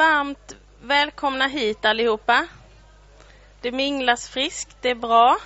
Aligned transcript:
varmt 0.00 0.56
välkomna 0.82 1.46
hit 1.46 1.84
allihopa. 1.84 2.46
Det 3.60 3.72
minglas 3.72 4.28
friskt, 4.28 4.76
det 4.80 4.90
är 4.90 4.94
bra. 4.94 5.36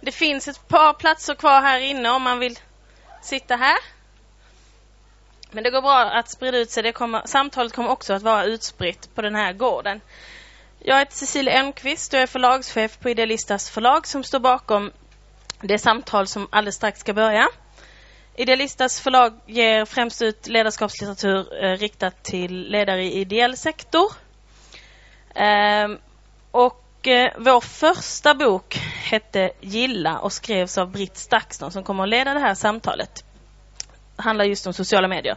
Det 0.00 0.12
finns 0.12 0.48
ett 0.48 0.68
par 0.68 0.92
platser 0.92 1.34
kvar 1.34 1.60
här 1.60 1.80
inne 1.80 2.10
om 2.10 2.22
man 2.22 2.38
vill 2.38 2.58
sitta 3.20 3.56
här. 3.56 3.78
Men 5.50 5.64
det 5.64 5.70
går 5.70 5.82
bra 5.82 5.98
att 5.98 6.30
sprida 6.30 6.58
ut 6.58 6.70
sig. 6.70 6.82
Det 6.82 6.92
kommer, 6.92 7.22
samtalet 7.24 7.72
kommer 7.72 7.90
också 7.90 8.12
att 8.12 8.22
vara 8.22 8.44
utspritt 8.44 9.14
på 9.14 9.22
den 9.22 9.34
här 9.34 9.52
gården. 9.52 10.00
Jag 10.78 10.98
heter 10.98 11.16
Cecilia 11.16 11.52
Elmqvist 11.52 12.14
och 12.14 12.20
är 12.20 12.26
förlagschef 12.26 12.98
på 12.98 13.10
Idealistas 13.10 13.70
förlag 13.70 14.06
som 14.06 14.24
står 14.24 14.40
bakom 14.40 14.92
det 15.60 15.78
samtal 15.78 16.26
som 16.26 16.48
alldeles 16.50 16.76
strax 16.76 17.00
ska 17.00 17.12
börja. 17.12 17.48
Idealistas 18.36 19.00
förlag 19.00 19.32
ger 19.46 19.84
främst 19.84 20.22
ut 20.22 20.46
ledarskapslitteratur 20.46 21.64
eh, 21.64 21.76
riktat 21.76 22.22
till 22.22 22.70
ledare 22.70 23.04
i 23.04 23.20
ideell 23.20 23.56
sektor. 23.56 24.12
Eh, 25.34 25.88
och 26.50 27.08
eh, 27.08 27.32
vår 27.38 27.60
första 27.60 28.34
bok 28.34 28.74
hette 29.04 29.52
Gilla 29.60 30.18
och 30.18 30.32
skrevs 30.32 30.78
av 30.78 30.90
Britt 30.90 31.16
Stakston 31.16 31.72
som 31.72 31.84
kommer 31.84 32.02
att 32.02 32.08
leda 32.08 32.34
det 32.34 32.40
här 32.40 32.54
samtalet. 32.54 33.24
Det 34.16 34.22
handlar 34.22 34.44
just 34.44 34.66
om 34.66 34.72
sociala 34.72 35.08
medier. 35.08 35.36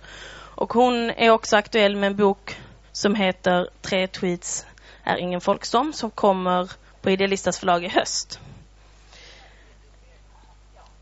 Och 0.56 0.74
hon 0.74 1.10
är 1.10 1.30
också 1.30 1.58
aktuell 1.58 1.96
med 1.96 2.08
en 2.08 2.16
bok 2.16 2.58
som 2.92 3.16
heter 3.16 3.70
Tre 3.82 4.08
tweets 4.08 4.66
är 5.04 5.18
ingen 5.18 5.42
folkstorm 5.42 5.94
som 5.94 6.12
kommer 6.12 6.72
på 7.02 7.10
Idealistas 7.10 7.60
förlag 7.60 7.84
i 7.84 7.88
höst. 7.88 8.40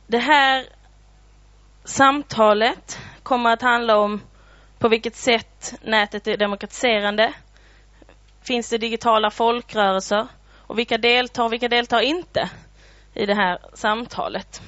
Det 0.08 0.18
här 0.18 0.66
Samtalet 1.86 3.00
kommer 3.24 3.54
att 3.54 3.62
handla 3.62 3.98
om 3.98 4.22
på 4.80 4.90
vilket 4.90 5.16
sätt 5.16 5.74
nätet 5.82 6.28
är 6.28 6.38
demokratiserande. 6.38 7.34
Finns 8.42 8.70
det 8.70 8.78
digitala 8.78 9.32
folkrörelser? 9.32 10.28
Och 10.58 10.80
vilka 10.80 10.98
deltar 10.98 11.44
och 11.44 11.54
vilka 11.54 11.68
deltar 11.68 12.00
inte 12.02 12.50
i 13.14 13.26
det 13.26 13.36
här 13.36 13.60
samtalet? 13.74 14.62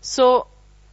Så 0.00 0.46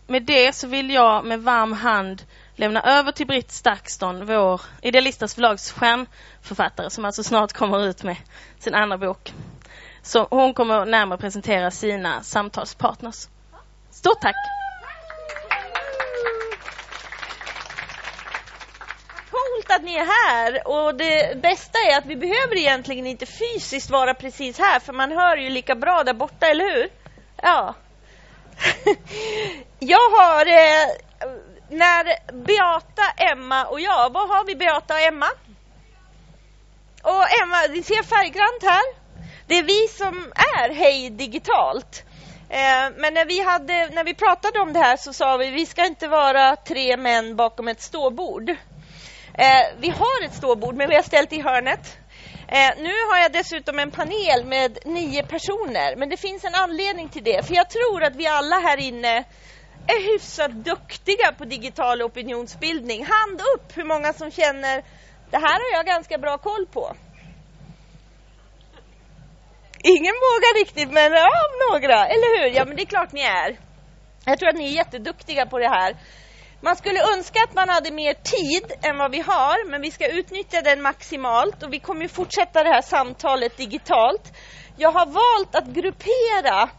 med 0.08 0.24
det 0.24 0.56
så 0.56 0.68
vill 0.68 0.90
jag 0.90 1.26
med 1.26 1.44
varm 1.44 1.74
hand 1.74 2.24
lämna 2.56 2.82
över 2.82 3.12
till 3.12 3.28
Britt 3.28 3.52
Stakston, 3.52 4.26
vår 4.26 4.62
Idealistas 4.82 5.36
förlags 5.36 5.72
stjärnförfattare 5.72 6.90
som 6.90 7.06
alltså 7.06 7.24
snart 7.24 7.54
kommer 7.54 7.86
ut 7.86 8.04
med 8.04 8.18
sin 8.60 8.74
andra 8.74 8.98
bok. 8.98 9.34
Så 10.02 10.28
hon 10.30 10.54
kommer 10.54 10.86
närmare 10.86 11.20
presentera 11.20 11.72
sina 11.72 12.24
samtalspartners. 12.24 13.28
Stort 13.92 14.20
tack! 14.20 14.57
Roligt 19.68 19.80
att 19.80 19.84
ni 19.84 19.96
är 19.96 20.06
här 20.06 20.68
och 20.68 20.96
det 20.96 21.42
bästa 21.42 21.78
är 21.92 21.98
att 21.98 22.06
vi 22.06 22.16
behöver 22.16 22.58
egentligen 22.58 23.08
inte 23.08 23.26
fysiskt 23.26 23.90
vara 23.90 24.14
precis 24.14 24.60
här 24.60 24.80
för 24.80 24.94
man 24.94 25.12
hör 25.12 25.38
ju 25.38 25.50
lika 25.50 25.76
bra 25.76 26.04
där 26.04 26.14
borta, 26.14 26.48
eller 26.48 26.66
hur? 26.66 26.90
Ja. 27.42 27.76
Jag 29.80 30.10
har, 30.10 30.46
eh, 30.46 30.88
när 31.70 32.34
Beata, 32.34 33.04
Emma 33.18 33.66
och 33.66 33.80
jag, 33.80 34.14
vad 34.14 34.30
har 34.30 34.46
vi 34.46 34.56
Beata 34.56 34.94
och 34.94 35.02
Emma? 35.02 35.28
Och 37.04 37.26
Emma, 37.42 37.58
ni 37.70 37.84
ser 37.84 38.04
färggrant 38.04 38.64
här. 38.64 38.84
Det 39.48 39.58
är 39.58 39.64
vi 39.64 39.88
som 39.88 40.34
är 40.60 40.74
Hej 40.74 41.10
Digitalt. 41.10 42.04
Eh, 42.50 42.92
men 42.98 43.14
när 43.14 43.26
vi, 43.26 43.44
hade, 43.44 43.90
när 43.90 44.04
vi 44.04 44.14
pratade 44.14 44.60
om 44.60 44.74
det 44.74 44.80
här 44.80 44.98
så 44.98 45.14
sa 45.14 45.38
vi 45.38 45.50
vi 45.50 45.66
ska 45.66 45.86
inte 45.86 46.08
vara 46.08 46.56
tre 46.56 46.98
män 46.98 47.36
bakom 47.36 47.68
ett 47.68 47.82
ståbord. 47.82 48.56
Eh, 49.38 49.68
vi 49.80 49.90
har 49.90 50.26
ett 50.26 50.34
ståbord, 50.34 50.76
men 50.76 50.90
vi 50.90 50.96
har 50.96 51.04
ställt 51.04 51.34
i 51.34 51.42
hörnet. 51.42 51.98
Eh, 52.48 52.72
nu 52.78 52.94
har 53.10 53.18
jag 53.22 53.32
dessutom 53.32 53.80
en 53.80 53.92
panel 53.92 54.46
med 54.46 54.78
nio 54.86 55.24
personer, 55.24 55.96
men 55.96 56.10
det 56.10 56.18
finns 56.18 56.44
en 56.44 56.56
anledning 56.56 57.10
till 57.10 57.24
det. 57.24 57.46
För 57.48 57.54
jag 57.54 57.70
tror 57.70 58.04
att 58.04 58.16
vi 58.16 58.28
alla 58.28 58.56
här 58.56 58.78
inne 58.78 59.18
är 59.88 60.14
hyfsat 60.14 60.52
duktiga 60.52 61.32
på 61.38 61.46
digital 61.46 62.02
opinionsbildning. 62.02 63.06
Hand 63.06 63.42
upp 63.56 63.78
hur 63.78 63.84
många 63.84 64.14
som 64.14 64.32
känner 64.32 64.84
det 65.32 65.38
här 65.38 65.60
har 65.60 65.78
jag 65.78 65.86
ganska 65.86 66.18
bra 66.18 66.38
koll 66.38 66.66
på. 66.66 66.96
Ingen 69.84 70.14
vågar 70.14 70.60
riktigt, 70.60 70.92
men 70.92 71.12
ja, 71.12 71.30
några, 71.70 72.08
eller 72.08 72.42
hur? 72.42 72.56
Ja, 72.56 72.66
men 72.66 72.76
det 72.76 72.84
är 72.84 72.86
klart 72.86 73.12
ni 73.12 73.22
är. 73.22 73.58
Jag 74.26 74.40
tror 74.40 74.50
att 74.50 74.56
ni 74.56 74.70
är 74.70 74.76
jätteduktiga 74.76 75.46
på 75.46 75.60
det 75.60 75.70
här. 75.70 75.96
Man 76.62 76.76
skulle 76.76 77.14
önska 77.14 77.40
att 77.44 77.54
man 77.54 77.70
hade 77.70 77.92
mer 77.92 78.14
tid 78.14 78.72
än 78.82 78.98
vad 78.98 79.12
vi 79.12 79.20
har, 79.20 79.70
men 79.70 79.82
vi 79.82 79.92
ska 79.92 80.08
utnyttja 80.08 80.62
den 80.62 80.82
maximalt 80.82 81.64
och 81.64 81.74
vi 81.74 81.80
kommer 81.80 82.08
fortsätta 82.08 82.64
det 82.64 82.70
här 82.70 82.82
samtalet 82.82 83.58
digitalt. 83.58 84.34
Jag 84.78 84.92
har 84.92 85.06
valt 85.06 85.56
att 85.56 85.68
gruppera 85.68 86.70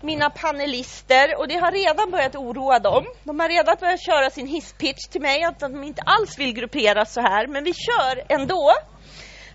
mina 0.00 0.30
panelister 0.30 1.38
och 1.38 1.48
det 1.48 1.56
har 1.56 1.72
redan 1.72 2.10
börjat 2.10 2.36
oroa 2.36 2.78
dem. 2.78 3.04
De 3.22 3.40
har 3.40 3.48
redan 3.48 3.76
börjat 3.80 4.04
köra 4.06 4.30
sin 4.30 4.46
hisspitch 4.46 5.08
till 5.10 5.20
mig 5.20 5.44
att 5.44 5.60
de 5.60 5.84
inte 5.84 6.02
alls 6.02 6.38
vill 6.38 6.52
grupperas 6.52 7.12
så 7.12 7.20
här, 7.20 7.46
men 7.46 7.64
vi 7.64 7.72
kör 7.74 8.22
ändå. 8.28 8.72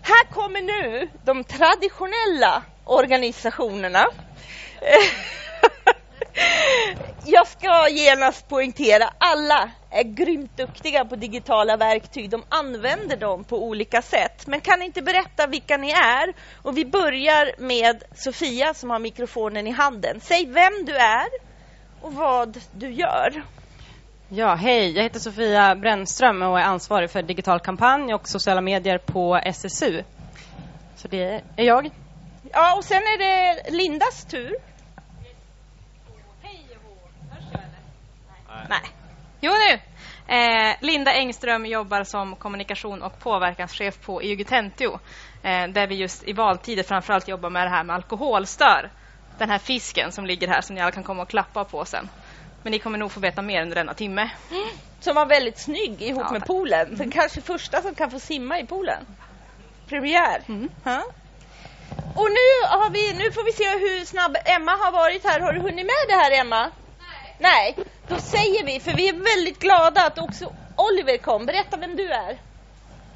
Här 0.02 0.24
kommer 0.30 0.60
nu 0.60 1.08
de 1.24 1.44
traditionella 1.44 2.62
organisationerna. 2.84 4.06
Jag 7.24 7.46
ska 7.46 7.88
genast 7.88 8.48
poängtera, 8.48 9.10
alla 9.18 9.70
är 9.90 10.02
grymt 10.02 10.56
duktiga 10.56 11.04
på 11.04 11.16
digitala 11.16 11.76
verktyg. 11.76 12.30
De 12.30 12.44
använder 12.48 13.16
dem 13.16 13.44
på 13.44 13.64
olika 13.64 14.02
sätt. 14.02 14.46
Men 14.46 14.60
kan 14.60 14.82
inte 14.82 15.02
berätta 15.02 15.46
vilka 15.46 15.76
ni 15.76 15.90
är? 15.90 16.34
Och 16.62 16.78
vi 16.78 16.84
börjar 16.84 17.52
med 17.58 18.02
Sofia 18.14 18.74
som 18.74 18.90
har 18.90 18.98
mikrofonen 18.98 19.66
i 19.66 19.70
handen. 19.70 20.20
Säg 20.20 20.46
vem 20.46 20.84
du 20.86 20.96
är 20.96 21.28
och 22.00 22.14
vad 22.14 22.60
du 22.72 22.92
gör. 22.92 23.42
Ja, 24.28 24.54
hej. 24.54 24.96
Jag 24.96 25.02
heter 25.02 25.20
Sofia 25.20 25.74
Brännström 25.74 26.42
och 26.42 26.60
är 26.60 26.64
ansvarig 26.64 27.10
för 27.10 27.22
digital 27.22 27.60
kampanj 27.60 28.14
och 28.14 28.28
sociala 28.28 28.60
medier 28.60 28.98
på 28.98 29.36
SSU. 29.36 30.02
Så 30.96 31.08
det 31.08 31.42
är 31.56 31.64
jag. 31.64 31.90
Ja, 32.52 32.76
och 32.76 32.84
sen 32.84 33.02
är 33.02 33.18
det 33.18 33.70
Lindas 33.70 34.24
tur. 34.24 34.67
Nej. 38.68 38.80
Jo 39.40 39.52
nu! 39.52 39.80
Eh, 40.34 40.76
Linda 40.80 41.12
Engström 41.12 41.66
jobbar 41.66 42.04
som 42.04 42.36
kommunikation 42.36 43.02
och 43.02 43.18
påverkanschef 43.18 44.00
på 44.00 44.20
Eugutentio 44.20 45.00
eh, 45.42 45.68
där 45.68 45.86
vi 45.86 45.94
just 45.94 46.28
i 46.28 46.32
valtider 46.32 46.82
framförallt 46.82 47.28
jobbar 47.28 47.50
med 47.50 47.66
det 47.66 47.70
här 47.70 47.84
med 47.84 47.96
alkoholstör. 47.96 48.90
Den 49.38 49.50
här 49.50 49.58
fisken 49.58 50.12
som 50.12 50.26
ligger 50.26 50.48
här 50.48 50.60
som 50.60 50.74
ni 50.74 50.80
alla 50.80 50.90
kan 50.90 51.02
komma 51.02 51.22
och 51.22 51.28
klappa 51.28 51.64
på 51.64 51.84
sen. 51.84 52.08
Men 52.62 52.70
ni 52.70 52.78
kommer 52.78 52.98
nog 52.98 53.12
få 53.12 53.20
veta 53.20 53.42
mer 53.42 53.62
under 53.62 53.74
denna 53.74 53.94
timme. 53.94 54.30
Som 55.00 55.14
var 55.14 55.26
väldigt 55.26 55.58
snygg 55.58 56.02
ihop 56.02 56.22
ja, 56.26 56.32
med 56.32 56.46
poolen. 56.46 56.96
Den 56.96 57.10
kanske 57.10 57.40
första 57.40 57.82
som 57.82 57.94
kan 57.94 58.10
få 58.10 58.18
simma 58.18 58.58
i 58.58 58.66
poolen. 58.66 59.06
Premiär. 59.88 60.42
Mm. 60.48 60.68
Och 62.14 62.30
nu, 62.30 62.68
har 62.68 62.90
vi, 62.90 63.12
nu 63.12 63.32
får 63.32 63.44
vi 63.44 63.52
se 63.52 63.64
hur 63.64 64.04
snabb 64.04 64.36
Emma 64.44 64.72
har 64.72 64.92
varit 64.92 65.24
här. 65.24 65.40
Har 65.40 65.52
du 65.52 65.60
hunnit 65.60 65.86
med 65.86 66.04
det 66.08 66.14
här 66.14 66.40
Emma? 66.40 66.70
Nej. 67.38 67.76
Då 68.08 68.18
säger 68.18 68.66
vi, 68.66 68.80
för 68.80 68.92
vi 68.92 69.08
är 69.08 69.36
väldigt 69.36 69.58
glada 69.58 70.06
att 70.06 70.18
också 70.18 70.52
Oliver 70.76 71.18
kom. 71.18 71.46
Berätta 71.46 71.76
vem 71.76 71.96
du 71.96 72.12
är. 72.12 72.38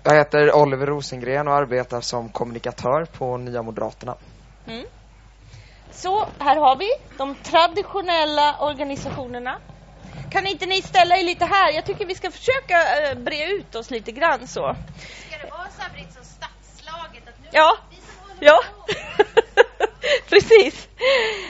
Jag 0.03 0.15
heter 0.15 0.57
Oliver 0.57 0.87
Rosengren 0.87 1.49
och 1.49 1.55
arbetar 1.55 2.01
som 2.01 2.29
kommunikatör 2.29 3.05
på 3.05 3.37
Nya 3.37 3.63
Moderaterna. 3.63 4.17
Mm. 4.67 4.87
Så, 5.91 6.27
här 6.39 6.57
har 6.57 6.77
vi 6.77 6.91
de 7.19 7.35
traditionella 7.35 8.57
organisationerna. 8.61 9.59
Kan 10.31 10.47
inte 10.47 10.67
ni 10.67 10.83
ställa 10.83 11.17
er 11.17 11.25
lite 11.25 11.45
här? 11.45 11.73
Jag 11.73 11.87
tycker 11.87 12.07
vi 12.07 12.15
ska 12.15 12.31
försöka 12.31 12.77
uh, 12.77 13.19
bre 13.19 13.53
ut 13.53 13.75
oss 13.75 13.91
lite 13.91 14.13
grann 14.13 14.49
så. 14.49 14.77
Ska 15.29 15.39
det 15.39 15.51
vara 15.51 15.69
så 15.77 15.83
här 15.83 15.91
Britt, 15.93 16.13
som 16.13 16.25
stadslaget? 16.25 17.29
Att 17.29 17.41
nu 17.43 17.49
ja. 17.53 17.77
Ja. 18.41 18.61
Precis. 20.29 20.89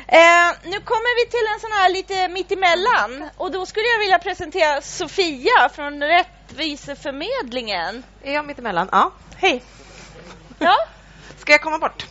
Eh, 0.06 0.50
nu 0.64 0.80
kommer 0.80 1.24
vi 1.24 1.30
till 1.30 1.46
en 1.54 1.60
sån 1.60 1.72
här 1.72 1.88
lite 1.88 2.28
mittemellan 2.28 3.30
och 3.36 3.52
då 3.52 3.66
skulle 3.66 3.86
jag 3.86 3.98
vilja 3.98 4.18
presentera 4.18 4.80
Sofia 4.80 5.68
från 5.74 6.02
Rättviseförmedlingen. 6.02 8.02
Är 8.22 8.34
jag 8.34 8.44
mittemellan? 8.44 8.88
Ja. 8.92 9.12
Hej. 9.36 9.62
Ja. 10.58 10.76
Ska 11.38 11.52
jag 11.52 11.62
komma 11.62 11.78
bort? 11.78 12.06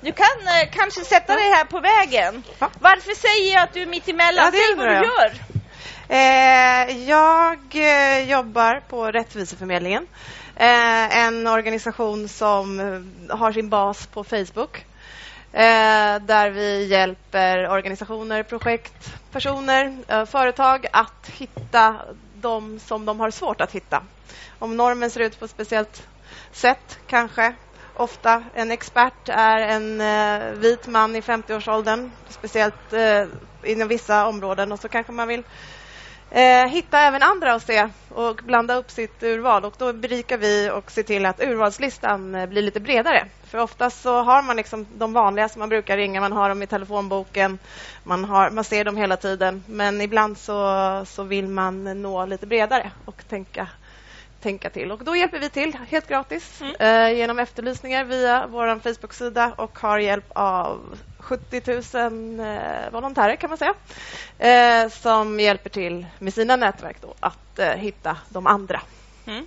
Du 0.00 0.12
kan 0.12 0.26
eh, 0.26 0.70
kanske 0.72 1.00
sätta 1.00 1.34
dig 1.34 1.50
här 1.50 1.64
på 1.64 1.80
vägen. 1.80 2.42
Ja. 2.58 2.70
Varför 2.80 3.14
säger 3.14 3.54
jag 3.54 3.62
att 3.62 3.74
du 3.74 3.82
är 3.82 3.86
mittemellan? 3.86 4.44
Ja, 4.44 4.50
Säg 4.50 4.74
vad 4.76 4.86
du 4.86 4.92
gör. 4.92 5.32
Eh, 6.08 7.08
jag 7.08 7.58
eh, 7.72 8.30
jobbar 8.30 8.82
på 8.88 9.06
Rättviseförmedlingen. 9.06 10.06
Eh, 10.56 11.16
en 11.16 11.46
organisation 11.46 12.28
som 12.28 12.78
har 13.30 13.52
sin 13.52 13.68
bas 13.68 14.06
på 14.06 14.24
Facebook 14.24 14.84
Eh, 15.52 16.20
där 16.22 16.50
vi 16.50 16.86
hjälper 16.86 17.68
organisationer, 17.68 18.42
projekt, 18.42 19.14
personer, 19.32 19.96
eh, 20.08 20.24
företag 20.24 20.86
att 20.92 21.28
hitta 21.28 21.96
de 22.34 22.78
som 22.78 23.04
de 23.06 23.20
har 23.20 23.30
svårt 23.30 23.60
att 23.60 23.72
hitta. 23.72 24.02
Om 24.58 24.76
normen 24.76 25.10
ser 25.10 25.20
ut 25.20 25.38
på 25.38 25.44
ett 25.44 25.50
speciellt 25.50 26.08
sätt, 26.52 26.98
kanske. 27.06 27.54
Ofta 27.94 28.44
en 28.54 28.70
expert 28.70 29.28
är 29.28 29.58
en 29.58 30.00
eh, 30.00 30.52
vit 30.52 30.86
man 30.86 31.16
i 31.16 31.20
50-årsåldern, 31.20 32.10
speciellt 32.28 32.92
eh, 32.92 33.24
inom 33.62 33.88
vissa 33.88 34.26
områden 34.26 34.72
och 34.72 34.80
så 34.80 34.88
kanske 34.88 35.12
man 35.12 35.28
vill 35.28 35.42
eh, 36.30 36.66
hitta 36.66 37.00
även 37.00 37.22
andra 37.22 37.54
att 37.54 37.66
se 37.66 37.88
och 38.08 38.40
blanda 38.44 38.74
upp 38.74 38.90
sitt 38.90 39.22
urval. 39.22 39.64
Och 39.64 39.74
då 39.78 39.92
berikar 39.92 40.38
vi 40.38 40.70
och 40.70 40.90
ser 40.90 41.02
till 41.02 41.26
att 41.26 41.40
urvalslistan 41.40 42.34
eh, 42.34 42.46
blir 42.46 42.62
lite 42.62 42.80
bredare. 42.80 43.26
För 43.44 43.58
oftast 43.58 44.02
så 44.02 44.22
har 44.22 44.42
man 44.42 44.56
liksom 44.56 44.86
de 44.94 45.12
vanliga 45.12 45.48
som 45.48 45.60
man 45.60 45.68
brukar 45.68 45.96
ringa, 45.96 46.20
man 46.20 46.32
har 46.32 46.48
dem 46.48 46.62
i 46.62 46.66
telefonboken, 46.66 47.58
man, 48.04 48.24
har, 48.24 48.50
man 48.50 48.64
ser 48.64 48.84
dem 48.84 48.96
hela 48.96 49.16
tiden. 49.16 49.64
Men 49.66 50.00
ibland 50.00 50.38
så, 50.38 51.04
så 51.06 51.22
vill 51.22 51.48
man 51.48 52.02
nå 52.02 52.26
lite 52.26 52.46
bredare 52.46 52.90
och 53.04 53.24
tänka 53.28 53.68
tänka 54.40 54.70
till. 54.70 54.92
Och 54.92 55.04
då 55.04 55.16
hjälper 55.16 55.38
vi 55.38 55.50
till 55.50 55.76
helt 55.90 56.08
gratis 56.08 56.60
mm. 56.60 56.74
eh, 56.78 57.18
genom 57.18 57.38
efterlysningar 57.38 58.04
via 58.04 58.46
vår 58.46 58.78
Facebook-sida 58.78 59.54
och 59.56 59.78
har 59.78 59.98
hjälp 59.98 60.26
av 60.28 60.98
70 61.18 61.62
000 61.98 62.40
eh, 62.40 62.90
volontärer 62.92 63.36
kan 63.36 63.50
man 63.50 63.58
säga 63.58 63.74
eh, 64.38 64.88
som 64.88 65.40
hjälper 65.40 65.70
till 65.70 66.06
med 66.18 66.34
sina 66.34 66.56
nätverk 66.56 66.96
då, 67.00 67.14
att 67.20 67.58
eh, 67.58 67.72
hitta 67.72 68.16
de 68.28 68.46
andra. 68.46 68.82
Mm. 69.26 69.46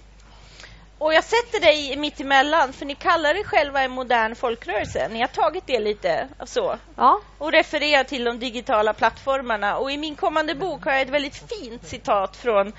Och 1.04 1.14
jag 1.14 1.24
sätter 1.24 1.60
dig 1.60 1.98
mitt 1.98 2.20
emellan, 2.20 2.74
för 2.74 2.86
ni 2.86 2.96
kallar 2.96 3.36
er 3.36 3.44
själva 3.44 3.82
en 3.82 3.92
modern 3.92 4.36
folkrörelse. 4.36 5.10
Ni 5.12 5.20
har 5.20 5.28
tagit 5.28 5.68
det 5.68 5.80
lite 5.80 6.28
så. 6.46 6.78
Ja. 6.96 7.22
Och 7.38 7.52
refererar 7.52 8.04
till 8.04 8.24
de 8.24 8.40
digitala 8.40 8.94
plattformarna. 8.94 9.78
Och 9.78 9.92
i 9.92 9.98
min 9.98 10.16
kommande 10.16 10.56
bok 10.56 10.86
har 10.86 10.92
jag 10.92 11.02
ett 11.02 11.10
väldigt 11.10 11.50
fint 11.50 11.88
citat 11.88 12.38
från 12.38 12.74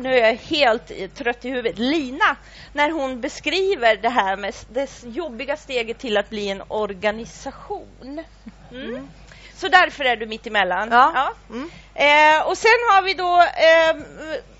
nu 0.00 0.18
är 0.18 0.26
jag 0.26 0.34
helt 0.34 1.14
trött 1.14 1.44
i 1.44 1.50
huvudet. 1.50 1.78
Lina, 1.78 2.36
när 2.72 2.90
hon 2.90 3.20
beskriver 3.20 3.96
det 3.96 4.08
här 4.08 4.36
med 4.36 4.54
det 4.72 5.02
jobbiga 5.04 5.56
steget 5.56 5.98
till 5.98 6.16
att 6.16 6.30
bli 6.30 6.48
en 6.48 6.62
organisation. 6.68 8.24
Mm. 8.70 8.88
Mm. 8.88 9.08
Så 9.54 9.68
därför 9.68 10.04
är 10.04 10.16
du 10.16 10.26
mitt 10.26 10.46
emellan. 10.46 10.88
Ja. 10.92 11.12
ja. 11.14 11.32
Mm. 11.50 11.70
Eh, 11.94 12.46
och 12.46 12.58
sen 12.58 12.70
har 12.90 13.02
vi 13.02 13.14
då 13.14 13.40
eh, 13.40 14.02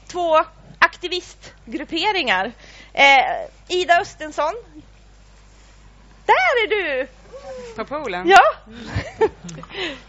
två 0.07 0.45
aktivistgrupperingar. 0.79 2.53
Eh, 2.93 3.49
Ida 3.69 4.01
Östensson. 4.01 4.55
Där 6.27 6.65
är 6.65 6.69
du! 6.69 7.07
På 7.77 7.85
poolen? 7.85 8.29
Ja. 8.29 8.43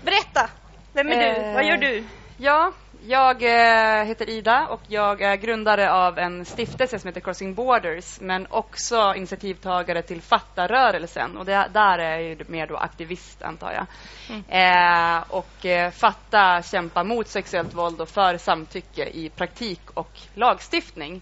Berätta. 0.01 0.49
Vem 0.93 1.11
är 1.11 1.33
du? 1.33 1.53
Vad 1.53 1.65
gör 1.65 1.77
du? 1.77 2.03
Ja, 2.37 2.71
jag 3.07 3.44
eh, 3.44 4.05
heter 4.05 4.29
Ida 4.29 4.67
och 4.67 4.81
jag 4.88 5.21
är 5.21 5.35
grundare 5.35 5.91
av 5.91 6.19
en 6.19 6.45
stiftelse 6.45 7.00
som 7.00 7.07
heter 7.07 7.21
Crossing 7.21 7.53
Borders 7.53 8.21
men 8.21 8.47
också 8.50 9.13
initiativtagare 9.15 10.01
till 10.01 10.21
Fatta-rörelsen 10.21 11.38
och 11.38 11.45
det, 11.45 11.69
där 11.73 12.00
är 12.00 12.19
jag 12.19 12.50
mer 12.50 12.67
då 12.67 12.77
aktivist 12.77 13.41
antar 13.41 13.71
jag. 13.71 13.85
Mm. 14.29 14.44
Eh, 14.47 15.23
och 15.29 15.65
eh, 15.65 15.91
Fatta 15.91 16.61
kämpar 16.61 17.03
mot 17.03 17.27
sexuellt 17.27 17.73
våld 17.73 18.01
och 18.01 18.09
för 18.09 18.38
samtycke 18.38 19.05
i 19.05 19.29
praktik 19.29 19.81
och 19.94 20.19
lagstiftning. 20.33 21.21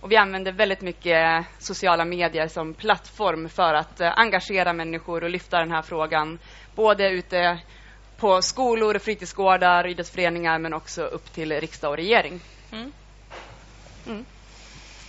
Och 0.00 0.12
vi 0.12 0.16
använder 0.16 0.52
väldigt 0.52 0.80
mycket 0.80 1.46
sociala 1.58 2.04
medier 2.04 2.48
som 2.48 2.74
plattform 2.74 3.48
för 3.48 3.74
att 3.74 4.00
eh, 4.00 4.18
engagera 4.18 4.72
människor 4.72 5.24
och 5.24 5.30
lyfta 5.30 5.58
den 5.58 5.70
här 5.70 5.82
frågan 5.82 6.38
både 6.74 7.10
ute 7.10 7.58
på 8.16 8.42
skolor, 8.42 8.98
fritidsgårdar, 8.98 9.86
idrottsföreningar 9.86 10.58
men 10.58 10.74
också 10.74 11.02
upp 11.02 11.32
till 11.32 11.52
riksdag 11.52 11.90
och 11.90 11.96
regering. 11.96 12.40
Mm. 12.72 12.92
Mm. 14.06 14.24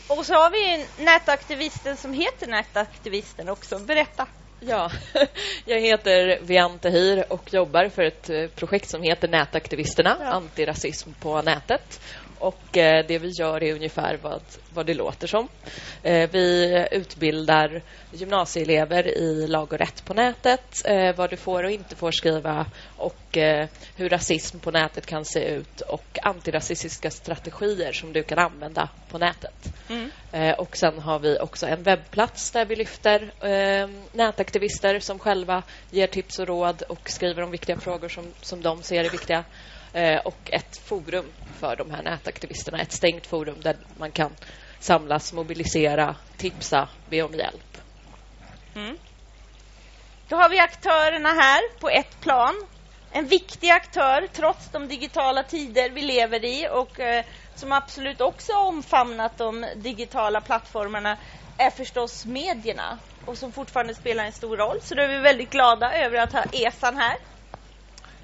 Och 0.07 0.25
så 0.25 0.33
har 0.33 0.49
vi 0.49 0.85
nätaktivisten 1.03 1.97
som 1.97 2.13
heter 2.13 2.47
Nätaktivisten 2.47 3.49
också. 3.49 3.79
Berätta. 3.79 4.27
Ja, 4.59 4.91
jag 5.65 5.79
heter 5.79 6.39
Vian 6.41 6.79
Tahir 6.79 7.33
och 7.33 7.53
jobbar 7.53 7.89
för 7.89 8.03
ett 8.03 8.29
eh, 8.29 8.47
projekt 8.47 8.89
som 8.89 9.01
heter 9.01 9.27
Nätaktivisterna, 9.27 10.17
ja. 10.19 10.25
antirasism 10.25 11.09
på 11.19 11.41
nätet. 11.41 12.01
Och 12.39 12.77
eh, 12.77 13.05
det 13.07 13.19
vi 13.19 13.31
gör 13.39 13.63
är 13.63 13.73
ungefär 13.73 14.19
vad, 14.21 14.41
vad 14.73 14.85
det 14.85 14.93
låter 14.93 15.27
som. 15.27 15.47
Eh, 16.03 16.29
vi 16.31 16.87
utbildar 16.91 17.81
gymnasieelever 18.11 19.07
i 19.07 19.47
lag 19.47 19.73
och 19.73 19.79
rätt 19.79 20.05
på 20.05 20.13
nätet, 20.13 20.81
eh, 20.85 21.15
vad 21.15 21.29
du 21.29 21.37
får 21.37 21.63
och 21.63 21.71
inte 21.71 21.95
får 21.95 22.11
skriva 22.11 22.65
och 22.97 23.37
hur 23.95 24.09
rasism 24.09 24.59
på 24.59 24.71
nätet 24.71 25.05
kan 25.05 25.25
se 25.25 25.39
ut 25.39 25.81
och 25.81 26.19
antirasistiska 26.23 27.11
strategier 27.11 27.91
som 27.91 28.13
du 28.13 28.23
kan 28.23 28.39
använda 28.39 28.89
på 29.09 29.17
nätet. 29.17 29.73
Mm. 29.89 30.53
Och 30.57 30.77
sen 30.77 30.99
har 30.99 31.19
vi 31.19 31.39
också 31.39 31.67
en 31.67 31.83
webbplats 31.83 32.51
där 32.51 32.65
vi 32.65 32.75
lyfter 32.75 33.31
nätaktivister 34.17 34.99
som 34.99 35.19
själva 35.19 35.63
ger 35.91 36.07
tips 36.07 36.39
och 36.39 36.47
råd 36.47 36.81
och 36.81 37.09
skriver 37.09 37.43
om 37.43 37.51
viktiga 37.51 37.77
frågor 37.77 38.09
som, 38.09 38.25
som 38.41 38.61
de 38.61 38.83
ser 38.83 39.03
är 39.03 39.09
viktiga. 39.09 39.43
Eh, 39.93 40.19
och 40.25 40.49
ett 40.51 40.77
forum 40.77 41.25
för 41.59 41.75
de 41.75 41.91
här 41.91 42.03
nätaktivisterna. 42.03 42.81
Ett 42.81 42.91
stängt 42.91 43.27
forum 43.27 43.55
där 43.61 43.77
man 43.97 44.11
kan 44.11 44.31
samlas, 44.79 45.33
mobilisera, 45.33 46.15
tipsa, 46.37 46.89
be 47.09 47.21
om 47.21 47.33
hjälp. 47.33 47.77
Mm. 48.75 48.97
Då 50.29 50.35
har 50.35 50.49
vi 50.49 50.59
aktörerna 50.59 51.29
här 51.29 51.79
på 51.79 51.89
ett 51.89 52.21
plan. 52.21 52.67
En 53.11 53.27
viktig 53.27 53.69
aktör 53.69 54.27
trots 54.33 54.69
de 54.71 54.87
digitala 54.87 55.43
tider 55.43 55.89
vi 55.89 56.01
lever 56.01 56.45
i 56.45 56.67
och 56.71 56.99
eh, 56.99 57.25
som 57.55 57.71
absolut 57.71 58.21
också 58.21 58.53
omfamnat 58.53 59.37
de 59.37 59.65
digitala 59.75 60.41
plattformarna 60.41 61.17
är 61.57 61.69
förstås 61.69 62.25
medierna 62.25 62.97
och 63.25 63.37
som 63.37 63.51
fortfarande 63.51 63.95
spelar 63.95 64.25
en 64.25 64.31
stor 64.31 64.57
roll. 64.57 64.81
Så 64.81 64.95
då 64.95 65.01
är 65.01 65.07
vi 65.07 65.17
väldigt 65.17 65.49
glada 65.49 65.93
över 65.93 66.17
att 66.17 66.33
ha 66.33 66.43
Esan 66.53 66.97
här. 66.97 67.17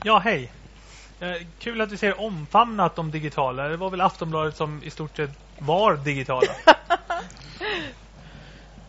Ja, 0.03 0.19
hej. 0.19 0.51
Eh, 1.23 1.41
kul 1.59 1.81
att 1.81 1.89
du 1.89 1.97
säger 1.97 2.19
omfamnat 2.19 2.95
de 2.95 3.11
digitala. 3.11 3.67
Det 3.67 3.77
var 3.77 3.89
väl 3.89 4.01
Aftonbladet 4.01 4.57
som 4.57 4.83
i 4.83 4.89
stort 4.89 5.17
sett 5.17 5.29
var 5.59 5.95
digitala. 5.95 6.55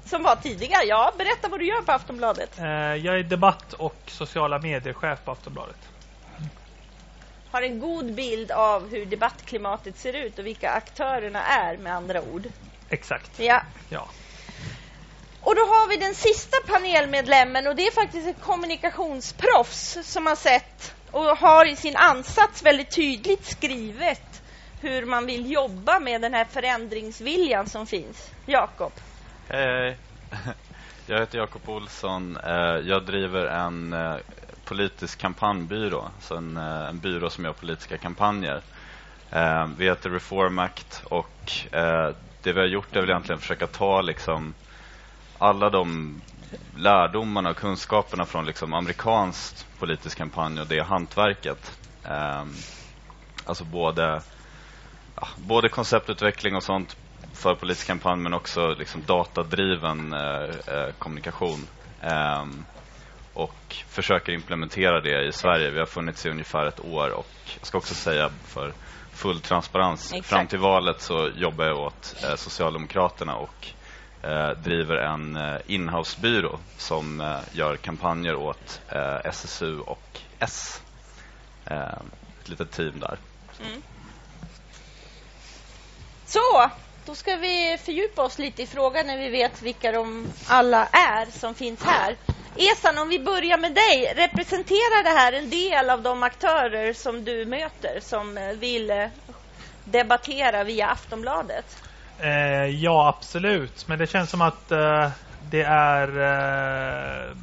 som 0.05 0.23
var 0.23 0.37
tidigare, 0.37 0.85
ja. 0.85 1.13
Berätta 1.19 1.49
vad 1.49 1.61
du 1.61 1.67
gör 1.67 1.83
på 1.83 1.93
Aftonbladet. 1.93 2.59
Eh, 2.59 2.67
jag 2.67 3.19
är 3.19 3.23
debatt- 3.23 3.73
och 3.73 3.97
sociala 4.07 4.59
medier-chef 4.59 5.19
på 5.25 5.31
Aftonbladet. 5.31 5.77
Har 7.51 7.63
en 7.63 7.81
god 7.81 8.15
bild 8.15 8.51
av 8.51 8.91
hur 8.91 9.07
debattklimatet 9.07 9.99
ser 9.99 10.13
ut 10.13 10.39
och 10.39 10.47
vilka 10.47 10.71
aktörerna 10.71 11.43
är 11.43 11.77
med 11.77 11.95
andra 11.95 12.23
ord. 12.23 12.47
Exakt. 12.89 13.41
Ja. 13.41 13.63
ja. 13.89 14.09
Och 15.41 15.55
då 15.55 15.61
har 15.61 15.89
vi 15.89 15.97
den 15.97 16.15
sista 16.15 16.57
panelmedlemmen 16.67 17.67
och 17.67 17.77
det 17.77 17.87
är 17.87 17.93
faktiskt 17.93 18.29
ett 18.29 18.41
kommunikationsproffs 18.41 19.99
som 20.03 20.27
har 20.27 20.37
sett 20.37 20.94
och 21.15 21.39
har 21.39 21.65
i 21.67 21.77
sin 21.77 21.97
ansats 21.97 22.63
väldigt 22.63 22.95
tydligt 22.95 23.45
skrivet 23.45 24.43
hur 24.81 25.07
man 25.07 25.27
vill 25.27 25.53
jobba 25.53 26.01
med 26.01 26.21
den 26.21 26.35
här 26.35 26.45
förändringsviljan 26.45 27.67
som 27.67 27.87
finns. 27.87 28.31
Jakob. 28.47 28.93
Hej, 29.49 29.99
jag 31.07 31.19
heter 31.19 31.39
Jakob 31.39 31.69
Olsson. 31.69 32.37
Eh, 32.37 32.79
jag 32.89 33.03
driver 33.07 33.47
en 33.47 33.93
eh, 33.93 34.17
politisk 34.65 35.19
kampanjbyrå, 35.19 36.09
så 36.21 36.37
en, 36.37 36.57
eh, 36.57 36.89
en 36.89 36.99
byrå 36.99 37.31
som 37.31 37.45
gör 37.45 37.53
politiska 37.53 37.99
kampanjer. 37.99 38.63
Vi 39.77 39.85
heter 39.85 40.11
Reform 40.11 40.59
Act 40.59 41.03
och 41.05 41.53
det 42.43 42.53
vi 42.53 42.61
har 42.61 42.67
gjort 42.67 42.97
är 42.97 43.01
väl 43.01 43.11
egentligen 43.11 43.37
att 43.37 43.43
försöka 43.43 43.67
ta 43.67 44.01
liksom 44.01 44.55
alla 45.39 45.71
de 45.71 46.21
lärdomarna 46.77 47.51
och 47.51 47.57
kunskaperna 47.57 48.25
från 48.25 48.47
liksom 48.47 48.75
amerikanskt 48.75 49.67
politisk 49.79 50.19
kampanj 50.19 50.61
och 50.61 50.67
det 50.67 50.81
hantverket. 50.81 51.79
Um, 52.05 52.55
alltså 53.45 53.65
både, 53.65 54.23
ja, 55.17 55.29
både 55.37 55.69
konceptutveckling 55.69 56.57
och 56.57 56.63
sånt 56.63 56.97
för 57.33 57.55
politisk 57.55 57.87
kampanj 57.87 58.23
men 58.23 58.35
också 58.35 58.75
liksom 58.79 59.03
datadriven 59.07 60.13
eh, 60.13 60.75
eh, 60.75 60.93
kommunikation. 60.99 61.67
Um, 62.03 62.65
och 63.35 63.77
försöker 63.89 64.33
implementera 64.33 65.01
det 65.01 65.27
i 65.27 65.33
Sverige. 65.33 65.71
Vi 65.71 65.79
har 65.79 65.87
funnits 65.87 66.27
i 66.27 66.31
ungefär 66.31 66.67
ett 66.67 66.81
år 66.81 67.11
och 67.11 67.27
jag 67.59 67.67
ska 67.67 67.79
också 67.79 67.95
säga 67.95 68.31
för 68.45 68.73
full 69.13 69.41
transparens. 69.41 70.13
Exakt. 70.13 70.27
Fram 70.29 70.47
till 70.47 70.59
valet 70.59 71.01
så 71.01 71.31
jobbar 71.37 71.65
jag 71.65 71.79
åt 71.79 72.17
eh, 72.25 72.35
Socialdemokraterna 72.35 73.37
och 73.37 73.69
Eh, 74.29 74.51
driver 74.51 74.97
en 74.97 75.37
eh, 75.37 75.61
inhousebyrå 75.67 76.59
som 76.79 77.21
eh, 77.21 77.39
gör 77.53 77.77
kampanjer 77.77 78.35
åt 78.35 78.81
eh, 78.89 79.17
SSU 79.25 79.81
och 79.81 80.21
S. 80.39 80.83
Eh, 81.67 81.99
ett 82.41 82.49
litet 82.49 82.73
team 82.73 83.01
där. 83.01 83.19
Mm. 83.61 83.83
Så, 86.27 86.71
då 87.07 87.15
ska 87.15 87.37
vi 87.37 87.79
fördjupa 87.85 88.23
oss 88.23 88.39
lite 88.39 88.63
i 88.63 88.67
frågan 88.67 89.07
när 89.07 89.19
vi 89.19 89.31
vet 89.31 89.63
vilka 89.63 89.93
de 89.93 90.29
alla 90.47 90.87
är 90.87 91.27
som 91.31 91.55
finns 91.55 91.83
här. 91.83 92.17
Esan, 92.57 92.99
om 92.99 93.09
vi 93.09 93.19
börjar 93.19 93.59
med 93.59 93.75
dig. 93.75 94.13
Representerar 94.17 95.05
det 95.05 95.21
här 95.21 95.33
en 95.33 95.51
del 95.51 95.91
av 95.91 96.03
de 96.03 96.23
aktörer 96.23 96.93
som 96.93 97.25
du 97.25 97.45
möter 97.45 98.01
som 98.01 98.39
eh, 98.39 98.49
vill 98.49 98.91
eh, 98.91 99.07
debattera 99.85 100.65
via 100.65 100.87
Aftonbladet? 100.87 101.77
Eh, 102.19 102.67
ja, 102.67 103.09
absolut. 103.09 103.89
Men 103.89 103.99
det 103.99 104.07
känns 104.07 104.31
som 104.31 104.41
att 104.43 104.73
eh, 104.73 105.11
det 105.51 105.63
är... 105.63 106.09
Eh, 106.09 107.37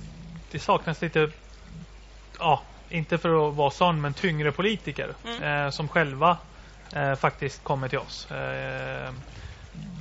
det 0.51 0.59
saknas 0.59 1.01
lite... 1.01 1.29
Ja, 2.39 2.61
inte 2.89 3.17
för 3.17 3.49
att 3.49 3.55
vara 3.55 3.71
sån, 3.71 4.01
men 4.01 4.13
tyngre 4.13 4.51
politiker 4.51 5.13
Mm. 5.25 5.43
eh, 5.65 5.69
som 5.69 5.87
själva 5.87 6.37
eh, 6.95 7.15
faktiskt 7.15 7.63
kommer 7.63 7.87
till 7.87 7.99
oss. 7.99 8.31
Eh, 8.31 9.11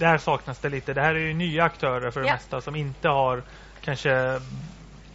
där 0.00 0.18
saknas 0.18 0.58
det 0.58 0.68
lite. 0.68 0.92
Det 0.94 1.00
här 1.00 1.14
är 1.14 1.18
ju 1.18 1.34
nya 1.34 1.64
aktörer 1.64 2.10
för 2.10 2.20
det 2.20 2.26
Ja. 2.26 2.32
mesta 2.34 2.60
som 2.60 2.76
inte 2.76 3.08
har 3.08 3.42
kanske 3.80 4.40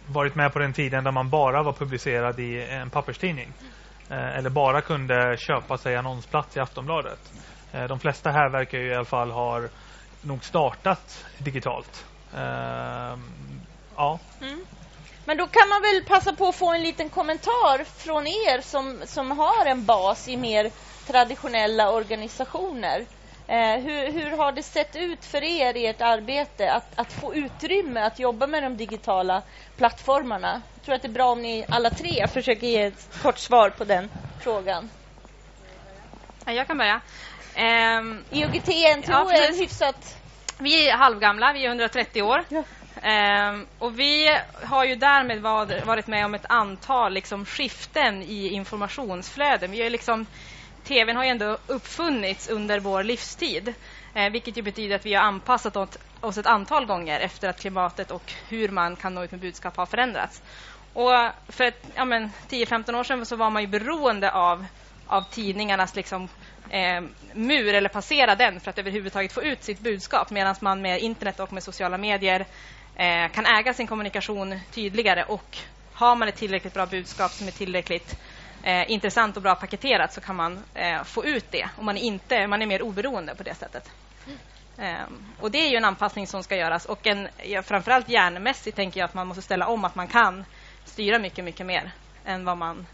varit 0.06 0.34
med 0.34 0.52
på 0.52 0.58
den 0.58 0.72
tiden 0.72 1.04
där 1.04 1.10
man 1.12 1.30
bara 1.30 1.62
var 1.62 1.72
publicerad 1.72 2.40
i 2.40 2.62
en 2.70 2.90
papperstidning. 2.90 3.52
Eh, 4.10 4.36
eller 4.38 4.50
bara 4.50 4.80
kunde 4.80 5.36
köpa 5.38 5.78
sig 5.78 5.96
annonsplats 5.96 6.56
i 6.56 6.60
Aftonbladet. 6.60 7.32
Eh, 7.76 7.88
de 7.88 8.00
flesta 8.00 8.30
här 8.30 8.48
verkar 8.48 8.78
ju 8.78 8.86
i 8.86 8.94
alla 8.94 9.04
fall 9.04 9.30
ha 9.30 9.62
nog 10.20 10.44
startat 10.44 11.24
digitalt. 11.38 12.04
Eh, 12.34 13.18
ja. 13.96 14.18
Mm. 14.40 14.66
Men 15.24 15.36
då 15.36 15.46
kan 15.46 15.68
man 15.68 15.82
väl 15.82 16.04
passa 16.04 16.32
på 16.32 16.48
att 16.48 16.54
få 16.56 16.72
en 16.74 16.82
liten 16.82 17.08
kommentar 17.08 17.84
från 17.84 18.26
er 18.26 18.60
som, 18.60 19.00
som 19.04 19.30
har 19.30 19.66
en 19.66 19.84
bas 19.84 20.28
i 20.28 20.36
mer 20.36 20.70
traditionella 21.06 21.90
organisationer. 21.90 23.06
Eh, 23.48 23.76
hur, 23.76 24.12
hur 24.12 24.36
har 24.36 24.52
det 24.52 24.62
sett 24.62 24.96
ut 24.96 25.24
för 25.24 25.44
er 25.44 25.76
i 25.76 25.86
ert 25.86 26.00
arbete 26.00 26.72
att, 26.72 26.98
att 26.98 27.12
få 27.12 27.34
utrymme 27.34 28.00
att 28.00 28.18
jobba 28.18 28.46
med 28.46 28.62
de 28.62 28.76
digitala 28.76 29.42
plattformarna? 29.76 30.62
Jag 30.74 30.84
tror 30.84 30.94
att 30.94 31.02
det 31.02 31.08
är 31.08 31.12
bra 31.12 31.30
om 31.32 31.42
ni 31.42 31.64
alla 31.68 31.90
tre 31.90 32.28
försöker 32.28 32.66
ge 32.66 32.82
ett 32.82 33.08
kort 33.22 33.38
svar 33.38 33.70
på 33.70 33.84
den 33.84 34.10
frågan. 34.40 34.90
Ja, 36.44 36.52
Jag 36.52 36.66
kan 36.66 36.78
börja. 36.78 37.00
Ehm, 37.56 38.24
IOGT 38.30 38.68
NTO 38.98 39.12
Ja, 39.12 39.32
är 39.32 39.48
en 39.48 39.58
hyfsat... 39.58 40.16
Vi 40.58 40.88
är 40.88 40.96
halvgamla, 40.96 41.52
vi 41.52 41.64
är 41.64 41.68
130 41.68 42.22
år. 42.22 42.44
Ehm, 43.02 43.66
och 43.78 43.98
vi 43.98 44.38
har 44.64 44.84
ju 44.84 44.96
därmed 44.96 45.40
varit 45.86 46.06
med 46.06 46.24
om 46.24 46.34
ett 46.34 46.46
antal 46.48 47.12
liksom, 47.12 47.44
skiften 47.44 48.22
i 48.22 48.48
informationsflöden. 48.48 49.70
Vi 49.70 49.82
är 49.82 49.90
liksom, 49.90 50.26
TVn 50.84 51.16
har 51.16 51.24
ju 51.24 51.30
ändå 51.30 51.58
uppfunnits 51.66 52.48
under 52.48 52.80
vår 52.80 53.02
livstid. 53.02 53.74
Eh, 54.14 54.30
vilket 54.30 54.56
ju 54.56 54.62
betyder 54.62 54.96
att 54.96 55.06
vi 55.06 55.14
har 55.14 55.22
anpassat 55.22 55.76
åt, 55.76 55.96
oss 56.20 56.38
ett 56.38 56.46
antal 56.46 56.86
gånger 56.86 57.20
efter 57.20 57.48
att 57.48 57.60
klimatet 57.60 58.10
och 58.10 58.32
hur 58.48 58.68
man 58.68 58.96
kan 58.96 59.14
nå 59.14 59.24
ut 59.24 59.30
med 59.30 59.40
budskap 59.40 59.76
har 59.76 59.86
förändrats. 59.86 60.42
Och 60.92 61.12
för 61.48 61.72
ja, 61.94 62.04
men 62.04 62.30
10-15 62.48 62.98
år 62.98 63.04
sedan 63.04 63.26
så 63.26 63.36
var 63.36 63.50
man 63.50 63.62
ju 63.62 63.68
beroende 63.68 64.32
av, 64.32 64.66
av 65.06 65.22
tidningarnas 65.30 65.96
liksom, 65.96 66.28
eh, 66.70 67.02
mur 67.32 67.74
eller 67.74 67.88
passera 67.88 68.34
den 68.34 68.60
för 68.60 68.70
att 68.70 68.78
överhuvudtaget 68.78 69.32
få 69.32 69.42
ut 69.42 69.64
sitt 69.64 69.80
budskap 69.80 70.30
medan 70.30 70.54
man 70.60 70.82
med 70.82 71.00
internet 71.00 71.40
och 71.40 71.52
med 71.52 71.62
sociala 71.62 71.98
medier 71.98 72.46
eh, 72.96 73.28
kan 73.28 73.46
äga 73.46 73.74
sin 73.74 73.86
kommunikation 73.86 74.60
tydligare. 74.70 75.24
Och 75.24 75.58
har 75.92 76.16
man 76.16 76.28
ett 76.28 76.36
tillräckligt 76.36 76.74
bra 76.74 76.86
budskap 76.86 77.30
som 77.30 77.46
är 77.46 77.52
tillräckligt 77.52 78.18
eh, 78.62 78.90
intressant 78.90 79.36
och 79.36 79.42
bra 79.42 79.54
paketerat 79.54 80.12
så 80.12 80.20
kan 80.20 80.36
man 80.36 80.58
eh, 80.74 81.02
få 81.04 81.24
ut 81.24 81.50
det. 81.50 81.68
Och 81.76 81.84
man 81.84 81.96
är, 81.96 82.02
inte, 82.02 82.46
man 82.46 82.62
är 82.62 82.66
mer 82.66 82.82
oberoende 82.82 83.34
på 83.34 83.42
det 83.42 83.54
sättet. 83.54 83.90
Ehm, 84.78 85.26
och 85.40 85.50
det 85.50 85.58
är 85.58 85.70
ju 85.70 85.76
en 85.76 85.84
anpassning 85.84 86.26
som 86.26 86.42
ska 86.42 86.56
göras. 86.56 86.84
Och 86.84 87.06
en, 87.06 87.28
ja, 87.44 87.62
framförallt 87.62 88.08
hjärnmässigt 88.08 88.76
tänker 88.76 89.00
jag 89.00 89.04
att 89.04 89.14
man 89.14 89.26
måste 89.26 89.42
ställa 89.42 89.66
om 89.66 89.84
att 89.84 89.94
man 89.94 90.08
kan 90.08 90.44
styra 90.84 91.18
mycket, 91.18 91.44
mycket 91.44 91.66
mer 91.66 91.90
än 92.24 92.44
vad 92.44 92.56
man 92.56 92.86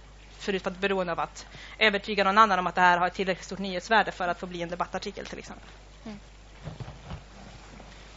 förut 0.42 0.64
varit 0.64 0.78
beroende 0.78 1.12
av 1.12 1.20
att 1.20 1.46
övertyga 1.78 2.24
någon 2.24 2.38
annan 2.38 2.58
om 2.58 2.66
att 2.66 2.74
det 2.74 2.80
här 2.80 2.98
har 2.98 3.06
ett 3.06 3.14
tillräckligt 3.14 3.46
stort 3.46 3.58
nyhetsvärde 3.58 4.12
för 4.12 4.28
att 4.28 4.40
få 4.40 4.46
bli 4.46 4.62
en 4.62 4.68
debattartikel 4.68 5.26
till 5.26 5.38
exempel. 5.38 5.68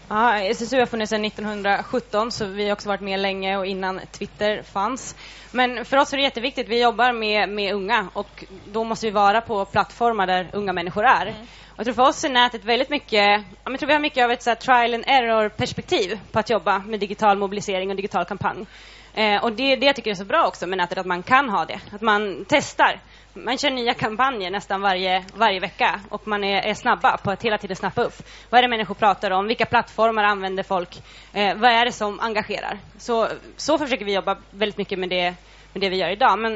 Ja, 0.10 0.39
SSU 0.39 0.79
har 0.79 0.86
funnits 0.86 1.10
sedan 1.10 1.25
1917 1.25 2.32
så 2.32 2.46
vi 2.46 2.65
har 2.65 2.74
också 2.74 2.89
varit 2.89 3.01
med 3.01 3.20
länge 3.20 3.58
och 3.58 3.65
innan 3.65 4.01
Twitter 4.12 4.63
fanns. 4.63 5.15
Men 5.51 5.86
för 5.86 5.98
oss 5.98 6.13
är 6.13 6.17
det 6.17 6.24
jätteviktigt, 6.24 6.67
vi 6.67 6.82
jobbar 6.82 7.13
med, 7.13 7.50
med 7.50 7.74
unga 7.74 8.08
och 8.13 8.46
då 8.67 8.84
måste 8.84 9.05
vi 9.05 9.12
vara 9.12 9.41
på 9.41 9.65
plattformar 9.65 10.27
där 10.27 10.50
unga 10.53 10.74
människor 10.74 11.05
är. 11.05 11.27
Och 11.67 11.79
jag 11.79 11.86
tror 11.86 11.94
för 11.94 12.08
oss 12.08 12.24
är 12.24 12.29
nätet 12.29 12.63
väldigt 12.63 12.89
mycket, 12.89 13.44
jag 13.63 13.79
tror 13.79 13.88
vi 13.88 13.94
har 13.94 14.00
mycket 14.00 14.24
av 14.24 14.32
ett 14.32 14.44
så 14.44 14.50
här, 14.50 14.55
trial 14.55 14.94
and 14.94 15.03
error 15.08 15.50
perspektiv 15.50 16.20
på 16.32 16.39
att 16.39 16.50
jobba 16.50 16.79
med 16.79 17.00
digital 17.00 17.38
mobilisering 17.38 17.89
och 17.89 17.96
digital 17.96 18.25
kampanj. 18.25 18.65
Eh, 19.15 19.43
och 19.43 19.51
det, 19.51 19.75
det 19.75 19.86
jag 19.86 19.95
tycker 19.95 20.12
är 20.12 20.15
så 20.15 20.25
bra 20.25 20.48
också 20.48 20.67
med 20.67 20.77
nätet, 20.77 20.98
att 20.98 21.05
man 21.05 21.24
kan 21.24 21.50
ha 21.50 21.65
det. 21.65 21.79
Att 21.91 22.01
man 22.01 22.45
testar. 22.50 23.00
Man 23.34 23.57
kör 23.57 23.69
nya 23.69 23.93
kampanjer 23.93 24.51
nästan 24.51 24.81
varje, 24.81 25.25
varje 25.36 25.60
vecka 25.60 26.00
och 26.10 26.27
man 26.27 26.43
är, 26.43 26.62
är 26.62 26.74
snabba 26.74 27.17
på 27.17 27.31
att 27.31 27.43
hela 27.43 27.57
tiden 27.57 27.75
snappa 27.75 28.03
upp. 28.03 28.13
Vad 28.50 28.57
är 28.57 28.62
det 28.62 28.67
människor 28.67 28.95
pratar 28.95 29.31
om? 29.31 29.48
Vilka 29.48 29.65
plattformar 29.65 30.24
använder 30.24 30.63
folk? 30.63 31.01
Eh, 31.34 31.55
vad 31.55 31.72
är 31.72 31.86
det 31.86 31.91
som 31.91 32.19
engagerar? 32.19 32.79
Så, 32.98 33.27
så 33.57 33.77
försöker 33.77 34.05
vi 34.05 34.13
jobba 34.13 34.38
väldigt 34.51 34.77
mycket 34.77 35.00
med 35.00 35.10
det, 35.10 35.36
med 35.74 35.81
det 35.81 35.89
vi 35.89 35.98
gör 35.98 36.10
idag. 36.10 36.39
Men 36.39 36.51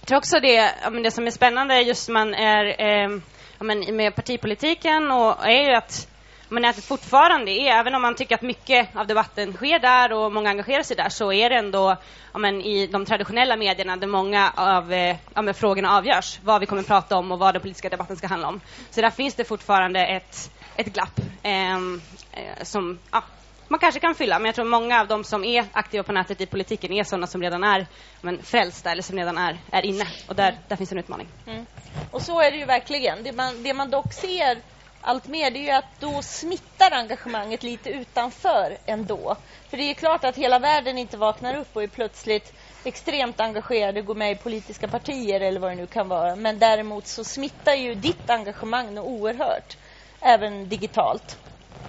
jag 0.00 0.06
tror 0.06 0.18
också 0.18 0.40
det, 0.40 0.74
ja, 0.82 0.90
men 0.90 1.02
det 1.02 1.10
som 1.10 1.26
är 1.26 1.30
spännande 1.30 1.80
just 1.80 2.08
man 2.08 2.34
är 2.34 2.64
eh, 2.80 3.10
ja, 3.58 3.64
men 3.64 3.96
med 3.96 4.14
partipolitiken 4.14 5.10
och 5.10 5.46
är 5.46 5.68
ju 5.68 5.74
att 5.74 6.08
men 6.48 6.62
nätet 6.62 6.84
fortfarande 6.84 7.50
är, 7.50 7.80
även 7.80 7.94
om 7.94 8.02
man 8.02 8.14
tycker 8.14 8.34
att 8.34 8.42
mycket 8.42 8.96
av 8.96 9.06
debatten 9.06 9.52
sker 9.52 9.78
där 9.78 10.12
och 10.12 10.32
många 10.32 10.50
engagerar 10.50 10.82
sig 10.82 10.96
där, 10.96 11.08
så 11.08 11.32
är 11.32 11.50
det 11.50 11.56
ändå 11.56 11.96
ja, 12.32 12.38
men 12.38 12.62
i 12.62 12.86
de 12.86 13.04
traditionella 13.04 13.56
medierna 13.56 13.96
där 13.96 14.06
många 14.06 14.52
av 14.56 14.92
eh, 14.92 15.16
ja, 15.34 15.42
men 15.42 15.54
frågorna 15.54 15.96
avgörs. 15.96 16.40
Vad 16.42 16.60
vi 16.60 16.66
kommer 16.66 16.82
att 16.82 16.88
prata 16.88 17.16
om 17.16 17.32
och 17.32 17.38
vad 17.38 17.54
den 17.54 17.62
politiska 17.62 17.88
debatten 17.88 18.16
ska 18.16 18.26
handla 18.26 18.48
om. 18.48 18.60
Så 18.90 19.00
där 19.00 19.10
finns 19.10 19.34
det 19.34 19.44
fortfarande 19.44 20.06
ett, 20.06 20.50
ett 20.76 20.86
glapp 20.86 21.20
ehm, 21.42 22.00
eh, 22.32 22.62
som 22.64 22.98
ja, 23.10 23.22
man 23.68 23.80
kanske 23.80 24.00
kan 24.00 24.14
fylla. 24.14 24.38
Men 24.38 24.46
jag 24.46 24.54
tror 24.54 24.64
många 24.64 25.00
av 25.00 25.08
de 25.08 25.24
som 25.24 25.44
är 25.44 25.64
aktiva 25.72 26.02
på 26.02 26.12
nätet 26.12 26.40
i 26.40 26.46
politiken 26.46 26.92
är 26.92 27.04
sådana 27.04 27.26
som 27.26 27.42
redan 27.42 27.64
är 27.64 27.86
men, 28.20 28.42
frälsta 28.42 28.90
eller 28.90 29.02
som 29.02 29.16
redan 29.16 29.38
är, 29.38 29.58
är 29.70 29.86
inne. 29.86 30.06
Och 30.28 30.34
där, 30.34 30.58
där 30.68 30.76
finns 30.76 30.92
en 30.92 30.98
utmaning. 30.98 31.28
Mm. 31.46 31.66
Och 32.10 32.22
så 32.22 32.40
är 32.40 32.50
det 32.50 32.56
ju 32.56 32.64
verkligen. 32.64 33.22
Det 33.22 33.32
man, 33.32 33.62
det 33.62 33.74
man 33.74 33.90
dock 33.90 34.12
ser 34.12 34.58
allt 35.06 35.26
mer 35.26 35.50
det 35.50 35.58
är 35.58 35.62
ju 35.62 35.70
att 35.70 36.00
då 36.00 36.22
smittar 36.22 36.92
engagemanget 36.92 37.62
lite 37.62 37.90
utanför 37.90 38.78
ändå. 38.86 39.36
För 39.70 39.76
det 39.76 39.82
är 39.82 39.94
klart 39.94 40.24
att 40.24 40.36
hela 40.36 40.58
världen 40.58 40.98
inte 40.98 41.16
vaknar 41.16 41.54
upp 41.56 41.76
och 41.76 41.82
är 41.82 41.88
plötsligt 41.88 42.52
extremt 42.84 43.40
engagerade, 43.40 44.02
går 44.02 44.14
med 44.14 44.32
i 44.32 44.36
politiska 44.36 44.88
partier 44.88 45.40
eller 45.40 45.60
vad 45.60 45.70
det 45.70 45.74
nu 45.74 45.86
kan 45.86 46.08
vara. 46.08 46.36
Men 46.36 46.58
däremot 46.58 47.06
så 47.06 47.24
smittar 47.24 47.74
ju 47.74 47.94
ditt 47.94 48.30
engagemang 48.30 48.94
något 48.94 49.06
oerhört, 49.06 49.76
även 50.20 50.68
digitalt. 50.68 51.38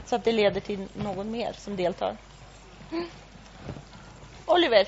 Så 0.05 0.15
att 0.15 0.23
det 0.23 0.31
leder 0.31 0.61
till 0.61 0.87
någon 0.93 1.31
mer 1.31 1.53
som 1.57 1.75
deltar. 1.75 2.17
Oliver? 4.45 4.87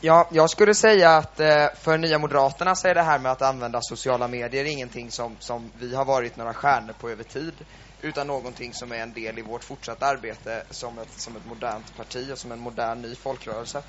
Ja, 0.00 0.28
jag 0.32 0.50
skulle 0.50 0.74
säga 0.74 1.16
att 1.16 1.40
eh, 1.40 1.66
för 1.80 1.98
Nya 1.98 2.18
Moderaterna 2.18 2.74
så 2.74 2.88
är 2.88 2.94
det 2.94 3.02
här 3.02 3.18
med 3.18 3.32
att 3.32 3.42
använda 3.42 3.80
sociala 3.82 4.28
medier 4.28 4.64
ingenting 4.64 5.10
som, 5.10 5.36
som 5.38 5.70
vi 5.78 5.94
har 5.94 6.04
varit 6.04 6.36
några 6.36 6.54
stjärnor 6.54 6.92
på 7.00 7.10
över 7.10 7.24
tid 7.24 7.54
utan 8.02 8.26
någonting 8.26 8.74
som 8.74 8.92
är 8.92 8.96
en 8.96 9.12
del 9.12 9.38
i 9.38 9.42
vårt 9.42 9.64
fortsatta 9.64 10.06
arbete 10.06 10.62
som 10.70 10.98
ett, 10.98 11.08
som 11.16 11.36
ett 11.36 11.46
modernt 11.46 11.96
parti 11.96 12.32
och 12.32 12.38
som 12.38 12.52
en 12.52 12.58
modern 12.58 13.02
ny 13.02 13.14
folkrörelse. 13.14 13.82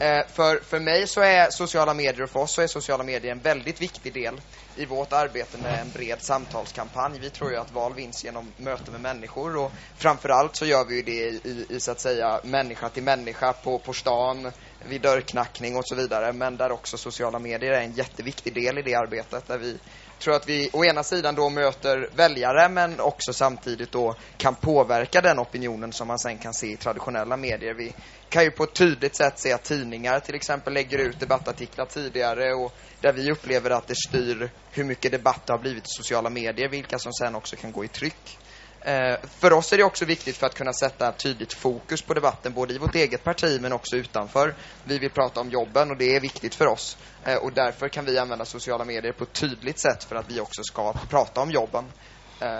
Eh, 0.00 0.26
för, 0.32 0.64
för 0.64 0.80
mig 0.80 1.06
så 1.06 1.20
är 1.20 1.50
sociala 1.50 1.94
medier 1.94 2.22
och 2.22 2.30
för 2.30 2.40
oss 2.40 2.54
så 2.54 2.62
är 2.62 2.66
sociala 2.66 3.04
medier 3.04 3.32
en 3.32 3.40
väldigt 3.40 3.80
viktig 3.80 4.14
del 4.14 4.40
i 4.76 4.86
vårt 4.86 5.12
arbete 5.12 5.58
med 5.58 5.80
en 5.80 5.90
bred 5.90 6.22
samtalskampanj. 6.22 7.18
Vi 7.18 7.30
tror 7.30 7.50
ju 7.50 7.56
att 7.56 7.72
val 7.72 7.94
vinns 7.94 8.24
genom 8.24 8.52
möte 8.56 8.90
med 8.90 9.00
människor 9.00 9.56
och 9.56 9.72
framförallt 9.96 10.56
så 10.56 10.66
gör 10.66 10.84
vi 10.84 10.96
ju 10.96 11.02
det 11.02 11.28
i, 11.28 11.40
i, 11.44 11.66
i 11.68 11.80
så 11.80 11.90
att 11.90 12.00
säga 12.00 12.40
människa 12.44 12.88
till 12.88 13.02
människa 13.02 13.52
på, 13.52 13.78
på 13.78 13.92
stan, 13.92 14.52
vid 14.88 15.00
dörrknackning 15.00 15.76
och 15.76 15.86
så 15.86 15.94
vidare. 15.94 16.32
Men 16.32 16.56
där 16.56 16.72
också 16.72 16.96
sociala 16.96 17.38
medier 17.38 17.72
är 17.72 17.80
en 17.80 17.92
jätteviktig 17.92 18.54
del 18.54 18.78
i 18.78 18.82
det 18.82 18.94
arbetet. 18.94 19.46
Där 19.48 19.58
vi 19.58 19.78
tror 20.18 20.34
att 20.34 20.48
vi 20.48 20.70
å 20.72 20.84
ena 20.84 21.02
sidan 21.02 21.34
då 21.34 21.50
möter 21.50 22.10
väljare 22.16 22.68
men 22.68 23.00
också 23.00 23.32
samtidigt 23.32 23.92
då 23.92 24.14
kan 24.36 24.54
påverka 24.54 25.20
den 25.20 25.38
opinionen 25.38 25.92
som 25.92 26.08
man 26.08 26.18
sen 26.18 26.38
kan 26.38 26.54
se 26.54 26.66
i 26.66 26.76
traditionella 26.76 27.36
medier. 27.36 27.74
Vi 27.74 27.94
kan 28.28 28.44
ju 28.44 28.50
på 28.50 28.64
ett 28.64 28.74
tydligt 28.74 29.16
sätt 29.16 29.38
se 29.38 29.52
att 29.52 29.64
tidningar 29.64 30.20
till 30.20 30.34
exempel 30.34 30.72
lägger 30.72 30.98
ut 30.98 31.20
debattartiklar 31.20 31.86
tidigare 31.86 32.54
och 32.54 32.72
där 33.00 33.12
vi 33.12 33.32
upplever 33.32 33.70
att 33.70 33.86
det 33.86 33.96
styr 34.08 34.50
hur 34.70 34.84
mycket 34.84 35.12
debatt 35.12 35.46
det 35.46 35.52
har 35.52 35.60
blivit 35.60 35.84
i 35.84 35.88
sociala 36.02 36.30
medier, 36.30 36.68
vilka 36.68 36.98
som 36.98 37.12
sen 37.12 37.34
också 37.34 37.56
kan 37.56 37.72
gå 37.72 37.84
i 37.84 37.88
tryck. 37.88 38.38
Eh, 38.84 39.16
för 39.38 39.52
oss 39.52 39.72
är 39.72 39.76
det 39.76 39.84
också 39.84 40.04
viktigt 40.04 40.36
för 40.36 40.46
att 40.46 40.54
kunna 40.54 40.72
sätta 40.72 41.12
tydligt 41.12 41.52
fokus 41.52 42.02
på 42.02 42.14
debatten, 42.14 42.52
både 42.52 42.74
i 42.74 42.78
vårt 42.78 42.94
eget 42.94 43.24
parti 43.24 43.60
men 43.60 43.72
också 43.72 43.96
utanför. 43.96 44.54
Vi 44.84 44.98
vill 44.98 45.10
prata 45.10 45.40
om 45.40 45.50
jobben 45.50 45.90
och 45.90 45.96
det 45.96 46.16
är 46.16 46.20
viktigt 46.20 46.54
för 46.54 46.66
oss. 46.66 46.96
Eh, 47.24 47.36
och 47.36 47.52
därför 47.52 47.88
kan 47.88 48.04
vi 48.04 48.18
använda 48.18 48.44
sociala 48.44 48.84
medier 48.84 49.12
på 49.12 49.24
ett 49.24 49.32
tydligt 49.32 49.78
sätt 49.78 50.04
för 50.04 50.16
att 50.16 50.30
vi 50.30 50.40
också 50.40 50.62
ska 50.62 50.92
prata 50.92 51.40
om 51.40 51.50
jobben. 51.50 51.84
Eh, 52.40 52.58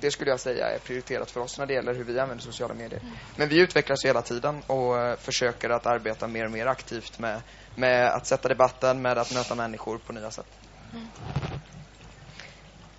det 0.00 0.10
skulle 0.10 0.30
jag 0.30 0.40
säga 0.40 0.70
är 0.70 0.78
prioriterat 0.78 1.30
för 1.30 1.40
oss 1.40 1.58
när 1.58 1.66
det 1.66 1.72
gäller 1.72 1.94
hur 1.94 2.04
vi 2.04 2.18
använder 2.18 2.44
sociala 2.44 2.74
medier. 2.74 3.00
Men 3.36 3.48
vi 3.48 3.60
utvecklas 3.60 4.04
hela 4.04 4.22
tiden 4.22 4.62
och 4.66 5.20
försöker 5.20 5.70
att 5.70 5.86
arbeta 5.86 6.26
mer 6.26 6.44
och 6.44 6.50
mer 6.50 6.66
aktivt 6.66 7.18
med, 7.18 7.40
med 7.74 8.08
att 8.08 8.26
sätta 8.26 8.48
debatten, 8.48 9.02
med 9.02 9.18
att 9.18 9.34
möta 9.34 9.54
människor 9.54 9.98
på 9.98 10.12
nya 10.12 10.30
sätt. 10.30 10.46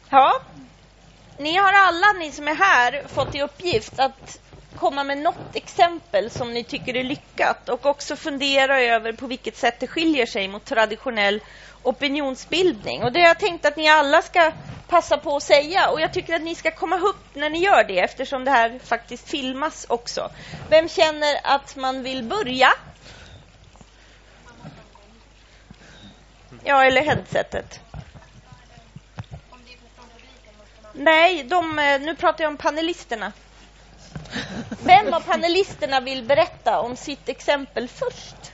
Ja 0.09 0.41
ni 1.37 1.55
har 1.55 1.73
alla, 1.73 2.13
ni 2.19 2.31
som 2.31 2.47
är 2.47 2.55
här, 2.55 3.03
fått 3.07 3.35
i 3.35 3.41
uppgift 3.41 3.99
att 3.99 4.39
komma 4.75 5.03
med 5.03 5.17
något 5.17 5.55
exempel 5.55 6.31
som 6.31 6.53
ni 6.53 6.63
tycker 6.63 6.95
är 6.95 7.03
lyckat 7.03 7.69
och 7.69 7.85
också 7.85 8.15
fundera 8.15 8.81
över 8.81 9.13
på 9.13 9.27
vilket 9.27 9.57
sätt 9.57 9.79
det 9.79 9.87
skiljer 9.87 10.25
sig 10.25 10.47
mot 10.47 10.65
traditionell 10.65 11.41
opinionsbildning. 11.83 13.03
Och 13.03 13.11
det 13.11 13.19
har 13.19 13.27
jag 13.27 13.39
tänkt 13.39 13.65
att 13.65 13.77
ni 13.77 13.89
alla 13.89 14.21
ska 14.21 14.51
passa 14.87 15.17
på 15.17 15.35
att 15.35 15.43
säga 15.43 15.89
och 15.89 16.01
jag 16.01 16.13
tycker 16.13 16.35
att 16.35 16.41
ni 16.41 16.55
ska 16.55 16.71
komma 16.71 16.99
upp 16.99 17.35
när 17.35 17.49
ni 17.49 17.59
gör 17.59 17.83
det 17.83 17.99
eftersom 17.99 18.45
det 18.45 18.51
här 18.51 18.79
faktiskt 18.83 19.29
filmas 19.29 19.85
också. 19.89 20.29
Vem 20.69 20.89
känner 20.89 21.39
att 21.43 21.75
man 21.75 22.03
vill 22.03 22.23
börja? 22.23 22.69
Ja, 26.63 26.83
eller 26.83 27.01
headsetet. 27.01 27.79
Nej, 30.97 31.43
de, 31.43 31.79
eh, 31.79 32.01
nu 32.01 32.15
pratar 32.15 32.43
jag 32.43 32.51
om 32.51 32.57
panelisterna. 32.57 33.31
Vem 34.85 35.13
av 35.13 35.19
panelisterna 35.19 35.99
vill 35.99 36.23
berätta 36.23 36.79
om 36.79 36.95
sitt 36.95 37.29
exempel 37.29 37.87
först? 37.87 38.51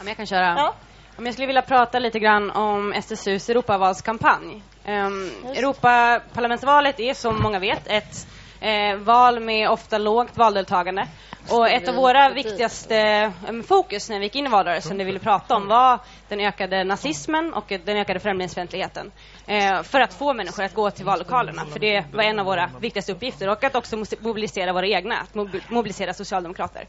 Om 0.00 0.08
jag 0.08 0.16
kan 0.16 0.26
köra. 0.26 0.54
Ja. 0.56 0.74
Om 1.16 1.26
jag 1.26 1.34
skulle 1.34 1.46
vilja 1.46 1.62
prata 1.62 1.98
lite 1.98 2.18
grann 2.18 2.50
om 2.50 2.92
SSUs 2.92 3.48
Europavalskampanj. 3.48 4.62
Um, 4.86 5.30
Europaparlamentsvalet 5.44 7.00
är 7.00 7.14
som 7.14 7.42
många 7.42 7.58
vet 7.58 7.86
ett 7.86 8.26
eh, 8.60 8.96
val 8.96 9.40
med 9.40 9.70
ofta 9.70 9.98
lågt 9.98 10.36
valdeltagande. 10.36 11.06
Och 11.48 11.68
ett 11.68 11.88
av 11.88 11.94
våra 11.94 12.28
viktigaste 12.28 13.32
um, 13.48 13.62
fokus 13.62 14.10
när 14.10 14.18
vi 14.18 14.24
gick 14.24 14.34
in 14.36 14.46
i 14.46 14.48
valrörelsen, 14.48 14.98
det 14.98 15.04
vi 15.04 15.08
ville 15.08 15.18
prata 15.18 15.56
om, 15.56 15.68
var 15.68 15.98
den 16.28 16.40
ökade 16.40 16.84
nazismen 16.84 17.54
och 17.54 17.72
den 17.84 17.96
ökade 17.96 18.20
främlingsfientligheten. 18.20 19.12
Eh, 19.46 19.82
för 19.82 20.00
att 20.00 20.14
få 20.14 20.32
människor 20.32 20.64
att 20.64 20.74
gå 20.74 20.90
till 20.90 21.04
vallokalerna. 21.04 21.66
För 21.66 21.78
det 21.78 22.04
var 22.12 22.22
en 22.22 22.38
av 22.38 22.46
våra 22.46 22.70
viktigaste 22.80 23.12
uppgifter. 23.12 23.48
Och 23.48 23.64
att 23.64 23.74
också 23.74 24.04
mobilisera 24.20 24.72
våra 24.72 24.86
egna, 24.86 25.16
att 25.16 25.34
mobilisera 25.70 26.14
socialdemokrater. 26.14 26.84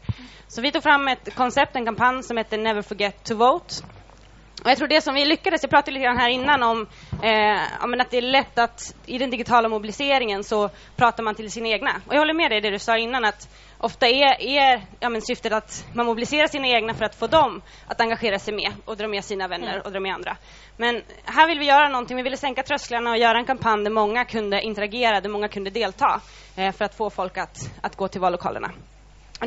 Så 0.48 0.60
vi 0.60 0.72
tog 0.72 0.82
fram 0.82 1.08
ett 1.08 1.34
koncept, 1.34 1.76
en 1.76 1.84
kampanj 1.84 2.22
som 2.22 2.36
heter 2.36 2.58
Never 2.58 2.82
Forget 2.82 3.24
to 3.24 3.34
Vote. 3.34 3.74
Och 4.64 4.70
jag 4.70 4.78
tror 4.78 4.88
det 4.88 5.00
som 5.00 5.14
vi 5.14 5.24
lyckades, 5.24 5.62
jag 5.62 5.70
pratade 5.70 5.90
lite 5.90 6.04
grann 6.04 6.18
här 6.18 6.28
innan 6.28 6.62
om 6.62 6.86
eh, 7.22 8.00
att 8.00 8.10
det 8.10 8.18
är 8.18 8.22
lätt 8.22 8.58
att 8.58 8.94
i 9.06 9.18
den 9.18 9.30
digitala 9.30 9.68
mobiliseringen 9.68 10.44
så 10.44 10.70
pratar 10.96 11.22
man 11.22 11.34
till 11.34 11.50
sina 11.50 11.68
egna. 11.68 11.90
Och 12.06 12.14
jag 12.14 12.18
håller 12.18 12.34
med 12.34 12.50
dig 12.50 12.60
det 12.60 12.70
du 12.70 12.78
sa 12.78 12.98
innan 12.98 13.24
att 13.24 13.48
ofta 13.78 14.08
är, 14.08 14.42
är 14.42 14.86
ja, 15.00 15.20
syftet 15.20 15.52
att 15.52 15.86
man 15.94 16.06
mobiliserar 16.06 16.46
sina 16.46 16.68
egna 16.68 16.94
för 16.94 17.04
att 17.04 17.14
få 17.14 17.26
dem 17.26 17.62
att 17.86 18.00
engagera 18.00 18.38
sig 18.38 18.54
med 18.54 18.72
och 18.84 18.96
dra 18.96 19.08
med 19.08 19.24
sina 19.24 19.48
vänner 19.48 19.72
mm. 19.72 19.82
och 19.84 19.92
dra 19.92 20.00
med 20.00 20.14
andra. 20.14 20.36
Men 20.76 21.02
här 21.24 21.46
vill 21.46 21.58
vi 21.58 21.66
göra 21.66 21.88
någonting, 21.88 22.16
vi 22.16 22.22
ville 22.22 22.36
sänka 22.36 22.62
trösklarna 22.62 23.10
och 23.10 23.18
göra 23.18 23.38
en 23.38 23.44
kampanj 23.44 23.84
där 23.84 23.90
många 23.90 24.24
kunde 24.24 24.62
interagera, 24.62 25.20
där 25.20 25.28
många 25.28 25.48
kunde 25.48 25.70
delta 25.70 26.20
eh, 26.56 26.72
för 26.72 26.84
att 26.84 26.94
få 26.94 27.10
folk 27.10 27.38
att, 27.38 27.70
att 27.80 27.96
gå 27.96 28.08
till 28.08 28.20
vallokalerna. 28.20 28.70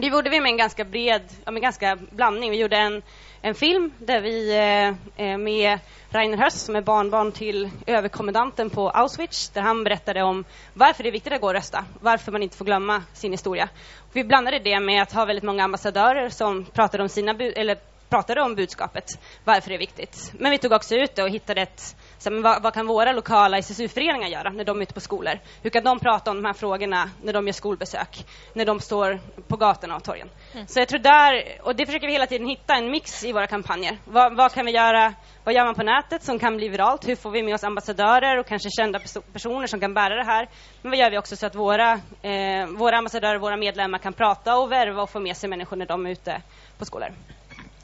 Det 0.02 0.08
gjorde 0.08 0.30
vi 0.30 0.40
med 0.40 0.50
en 0.50 0.58
ganska 0.58 0.84
bred, 0.86 1.22
ja, 1.46 1.52
med 1.52 1.62
ganska 1.62 1.98
blandning. 2.10 2.52
Vi 2.52 2.58
gjorde 2.58 2.78
en, 2.78 3.02
en 3.42 3.56
film 3.56 3.92
där 3.98 4.22
vi 4.22 4.58
eh, 4.58 5.28
eh 5.28 5.38
med 5.38 5.80
Rainer 6.10 6.38
Höss 6.38 6.62
som 6.62 6.76
är 6.76 6.82
barnbarn 6.82 7.32
till 7.32 7.70
överkommendanten 7.88 8.70
på 8.70 8.90
Auschwitz 8.90 9.50
där 9.50 9.62
han 9.62 9.84
berättade 9.84 10.24
om 10.24 10.46
varför 10.74 11.04
det 11.04 11.10
är 11.10 11.12
viktigt 11.12 11.34
att 11.34 11.42
gå 11.42 11.48
och 11.48 11.54
rösta, 11.54 11.86
varför 12.02 12.32
man 12.32 12.44
inte 12.44 12.58
får 12.58 12.66
glömma 12.66 13.04
sin 13.14 13.32
historia. 13.32 13.70
Vi 14.14 14.24
blandade 14.24 14.60
det 14.60 14.80
med 14.80 15.02
att 15.02 15.12
ha 15.12 15.26
väldigt 15.26 15.44
många 15.44 15.64
ambassadörer 15.64 16.30
som 16.30 16.66
pratade 16.66 17.04
om, 17.04 17.10
sina 17.10 17.32
eller 17.32 17.78
pratade 18.10 18.42
om 18.42 18.56
budskapet, 18.56 19.20
varför 19.44 19.70
det 19.70 19.76
är 19.76 19.80
viktigt. 19.80 20.32
Men 20.40 20.52
vi 20.52 20.58
tog 20.58 20.72
också 20.72 20.96
ut 20.96 21.16
det 21.16 21.24
och 21.24 21.30
hittade 21.30 21.62
ett 21.62 21.96
så, 22.18 22.32
men 22.32 22.42
vad, 22.42 22.64
vad, 22.64 22.74
kan 22.74 22.88
våra 22.88 23.12
lokala 23.12 23.58
SSU-föreningar 23.58 24.28
göra 24.28 24.50
när 24.50 24.64
de 24.64 24.78
är 24.78 24.82
ute 24.82 24.94
på 24.94 25.00
skolor? 25.00 25.40
Hur 25.62 25.70
kan 25.70 25.84
de 25.84 26.00
prata 26.00 26.32
om 26.32 26.38
de 26.38 26.46
här 26.46 26.54
frågorna 26.54 27.10
när 27.24 27.34
de 27.34 27.48
gör 27.48 27.54
skolbesök? 27.54 28.26
När 28.54 28.66
de 28.66 28.80
står 28.80 29.20
på 29.48 29.58
gatorna 29.58 29.96
och 29.96 30.04
torgen? 30.04 30.30
Mm. 30.54 30.68
Så 30.68 30.80
jag 30.80 30.88
tror 30.88 31.00
där, 31.00 31.44
och 31.62 31.76
det 31.76 31.86
försöker 31.86 32.08
vi 32.08 32.14
hela 32.14 32.28
tiden 32.28 32.48
hitta 32.48 32.76
en 32.76 32.92
mix 32.92 33.24
i 33.24 33.32
våra 33.32 33.48
kampanjer. 33.48 33.98
Vad, 34.06 34.36
vad, 34.36 34.54
kan 34.54 34.66
vi 34.66 34.72
göra? 34.72 35.14
Vad 35.44 35.54
gör 35.56 35.66
man 35.66 35.76
på 35.76 35.84
nätet 35.84 36.24
som 36.24 36.40
kan 36.40 36.58
bli 36.58 36.70
viralt? 36.70 37.08
Hur 37.08 37.16
får 37.16 37.32
vi 37.32 37.44
med 37.44 37.54
oss 37.54 37.64
ambassadörer 37.64 38.40
och 38.40 38.48
kanske 38.48 38.70
kända 38.70 39.00
personer 39.34 39.68
som 39.68 39.80
kan 39.80 39.94
bära 39.94 40.16
det 40.16 40.26
här? 40.26 40.48
Men 40.82 40.92
vad 40.92 41.00
gör 41.00 41.12
vi 41.12 41.18
också 41.18 41.36
så 41.36 41.46
att 41.46 41.56
våra, 41.56 41.92
eh, 42.22 42.68
våra 42.68 42.98
ambassadörer, 42.98 43.38
våra 43.38 43.58
medlemmar 43.58 43.98
kan 43.98 44.14
prata 44.14 44.58
och 44.58 44.72
värva 44.72 45.02
och 45.02 45.10
få 45.10 45.20
med 45.20 45.38
sig 45.38 45.50
människor 45.50 45.78
när 45.78 45.86
de 45.86 46.06
är 46.06 46.10
ute 46.10 46.42
på 46.78 46.86
skolor? 46.86 47.10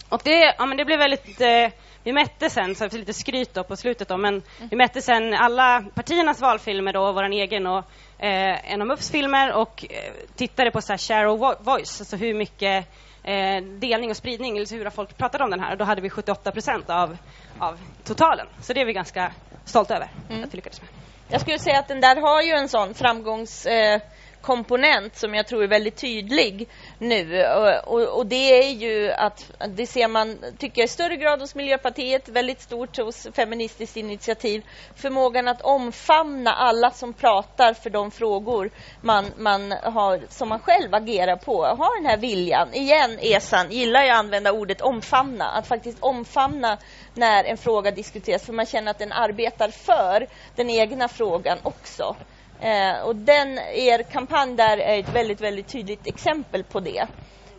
Och 0.10 0.22
det, 0.24 0.56
ja, 0.58 0.66
men 0.66 0.78
det 0.78 0.86
blev 0.86 1.00
väldigt 1.00 1.42
eh, 1.42 1.70
vi 2.04 2.14
mätte 2.14 2.50
sen, 2.50 2.76
så 2.76 2.88
lite 2.88 3.14
skryt 3.14 3.54
då 3.54 3.64
på 3.64 3.76
slutet 3.76 4.08
då, 4.08 4.18
men 4.18 4.34
mm. 4.34 4.70
vi 4.70 4.76
mätte 4.76 5.02
sen 5.02 5.34
alla 5.34 5.86
partiernas 5.94 6.42
valfilmer 6.42 6.94
då, 6.94 7.12
vår 7.12 7.24
egen 7.24 7.68
och 7.68 7.84
eh, 8.20 8.74
en 8.74 8.82
av 8.82 8.88
MUFs 8.88 9.12
filmer 9.12 9.54
och 9.54 9.86
eh, 9.90 10.14
tittade 10.36 10.72
på 10.72 10.82
så 10.82 10.94
här 10.94 10.98
share 10.98 11.30
of 11.30 11.58
voice, 11.60 12.02
alltså 12.02 12.16
hur 12.16 12.34
mycket 12.34 12.88
eh, 13.24 13.64
delning 13.64 14.10
och 14.10 14.18
spridning, 14.18 14.58
eller 14.58 14.78
hur 14.78 14.90
folk 14.90 15.18
pratade 15.18 15.44
om 15.44 15.50
den 15.50 15.60
här. 15.60 15.72
Och 15.72 15.78
då 15.78 15.86
hade 15.86 16.02
vi 16.02 16.10
78 16.10 16.52
procent 16.52 16.90
av, 16.90 17.18
av 17.60 17.80
totalen. 18.04 18.48
Så 18.62 18.74
det 18.74 18.82
är 18.82 18.86
vi 18.86 18.94
ganska 18.94 19.32
stolta 19.66 19.96
över 19.96 20.10
mm. 20.30 20.44
att 20.44 20.54
vi 20.54 20.56
lyckades 20.56 20.82
med. 20.82 20.90
Jag 21.28 21.42
skulle 21.42 21.60
säga 21.60 21.80
att 21.80 21.88
den 21.88 22.02
där 22.02 22.22
har 22.22 22.42
ju 22.42 22.52
en 22.52 22.70
sån 22.70 22.94
framgångs... 22.94 23.66
Eh 23.66 24.02
komponent 24.42 25.16
som 25.16 25.34
jag 25.34 25.48
tror 25.48 25.64
är 25.64 25.68
väldigt 25.68 25.96
tydlig 25.96 26.70
nu. 26.98 27.46
Och, 27.46 27.94
och, 27.94 28.18
och, 28.18 28.26
det 28.26 28.64
är 28.64 28.72
ju 28.72 29.12
att 29.12 29.52
det 29.70 29.88
ser 29.88 30.08
man, 30.08 30.38
tycker 30.58 30.82
jag, 30.82 30.86
i 30.86 30.88
större 30.88 31.16
grad 31.16 31.40
hos 31.40 31.56
Miljöpartiet, 31.56 32.30
väldigt 32.30 32.62
stort 32.62 32.98
hos 32.98 33.28
Feministiskt 33.34 33.98
initiativ, 33.98 34.66
förmågan 34.96 35.48
att 35.48 35.62
omfamna 35.62 36.54
alla 36.54 36.92
som 36.92 37.14
pratar 37.14 37.74
för 37.74 37.90
de 37.90 38.12
frågor 38.12 38.72
man, 39.02 39.26
man 39.38 39.72
har, 39.72 40.22
som 40.30 40.50
man 40.50 40.60
själv 40.60 40.96
agerar 40.96 41.36
på, 41.36 41.66
har 41.66 42.02
den 42.02 42.10
här 42.10 42.18
viljan. 42.18 42.74
Igen, 42.74 43.20
Esan, 43.22 43.72
gillar 43.72 44.02
jag 44.02 44.12
att 44.12 44.20
använda 44.20 44.52
ordet 44.52 44.82
omfamna, 44.82 45.46
att 45.46 45.68
faktiskt 45.68 45.98
omfamna 46.00 46.78
när 47.14 47.44
en 47.44 47.58
fråga 47.58 47.92
diskuteras, 47.92 48.46
för 48.46 48.54
man 48.54 48.66
känner 48.66 48.92
att 48.92 49.00
den 49.00 49.12
arbetar 49.12 49.70
för 49.70 50.28
den 50.56 50.70
egna 50.70 51.08
frågan 51.08 51.58
också. 51.64 52.16
Eh, 52.62 53.02
och 53.02 53.16
den, 53.16 53.60
er 53.60 54.04
kampanj 54.04 54.56
där 54.56 54.78
är 54.78 55.00
ett 55.00 55.16
väldigt, 55.16 55.42
väldigt 55.42 55.68
tydligt 55.68 56.08
exempel 56.08 56.64
på 56.64 56.80
det. 56.80 57.08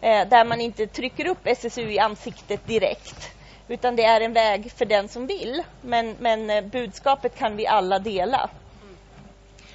Eh, 0.00 0.28
där 0.28 0.44
man 0.44 0.60
inte 0.60 0.86
trycker 0.86 1.26
upp 1.26 1.46
SSU 1.46 1.90
i 1.90 1.98
ansiktet 1.98 2.66
direkt. 2.66 3.30
Utan 3.68 3.96
det 3.96 4.04
är 4.04 4.20
en 4.20 4.32
väg 4.32 4.72
för 4.72 4.84
den 4.84 5.08
som 5.08 5.26
vill. 5.26 5.62
Men, 5.80 6.16
men 6.18 6.50
eh, 6.50 6.64
budskapet 6.64 7.38
kan 7.38 7.56
vi 7.56 7.66
alla 7.66 7.98
dela. 7.98 8.50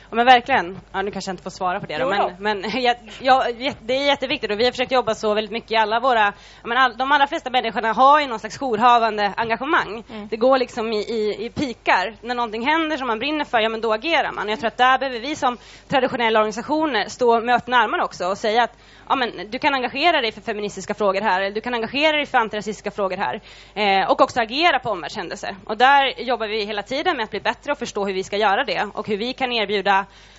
Ja, 0.10 0.16
men 0.16 0.26
verkligen. 0.26 0.80
Ja, 0.92 1.02
nu 1.02 1.12
kanske 1.12 1.30
jag 1.30 1.34
inte 1.34 1.44
får 1.44 1.50
svara 1.50 1.80
på 1.80 1.86
det. 1.86 1.98
Då, 1.98 2.10
men, 2.10 2.36
men 2.40 2.64
ja, 2.82 2.96
ja, 3.22 3.46
det 3.82 3.94
är 3.94 4.06
jätteviktigt 4.06 4.52
och 4.52 4.60
vi 4.60 4.64
har 4.64 4.72
försökt 4.72 4.92
jobba 4.92 5.16
så 5.16 5.34
väldigt 5.34 5.52
mycket 5.52 5.72
i 5.72 5.76
alla 5.76 6.00
våra... 6.00 6.34
Men 6.64 6.78
all, 6.78 6.98
de 6.98 7.12
allra 7.12 7.28
flesta 7.28 7.50
människorna 7.50 7.94
har 7.94 8.22
ju 8.22 8.28
någon 8.28 8.40
slags 8.40 8.58
jourhavande 8.58 9.34
engagemang. 9.38 10.04
Mm. 10.10 10.28
Det 10.28 10.38
går 10.38 10.58
liksom 10.58 10.94
i, 10.94 10.98
i, 10.98 11.46
i, 11.46 11.50
pikar. 11.50 12.16
När 12.22 12.36
någonting 12.36 12.68
händer 12.68 12.98
som 12.98 13.08
man 13.08 13.20
brinner 13.20 13.46
för, 13.46 13.60
ja 13.60 13.70
men 13.70 13.82
då 13.82 13.94
agerar 13.94 14.32
man. 14.32 14.50
Jag 14.50 14.60
tror 14.60 14.68
att 14.68 14.78
där 14.78 14.98
behöver 14.98 15.20
vi 15.20 15.36
som 15.36 15.58
traditionella 15.88 16.40
organisationer 16.40 17.06
stå 17.10 17.42
med 17.42 17.56
öppna 17.56 17.78
armar 17.78 18.00
också 18.00 18.26
och 18.26 18.38
säga 18.38 18.64
att 18.64 18.78
ja, 19.10 19.16
men, 19.16 19.32
du 19.50 19.60
kan 19.60 19.74
engagera 19.74 20.22
dig 20.22 20.32
för 20.32 20.42
feministiska 20.42 20.94
frågor 20.94 21.22
här, 21.22 21.42
eller 21.42 21.56
du 21.56 21.62
kan 21.62 21.74
engagera 21.74 22.18
dig 22.18 22.26
för 22.26 22.38
antirasistiska 22.38 22.92
frågor 22.92 23.18
här. 23.18 23.42
Eh, 23.74 24.12
och 24.12 24.22
också 24.22 24.40
agera 24.42 24.80
på 24.80 24.90
omvärldshändelser. 24.90 25.56
Och 25.66 25.78
där 25.78 26.22
jobbar 26.22 26.48
vi 26.48 26.66
hela 26.66 26.84
tiden 26.84 27.18
med 27.18 27.24
att 27.24 27.32
bli 27.32 27.40
bättre 27.40 27.72
och 27.72 27.78
förstå 27.78 28.06
hur 28.06 28.14
vi 28.14 28.24
ska 28.24 28.38
göra 28.38 28.64
det 28.64 28.88
och 28.94 29.08
hur 29.08 29.18
vi 29.18 29.34
kan 29.34 29.52
erbjuda 29.52 29.97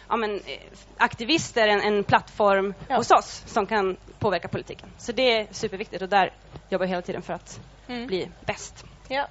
ja, 0.08 0.16
men, 0.16 0.34
eh, 0.34 0.60
aktivister 0.96 1.68
en, 1.68 1.80
en 1.80 2.04
plattform 2.04 2.74
ja. 2.88 2.96
hos 2.96 3.10
oss 3.10 3.42
som 3.46 3.66
kan 3.66 3.96
påverka 4.18 4.48
politiken. 4.48 4.88
Så 4.98 5.12
det 5.12 5.38
är 5.38 5.46
superviktigt 5.50 6.02
och 6.02 6.08
där 6.08 6.32
jobbar 6.68 6.86
vi 6.86 6.90
hela 6.90 7.02
tiden 7.02 7.22
för 7.22 7.32
att 7.32 7.60
mm. 7.88 8.06
bli 8.06 8.28
bäst. 8.46 8.84
Ja. 9.08 9.26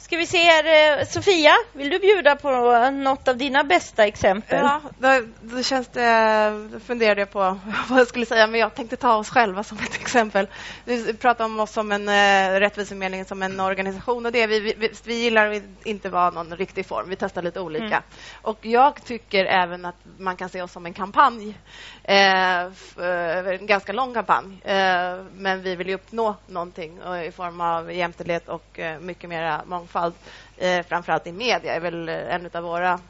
Ska 0.00 0.16
vi 0.16 0.26
se 0.26 0.38
här, 0.38 0.98
eh, 0.98 1.06
Sofia, 1.06 1.52
vill 1.72 1.90
du 1.90 1.98
bjuda 1.98 2.36
på 2.36 2.50
något 2.90 3.28
av 3.28 3.36
dina 3.36 3.64
bästa 3.64 4.06
exempel? 4.06 4.58
Ja, 4.58 4.80
då, 4.98 5.22
då 5.40 5.62
känns 5.62 5.88
det, 5.88 6.68
då 6.72 6.80
funderade 6.80 7.20
jag 7.20 7.30
på 7.30 7.38
vad 7.88 8.00
jag 8.00 8.06
skulle 8.06 8.26
säga, 8.26 8.46
men 8.46 8.60
jag 8.60 8.74
tänkte 8.74 8.96
ta 8.96 9.16
oss 9.16 9.30
själva 9.30 9.64
som 9.64 9.78
ett 9.78 9.94
exempel. 9.94 10.46
Vi 10.84 11.14
pratar 11.14 11.44
om 11.44 11.60
oss 11.60 11.72
som 11.72 11.92
en 11.92 12.08
eh, 12.08 12.60
rättviseförmedling, 12.60 13.24
som 13.24 13.42
en 13.42 13.60
organisation 13.60 14.26
och 14.26 14.32
det 14.32 14.46
vi, 14.46 14.60
vi, 14.60 14.90
vi 15.04 15.14
gillar 15.14 15.52
att 15.52 15.62
inte 15.84 16.08
vara 16.08 16.30
någon 16.30 16.56
riktig 16.56 16.86
form. 16.86 17.08
Vi 17.08 17.16
testar 17.16 17.42
lite 17.42 17.60
olika. 17.60 17.84
Mm. 17.84 18.02
Och 18.42 18.66
jag 18.66 19.04
tycker 19.04 19.44
även 19.44 19.84
att 19.84 19.96
man 20.18 20.36
kan 20.36 20.48
se 20.48 20.62
oss 20.62 20.72
som 20.72 20.86
en 20.86 20.94
kampanj. 20.94 21.58
Eh, 22.04 22.62
eh 22.62 23.48
en 23.48 23.66
ganska 23.66 23.92
lång 23.92 24.14
kampanj. 24.14 24.60
Eh, 24.64 25.24
men 25.32 25.62
vi 25.62 25.76
vill 25.76 25.88
ju 25.88 25.94
uppnå 25.94 26.36
någonting 26.46 26.98
i 27.26 27.32
form 27.32 27.60
av 27.60 27.92
jämställdhet 27.92 28.48
och 28.48 28.78
eh, 28.78 29.00
mycket 29.00 29.30
mer 29.30 29.60
mångfald 29.66 29.87
mångfald, 29.88 30.14
eh, 30.56 30.86
framförallt 30.86 31.26
i 31.26 31.32
media, 31.32 31.74
är 31.74 31.80
väl 31.80 32.08
eh, 32.08 32.34
en 32.34 32.50
av 32.52 32.62
våra 32.62 33.00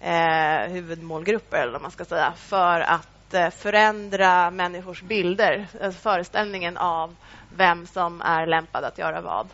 eh, 0.00 0.72
huvudmålgrupper, 0.72 1.58
eller 1.58 1.72
vad 1.72 1.82
man 1.82 1.90
ska 1.90 2.04
säga, 2.04 2.32
för 2.36 2.80
att 2.80 3.34
eh, 3.34 3.50
förändra 3.50 4.50
människors 4.50 5.02
bilder, 5.02 5.66
alltså 5.82 6.00
föreställningen 6.00 6.76
av 6.76 7.16
vem 7.56 7.86
som 7.86 8.22
är 8.22 8.46
lämpad 8.46 8.84
att 8.84 8.98
göra 8.98 9.20
vad. 9.20 9.48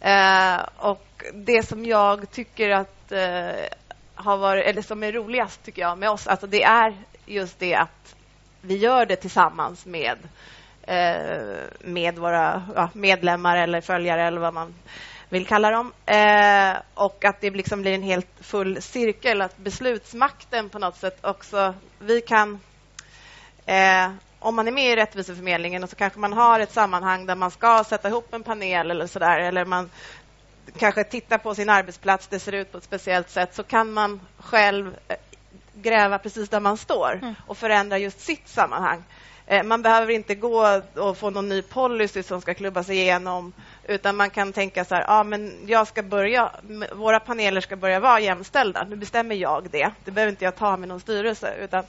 Eh, 0.00 0.60
och 0.76 1.24
det 1.34 1.62
som 1.68 1.84
jag 1.84 2.30
tycker 2.30 2.70
att 2.70 3.12
eh, 3.12 3.66
har 4.14 4.36
varit, 4.36 4.64
eller 4.66 4.82
som 4.82 5.02
är 5.02 5.12
roligast 5.12 5.62
tycker 5.62 5.82
jag 5.82 5.98
med 5.98 6.10
oss, 6.10 6.26
alltså 6.26 6.46
det 6.46 6.62
är 6.62 6.94
just 7.26 7.58
det 7.58 7.74
att 7.74 8.14
vi 8.60 8.76
gör 8.76 9.06
det 9.06 9.16
tillsammans 9.16 9.86
med 9.86 10.18
eh, 10.82 11.56
med 11.80 12.18
våra 12.18 12.62
ja, 12.74 12.88
medlemmar 12.92 13.56
eller 13.56 13.80
följare 13.80 14.26
eller 14.26 14.40
vad 14.40 14.54
man 14.54 14.74
vill 15.30 15.46
kalla 15.46 15.70
dem. 15.70 15.92
Eh, 16.06 16.76
och 16.94 17.24
att 17.24 17.40
det 17.40 17.50
liksom 17.50 17.82
blir 17.82 17.94
en 17.94 18.02
helt 18.02 18.28
full 18.40 18.82
cirkel, 18.82 19.42
att 19.42 19.56
beslutsmakten 19.56 20.68
på 20.68 20.78
något 20.78 20.96
sätt 20.96 21.18
också... 21.20 21.74
Vi 21.98 22.20
kan... 22.20 22.60
Eh, 23.66 24.10
om 24.38 24.54
man 24.54 24.68
är 24.68 24.72
med 24.72 24.92
i 24.92 24.96
Rättviseförmedlingen 24.96 25.82
och 25.82 25.90
så 25.90 25.96
kanske 25.96 26.18
man 26.18 26.32
har 26.32 26.60
ett 26.60 26.72
sammanhang 26.72 27.26
där 27.26 27.34
man 27.34 27.50
ska 27.50 27.84
sätta 27.84 28.08
ihop 28.08 28.34
en 28.34 28.42
panel 28.42 28.90
eller 28.90 29.06
sådär, 29.06 29.38
eller 29.38 29.64
man 29.64 29.90
kanske 30.78 31.04
tittar 31.04 31.38
på 31.38 31.54
sin 31.54 31.70
arbetsplats, 31.70 32.26
det 32.26 32.38
ser 32.38 32.52
ut 32.52 32.72
på 32.72 32.78
ett 32.78 32.84
speciellt 32.84 33.30
sätt, 33.30 33.54
så 33.54 33.62
kan 33.62 33.92
man 33.92 34.20
själv 34.38 34.96
eh, 35.08 35.16
gräva 35.74 36.18
precis 36.18 36.48
där 36.48 36.60
man 36.60 36.76
står 36.76 37.18
mm. 37.22 37.34
och 37.46 37.58
förändra 37.58 37.98
just 37.98 38.20
sitt 38.20 38.48
sammanhang. 38.48 39.04
Eh, 39.50 39.62
man 39.62 39.82
behöver 39.82 40.12
inte 40.12 40.34
gå 40.34 40.80
och 40.94 41.18
få 41.18 41.30
någon 41.30 41.48
ny 41.48 41.62
policy 41.62 42.22
som 42.22 42.40
ska 42.40 42.54
klubbas 42.54 42.90
igenom 42.90 43.52
utan 43.88 44.16
man 44.16 44.30
kan 44.30 44.52
tänka 44.52 44.84
så 44.84 44.94
här, 44.94 45.04
ja, 45.08 45.24
men 45.24 45.58
jag 45.66 45.86
ska 45.86 46.02
börja, 46.02 46.50
våra 46.92 47.20
paneler 47.20 47.60
ska 47.60 47.76
börja 47.76 48.00
vara 48.00 48.20
jämställda. 48.20 48.86
Nu 48.88 48.96
bestämmer 48.96 49.34
jag 49.34 49.68
det. 49.70 49.90
Det 50.04 50.10
behöver 50.10 50.30
inte 50.30 50.44
jag 50.44 50.56
ta 50.56 50.76
med 50.76 50.88
någon 50.88 51.00
styrelse. 51.00 51.54
Utan 51.60 51.84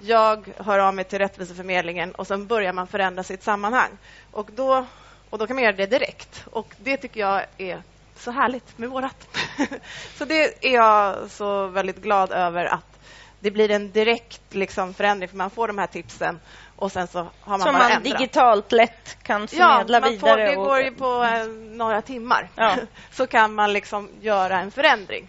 jag 0.00 0.48
hör 0.56 0.78
av 0.78 0.94
mig 0.94 1.04
till 1.04 1.18
Rättviseförmedlingen 1.18 2.12
och 2.12 2.26
sen 2.26 2.46
börjar 2.46 2.72
man 2.72 2.86
förändra 2.86 3.22
sitt 3.22 3.42
sammanhang. 3.42 3.90
Och 4.30 4.50
då, 4.54 4.86
och 5.30 5.38
då 5.38 5.46
kan 5.46 5.56
man 5.56 5.64
göra 5.64 5.76
det 5.76 5.86
direkt. 5.86 6.44
Och 6.50 6.74
det 6.78 6.96
tycker 6.96 7.20
jag 7.20 7.42
är 7.58 7.82
så 8.16 8.30
härligt 8.30 8.78
med 8.78 8.88
vårat. 8.88 9.28
så 10.18 10.24
det 10.24 10.66
är 10.66 10.74
jag 10.74 11.30
så 11.30 11.66
väldigt 11.66 12.02
glad 12.02 12.32
över 12.32 12.64
att 12.64 12.96
det 13.40 13.50
blir 13.50 13.70
en 13.70 13.90
direkt 13.90 14.54
liksom, 14.54 14.94
förändring 14.94 15.28
för 15.28 15.36
man 15.36 15.50
får 15.50 15.68
de 15.68 15.78
här 15.78 15.86
tipsen 15.86 16.40
och 16.76 16.92
sen 16.92 17.06
så 17.06 17.18
har 17.18 17.58
man 17.58 17.60
Som 17.60 17.72
man 17.72 18.02
digitalt 18.02 18.72
lätt 18.72 19.22
kan 19.22 19.48
förmedla 19.48 19.96
ja, 19.96 20.00
man 20.00 20.10
vidare. 20.10 20.18
Får, 20.18 20.36
det 20.36 20.56
och... 20.56 20.64
går 20.64 20.80
ju 20.80 20.90
på 20.90 21.24
eh, 21.24 21.46
några 21.76 22.02
timmar. 22.02 22.48
Ja. 22.54 22.74
så 23.12 23.26
kan 23.26 23.54
man 23.54 23.72
liksom 23.72 24.08
göra 24.20 24.60
en 24.60 24.70
förändring. 24.70 25.28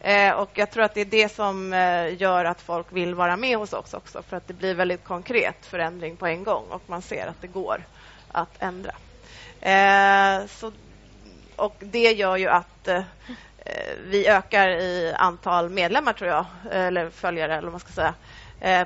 Eh, 0.00 0.32
och 0.32 0.50
Jag 0.54 0.70
tror 0.70 0.84
att 0.84 0.94
det 0.94 1.00
är 1.00 1.04
det 1.04 1.28
som 1.28 1.72
eh, 1.72 2.22
gör 2.22 2.44
att 2.44 2.60
folk 2.60 2.86
vill 2.90 3.14
vara 3.14 3.36
med 3.36 3.56
hos 3.56 3.72
oss 3.72 3.94
också. 3.94 4.22
För 4.22 4.36
att 4.36 4.48
det 4.48 4.54
blir 4.54 4.74
väldigt 4.74 5.04
konkret 5.04 5.66
förändring 5.66 6.16
på 6.16 6.26
en 6.26 6.44
gång 6.44 6.64
och 6.70 6.82
man 6.86 7.02
ser 7.02 7.26
att 7.26 7.40
det 7.40 7.46
går 7.46 7.86
att 8.32 8.62
ändra. 8.62 8.94
Eh, 9.60 10.46
så, 10.46 10.72
och 11.56 11.74
Det 11.80 12.12
gör 12.12 12.36
ju 12.36 12.48
att 12.48 12.88
eh, 12.88 13.02
vi 14.04 14.26
ökar 14.26 14.68
i 14.68 15.14
antal 15.16 15.70
medlemmar, 15.70 16.12
tror 16.12 16.30
jag, 16.30 16.46
eller 16.70 17.10
följare, 17.10 17.52
eller 17.52 17.62
vad 17.62 17.72
man 17.72 17.80
ska 17.80 17.92
säga 17.92 18.08
eh, 18.08 18.25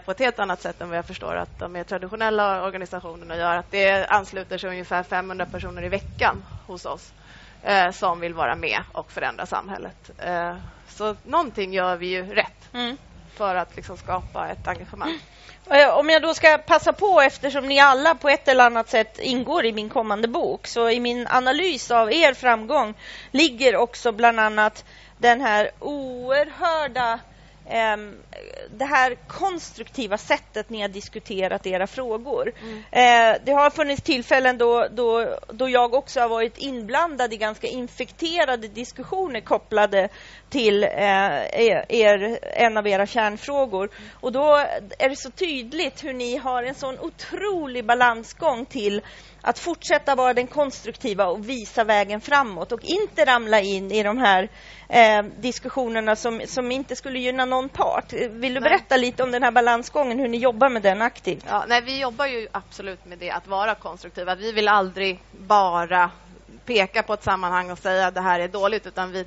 på 0.05 0.11
ett 0.11 0.19
helt 0.19 0.39
annat 0.39 0.61
sätt 0.61 0.81
än 0.81 0.89
vad 0.89 0.99
jag 0.99 1.07
förstår 1.07 1.37
att 1.37 1.59
de 1.59 1.73
mer 1.73 1.85
traditionella 1.85 2.65
organisationerna 2.65 3.37
gör. 3.37 3.57
Att 3.57 3.71
det 3.71 4.07
ansluter 4.07 4.59
sig 4.59 4.71
ungefär 4.71 5.03
500 5.03 5.47
personer 5.47 5.83
i 5.83 5.89
veckan 5.89 6.45
hos 6.67 6.87
oss 6.87 7.13
eh, 7.63 7.91
som 7.91 8.21
vill 8.21 8.35
vara 8.35 8.57
med 8.57 8.83
och 8.93 9.13
förändra 9.13 9.47
samhället. 9.47 10.11
Eh, 10.19 10.57
så 10.89 11.17
någonting 11.25 11.73
gör 11.73 11.97
vi 11.97 12.07
ju 12.07 12.35
rätt 12.35 12.75
mm. 12.75 12.97
för 13.35 13.55
att 13.55 13.77
liksom 13.77 13.97
skapa 13.97 14.49
ett 14.49 14.69
engagemang. 14.69 15.19
Eh, 15.71 15.99
om 15.99 16.11
jag 16.11 16.23
då 16.23 16.35
ska 16.35 16.59
passa 16.59 16.93
på, 16.93 17.21
eftersom 17.21 17.67
ni 17.67 17.81
alla 17.81 18.15
på 18.15 18.29
ett 18.29 18.49
eller 18.49 18.65
annat 18.65 18.89
sätt 18.89 19.19
ingår 19.19 19.65
i 19.65 19.73
min 19.73 19.89
kommande 19.89 20.29
bok, 20.29 20.67
så 20.67 20.91
i 20.91 21.01
min 21.01 21.27
analys 21.27 21.91
av 21.91 22.13
er 22.13 22.35
framgång 22.35 22.95
ligger 23.31 23.77
också 23.77 24.13
bland 24.13 24.41
annat 24.41 24.85
den 25.19 25.41
här 25.41 25.71
oerhörda 25.79 27.19
det 28.71 28.85
här 28.85 29.15
konstruktiva 29.29 30.19
sättet 30.19 30.71
ni 30.71 30.81
har 30.81 30.89
diskuterat 30.89 31.67
era 31.67 31.87
frågor. 31.87 32.53
Mm. 32.63 32.79
Eh, 32.79 33.41
det 33.45 33.53
har 33.53 33.71
funnits 33.71 34.03
tillfällen 34.03 34.59
då, 34.59 34.87
då, 34.91 35.39
då 35.49 35.69
jag 35.69 35.95
också 35.95 36.21
har 36.21 36.29
varit 36.29 36.59
inblandad 36.59 37.33
i 37.33 37.37
ganska 37.37 37.67
infekterade 37.67 38.69
diskussioner 38.69 39.41
kopplade 39.41 40.09
till 40.49 40.85
eh, 40.85 40.91
er, 41.89 42.39
en 42.43 42.77
av 42.77 42.87
era 42.87 43.07
kärnfrågor. 43.07 43.91
Och 44.21 44.33
då 44.33 44.57
är 44.99 45.09
det 45.09 45.17
så 45.17 45.31
tydligt 45.31 46.05
hur 46.05 46.13
ni 46.13 46.37
har 46.37 46.63
en 46.63 46.75
sån 46.75 46.99
otrolig 46.99 47.85
balansgång 47.85 48.67
till 48.67 49.03
att 49.43 49.59
fortsätta 49.59 50.15
vara 50.15 50.35
den 50.35 50.47
konstruktiva 50.47 51.27
och 51.27 51.49
visa 51.49 51.85
vägen 51.85 52.21
framåt 52.21 52.73
och 52.73 52.81
inte 52.83 53.25
ramla 53.25 53.61
in 53.61 53.93
i 53.93 54.03
de 54.03 54.19
här 54.19 54.49
eh, 54.89 55.23
diskussionerna 55.41 56.17
som, 56.17 56.43
som 56.47 56.73
inte 56.73 56.97
skulle 56.97 57.19
gynna 57.19 57.45
någon 57.45 57.69
part. 57.69 58.13
Vill 58.13 58.55
du 58.55 58.61
nej. 58.61 58.71
berätta 58.71 58.97
lite 58.97 59.23
om 59.23 59.31
den 59.31 59.43
här 59.43 59.51
balansgången, 59.51 60.19
hur 60.19 60.29
ni 60.29 60.39
jobbar 60.39 60.69
med 60.69 60.83
den 60.83 61.03
aktivt? 61.03 61.45
Ja, 61.49 61.65
nej, 61.69 61.83
vi 61.83 62.01
jobbar 62.01 62.27
ju 62.27 62.49
absolut 62.53 63.05
med 63.05 63.19
det, 63.19 63.31
att 63.31 63.47
vara 63.47 63.75
konstruktiva. 63.75 64.35
Vi 64.35 64.53
vill 64.53 64.69
aldrig 64.69 65.19
bara 65.33 66.11
peka 66.65 67.03
på 67.03 67.15
ett 67.15 67.23
sammanhang 67.23 67.71
och 67.71 67.79
säga 67.79 68.07
att 68.07 68.15
det 68.15 68.21
här 68.21 68.41
är 68.41 68.49
dåligt, 68.49 68.87
utan 68.87 69.13
vi 69.13 69.27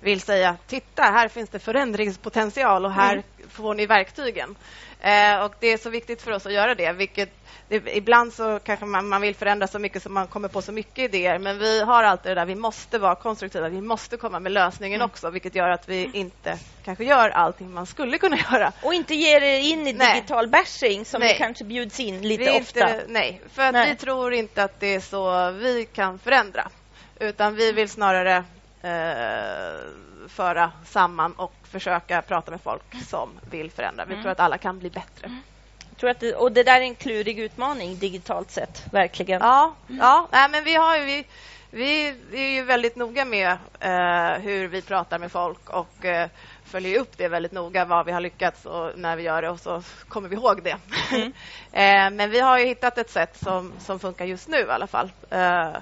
vill 0.00 0.20
säga 0.20 0.56
titta, 0.66 1.02
här 1.02 1.28
finns 1.28 1.50
det 1.50 1.58
förändringspotential 1.58 2.84
och 2.84 2.92
här 2.92 3.12
mm. 3.12 3.24
får 3.50 3.74
ni 3.74 3.86
verktygen. 3.86 4.56
Eh, 5.02 5.44
och 5.44 5.54
Det 5.60 5.72
är 5.72 5.78
så 5.78 5.90
viktigt 5.90 6.22
för 6.22 6.32
oss 6.32 6.46
att 6.46 6.52
göra 6.52 6.74
det, 6.74 6.92
vilket 6.92 7.30
det, 7.68 7.96
ibland 7.96 8.32
så 8.32 8.58
kanske 8.58 8.86
man, 8.86 9.08
man, 9.08 9.20
vill 9.20 9.34
förändra 9.34 9.66
så 9.66 9.78
mycket 9.78 10.02
så 10.02 10.10
man 10.10 10.26
kommer 10.26 10.48
på 10.48 10.62
så 10.62 10.72
mycket 10.72 10.98
idéer. 10.98 11.38
Men 11.38 11.58
vi 11.58 11.82
har 11.82 12.02
alltid 12.02 12.30
det 12.30 12.34
där, 12.34 12.46
vi 12.46 12.54
måste 12.54 12.98
vara 12.98 13.14
konstruktiva. 13.14 13.68
Vi 13.68 13.80
måste 13.80 14.16
komma 14.16 14.40
med 14.40 14.52
lösningen 14.52 15.00
mm. 15.00 15.10
också, 15.10 15.30
vilket 15.30 15.54
gör 15.54 15.68
att 15.68 15.88
vi 15.88 16.10
inte 16.12 16.58
kanske 16.84 17.04
gör 17.04 17.30
allting 17.30 17.72
man 17.72 17.86
skulle 17.86 18.18
kunna 18.18 18.36
göra. 18.52 18.72
Och 18.82 18.94
inte 18.94 19.14
ger 19.14 19.42
er 19.42 19.58
in 19.58 19.86
i 19.86 19.92
nej. 19.92 20.14
digital 20.14 20.48
bashing 20.48 21.04
som 21.04 21.20
nej. 21.20 21.36
kanske 21.38 21.64
bjuds 21.64 22.00
in 22.00 22.28
lite 22.28 22.44
vi 22.44 22.60
ofta. 22.60 22.80
Inte, 22.80 23.04
nej, 23.08 23.40
för 23.52 23.62
att 23.62 23.72
nej. 23.72 23.90
vi 23.90 23.96
tror 23.96 24.32
inte 24.32 24.64
att 24.64 24.80
det 24.80 24.94
är 24.94 25.00
så 25.00 25.50
vi 25.50 25.88
kan 25.92 26.18
förändra. 26.18 26.68
Utan 27.20 27.54
vi 27.54 27.72
vill 27.72 27.88
snarare 27.88 28.36
eh, 28.82 29.80
föra 30.28 30.72
samman 30.84 31.32
och 31.32 31.54
försöka 31.62 32.22
prata 32.22 32.50
med 32.50 32.60
folk 32.60 33.04
som 33.08 33.28
vill 33.50 33.70
förändra. 33.70 34.04
Vi 34.04 34.12
mm. 34.12 34.22
tror 34.22 34.32
att 34.32 34.40
alla 34.40 34.58
kan 34.58 34.78
bli 34.78 34.90
bättre. 34.90 35.26
Mm 35.26 35.42
tror 36.02 36.10
att 36.10 36.20
det, 36.20 36.34
och 36.34 36.52
det 36.52 36.62
där 36.62 36.80
är 36.80 36.84
en 36.84 36.94
klurig 36.94 37.38
utmaning 37.38 37.98
digitalt 37.98 38.50
sett, 38.50 38.84
verkligen. 38.92 39.40
Ja, 39.40 39.74
ja. 39.86 40.28
Nej, 40.32 40.48
men 40.50 40.64
vi 40.64 40.74
har 40.74 40.96
ju, 40.96 41.24
vi, 41.70 42.14
vi 42.30 42.40
är 42.40 42.50
ju 42.50 42.62
väldigt 42.62 42.96
noga 42.96 43.24
med 43.24 43.50
eh, 43.80 44.42
hur 44.42 44.68
vi 44.68 44.82
pratar 44.82 45.18
med 45.18 45.32
folk 45.32 45.70
och 45.70 46.04
eh, 46.04 46.28
följer 46.64 47.00
upp 47.00 47.18
det 47.18 47.28
väldigt 47.28 47.52
noga, 47.52 47.84
vad 47.84 48.06
vi 48.06 48.12
har 48.12 48.20
lyckats 48.20 48.66
och 48.66 48.98
när 48.98 49.16
vi 49.16 49.22
gör 49.22 49.42
det 49.42 49.50
och 49.50 49.60
så 49.60 49.82
kommer 50.08 50.28
vi 50.28 50.36
ihåg 50.36 50.62
det. 50.62 50.76
Mm. 51.12 51.32
eh, 51.72 52.16
men 52.16 52.30
vi 52.30 52.40
har 52.40 52.58
ju 52.58 52.66
hittat 52.66 52.98
ett 52.98 53.10
sätt 53.10 53.38
som, 53.42 53.72
som 53.78 53.98
funkar 53.98 54.24
just 54.24 54.48
nu 54.48 54.58
i 54.58 54.70
alla 54.70 54.86
fall. 54.86 55.12
Eh, 55.30 55.72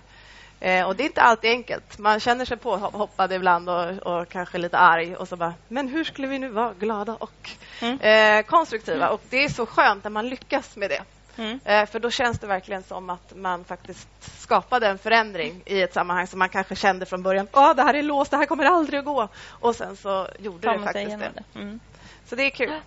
Eh, 0.60 0.86
och 0.86 0.96
Det 0.96 1.02
är 1.02 1.06
inte 1.06 1.22
alltid 1.22 1.50
enkelt. 1.50 1.98
Man 1.98 2.20
känner 2.20 2.44
sig 2.44 2.56
påhoppad 2.56 3.32
ibland 3.32 3.68
och, 3.70 3.88
och, 3.88 4.28
kanske 4.28 4.58
lite 4.58 4.78
arg. 4.78 5.16
Och 5.16 5.28
så 5.28 5.36
bara, 5.36 5.54
men 5.68 5.88
hur 5.88 6.04
skulle 6.04 6.28
vi 6.28 6.38
nu 6.38 6.48
vara 6.48 6.74
glada 6.74 7.14
och 7.14 7.50
mm. 7.80 8.00
eh, 8.00 8.42
konstruktiva? 8.46 9.08
Och 9.08 9.20
Det 9.30 9.44
är 9.44 9.48
så 9.48 9.66
skönt 9.66 10.04
när 10.04 10.10
man 10.10 10.28
lyckas 10.28 10.76
med 10.76 10.90
det. 10.90 11.02
Mm. 11.36 11.60
Eh, 11.64 11.86
för 11.86 12.00
då 12.00 12.10
känns 12.10 12.38
det 12.38 12.46
verkligen 12.46 12.82
som 12.82 13.10
att 13.10 13.36
man 13.36 13.64
faktiskt 13.64 14.40
skapade 14.40 14.86
en 14.86 14.98
förändring 14.98 15.62
i 15.66 15.82
ett 15.82 15.94
sammanhang 15.94 16.26
som 16.26 16.38
man 16.38 16.48
kanske 16.48 16.76
kände 16.76 17.06
från 17.06 17.22
början. 17.22 17.48
Åh, 17.52 17.74
det 17.74 17.82
här 17.82 17.94
är 17.94 18.02
låst, 18.02 18.30
det 18.30 18.36
här 18.36 18.46
kommer 18.46 18.64
aldrig 18.64 18.98
att 18.98 19.04
gå. 19.04 19.28
Och 19.48 19.76
sen 19.76 19.96
så 19.96 20.28
gjorde 20.38 20.68
Kom 20.68 20.80
det 20.80 20.86
faktiskt 20.86 21.18
det. 21.18 21.32
det. 21.34 21.58
Mm. 21.60 21.80
Så 22.26 22.36
det 22.36 22.42
är 22.42 22.50
kul. 22.50 22.80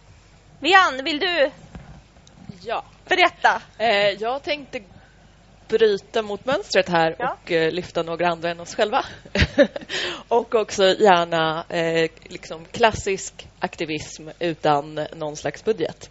Vian, 0.60 1.04
vill 1.04 1.20
du 1.20 1.52
ja. 2.62 2.84
berätta? 3.08 3.62
Eh, 3.78 4.10
jag 4.10 4.44
tänkte 4.44 4.82
bryta 5.78 6.22
mot 6.22 6.46
mönstret 6.46 6.90
här 6.90 7.16
ja. 7.20 7.38
och 7.44 7.52
eh, 7.52 7.72
lyfta 7.72 8.04
några 8.04 8.28
andra 8.28 8.50
än 8.50 8.60
oss 8.60 8.76
själva. 8.76 9.06
och 10.28 10.56
också 10.56 10.84
gärna 10.84 11.66
eh, 11.70 12.10
liksom 12.24 12.66
klassisk 12.72 13.48
aktivism 13.60 14.30
utan 14.40 15.00
någon 15.16 15.36
slags 15.36 15.64
budget. 15.64 16.10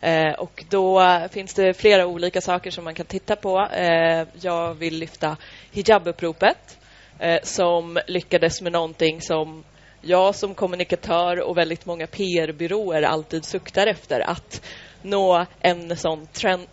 Eh, 0.00 0.32
och 0.38 0.64
då 0.70 1.02
finns 1.30 1.54
det 1.54 1.74
flera 1.74 2.06
olika 2.06 2.40
saker 2.40 2.70
som 2.70 2.84
man 2.84 2.94
kan 2.94 3.06
titta 3.06 3.36
på. 3.36 3.68
Eh, 3.72 4.26
jag 4.40 4.74
vill 4.74 4.98
lyfta 4.98 5.36
hijabuppropet 5.72 6.78
eh, 7.18 7.42
som 7.42 7.98
lyckades 8.06 8.62
med 8.62 8.72
någonting 8.72 9.20
som 9.20 9.64
jag 10.00 10.34
som 10.34 10.54
kommunikatör 10.54 11.40
och 11.40 11.56
väldigt 11.56 11.86
många 11.86 12.06
PR-byråer 12.06 13.02
alltid 13.02 13.44
suktar 13.44 13.86
efter. 13.86 14.20
Att 14.20 14.62
nå 15.04 15.46
en 15.60 15.96
sån 15.96 16.26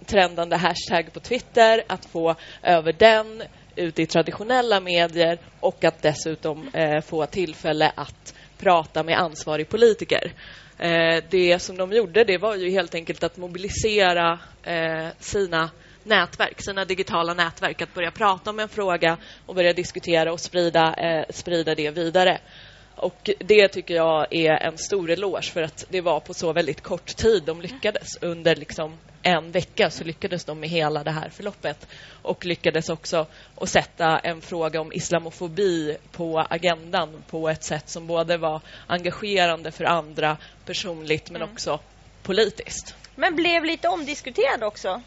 trendande 0.05 0.55
hashtag 0.55 1.13
på 1.13 1.19
Twitter, 1.19 1.83
att 1.87 2.05
få 2.05 2.35
över 2.63 2.93
den 2.93 3.43
ut 3.75 3.99
i 3.99 4.05
traditionella 4.05 4.79
medier 4.79 5.39
och 5.59 5.83
att 5.83 6.01
dessutom 6.01 6.69
eh, 6.73 7.01
få 7.01 7.25
tillfälle 7.25 7.91
att 7.95 8.33
prata 8.57 9.03
med 9.03 9.19
ansvarig 9.19 9.69
politiker. 9.69 10.33
Eh, 10.77 11.23
det 11.29 11.59
som 11.59 11.77
de 11.77 11.91
gjorde 11.91 12.23
det 12.23 12.37
var 12.37 12.55
ju 12.55 12.69
helt 12.69 12.95
enkelt 12.95 13.23
att 13.23 13.37
mobilisera 13.37 14.39
eh, 14.63 15.07
sina 15.19 15.69
nätverk, 16.03 16.61
sina 16.61 16.85
digitala 16.85 17.33
nätverk, 17.33 17.81
att 17.81 17.93
börja 17.93 18.11
prata 18.11 18.49
om 18.49 18.59
en 18.59 18.69
fråga 18.69 19.17
och 19.45 19.55
börja 19.55 19.73
diskutera 19.73 20.33
och 20.33 20.39
sprida, 20.39 20.93
eh, 20.93 21.25
sprida 21.29 21.75
det 21.75 21.91
vidare. 21.91 22.39
Och 22.95 23.30
det 23.39 23.67
tycker 23.67 23.93
jag 23.95 24.27
är 24.34 24.51
en 24.51 24.77
stor 24.77 25.12
eloge 25.12 25.41
för 25.41 25.62
att 25.62 25.86
det 25.89 26.01
var 26.01 26.19
på 26.19 26.34
så 26.34 26.54
väldigt 26.54 26.82
kort 26.82 27.06
tid 27.15 27.43
de 27.45 27.62
lyckades. 27.62 28.17
Under 28.21 28.56
liksom 28.56 28.97
en 29.23 29.51
vecka 29.51 29.89
så 29.89 30.04
lyckades 30.04 30.45
de 30.45 30.60
med 30.60 30.69
hela 30.69 31.04
det 31.04 31.12
här 31.12 31.30
förloppet 31.30 31.88
och 32.21 32.45
lyckades 32.45 32.89
också 32.89 33.25
att 33.56 33.69
sätta 33.69 34.19
en 34.19 34.41
fråga 34.41 34.82
om 34.82 34.93
islamofobi 34.93 35.97
på 36.12 36.45
agendan 36.49 37.23
på 37.30 37.49
ett 37.49 37.63
sätt 37.63 37.89
som 37.89 38.08
både 38.08 38.38
var 38.38 38.62
engagerande 38.88 39.71
för 39.71 39.84
andra 39.84 40.38
personligt 40.65 41.32
men 41.32 41.41
Mm. 41.41 41.54
också 41.54 41.80
politiskt. 42.23 42.95
Men 43.15 43.36
blev 43.36 43.65
lite 43.65 43.88
omdiskuterad 43.88 44.63
också. 44.63 45.01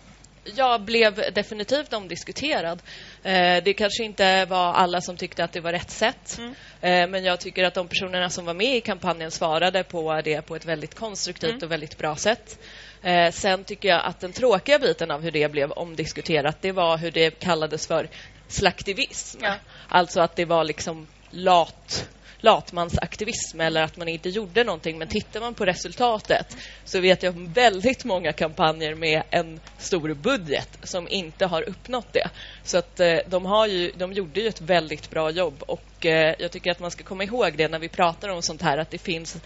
Jag 0.44 0.80
blev 0.80 1.32
definitivt 1.32 1.92
omdiskuterad. 1.92 2.82
Eh, 3.22 3.62
det 3.64 3.74
kanske 3.74 4.04
inte 4.04 4.44
var 4.44 4.72
alla 4.72 5.00
som 5.00 5.16
tyckte 5.16 5.44
att 5.44 5.52
det 5.52 5.60
var 5.60 5.72
rätt 5.72 5.90
sätt. 5.90 6.38
Mm. 6.38 6.54
Eh, 6.80 7.10
men 7.10 7.24
jag 7.24 7.40
tycker 7.40 7.64
att 7.64 7.74
de 7.74 7.88
personerna 7.88 8.30
som 8.30 8.44
var 8.44 8.54
med 8.54 8.76
i 8.76 8.80
kampanjen 8.80 9.30
svarade 9.30 9.84
på 9.84 10.20
det 10.24 10.42
på 10.46 10.56
ett 10.56 10.64
väldigt 10.64 10.94
konstruktivt 10.94 11.50
Mm. 11.50 11.62
och 11.64 11.72
väldigt 11.72 11.98
bra 11.98 12.16
sätt. 12.16 12.58
Eh, 13.02 13.30
sen 13.30 13.64
tycker 13.64 13.88
jag 13.88 14.04
att 14.04 14.20
den 14.20 14.32
tråkiga 14.32 14.78
biten 14.78 15.10
av 15.10 15.22
hur 15.22 15.30
det 15.30 15.48
blev 15.52 15.72
omdiskuterat, 15.72 16.62
det 16.62 16.72
var 16.72 16.96
hur 16.96 17.10
det 17.10 17.30
kallades 17.30 17.86
för 17.86 18.08
slaktivism. 18.48 19.38
Ja. 19.42 19.54
Alltså 19.88 20.20
att 20.20 20.36
det 20.36 20.44
var 20.44 20.64
liksom 20.64 21.06
lat 21.30 22.08
latmansaktivism 22.44 23.60
eller 23.60 23.82
att 23.82 23.96
man 23.96 24.08
inte 24.08 24.28
gjorde 24.28 24.64
någonting. 24.64 24.98
Men 24.98 25.08
tittar 25.08 25.40
man 25.40 25.54
på 25.54 25.64
resultatet 25.64 26.56
så 26.84 27.00
vet 27.00 27.22
jag 27.22 27.36
om 27.36 27.52
väldigt 27.52 28.04
många 28.04 28.32
kampanjer 28.32 28.94
med 28.94 29.22
en 29.30 29.60
stor 29.78 30.14
budget 30.14 30.78
som 30.82 31.08
inte 31.08 31.46
har 31.46 31.68
uppnått 31.68 32.12
det. 32.12 32.30
Så 32.62 32.78
att 32.78 33.00
eh, 33.00 33.16
de, 33.26 33.46
har 33.46 33.66
ju, 33.66 33.92
de 33.96 34.12
gjorde 34.12 34.40
ju 34.40 34.48
ett 34.48 34.60
väldigt 34.60 35.10
bra 35.10 35.30
jobb 35.30 35.62
och 35.66 36.06
eh, 36.06 36.34
jag 36.38 36.50
tycker 36.50 36.70
att 36.70 36.80
man 36.80 36.90
ska 36.90 37.04
komma 37.04 37.24
ihåg 37.24 37.56
det 37.56 37.68
när 37.68 37.78
vi 37.78 37.88
pratar 37.88 38.28
om 38.28 38.42
sånt 38.42 38.62
här 38.62 38.78
att 38.78 38.90
det 38.90 38.98
finns 38.98 39.36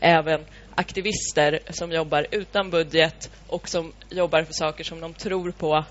även 0.00 0.44
aktivister 0.74 1.58
som 1.70 1.92
jobbar 1.92 2.26
utan 2.30 2.70
budget 2.70 3.30
och 3.46 3.68
som 3.68 3.92
jobbar 4.10 4.42
för 4.42 4.52
saker 4.52 4.84
som 4.84 5.00
de 5.00 5.14
tror 5.14 5.50
på 5.50 5.84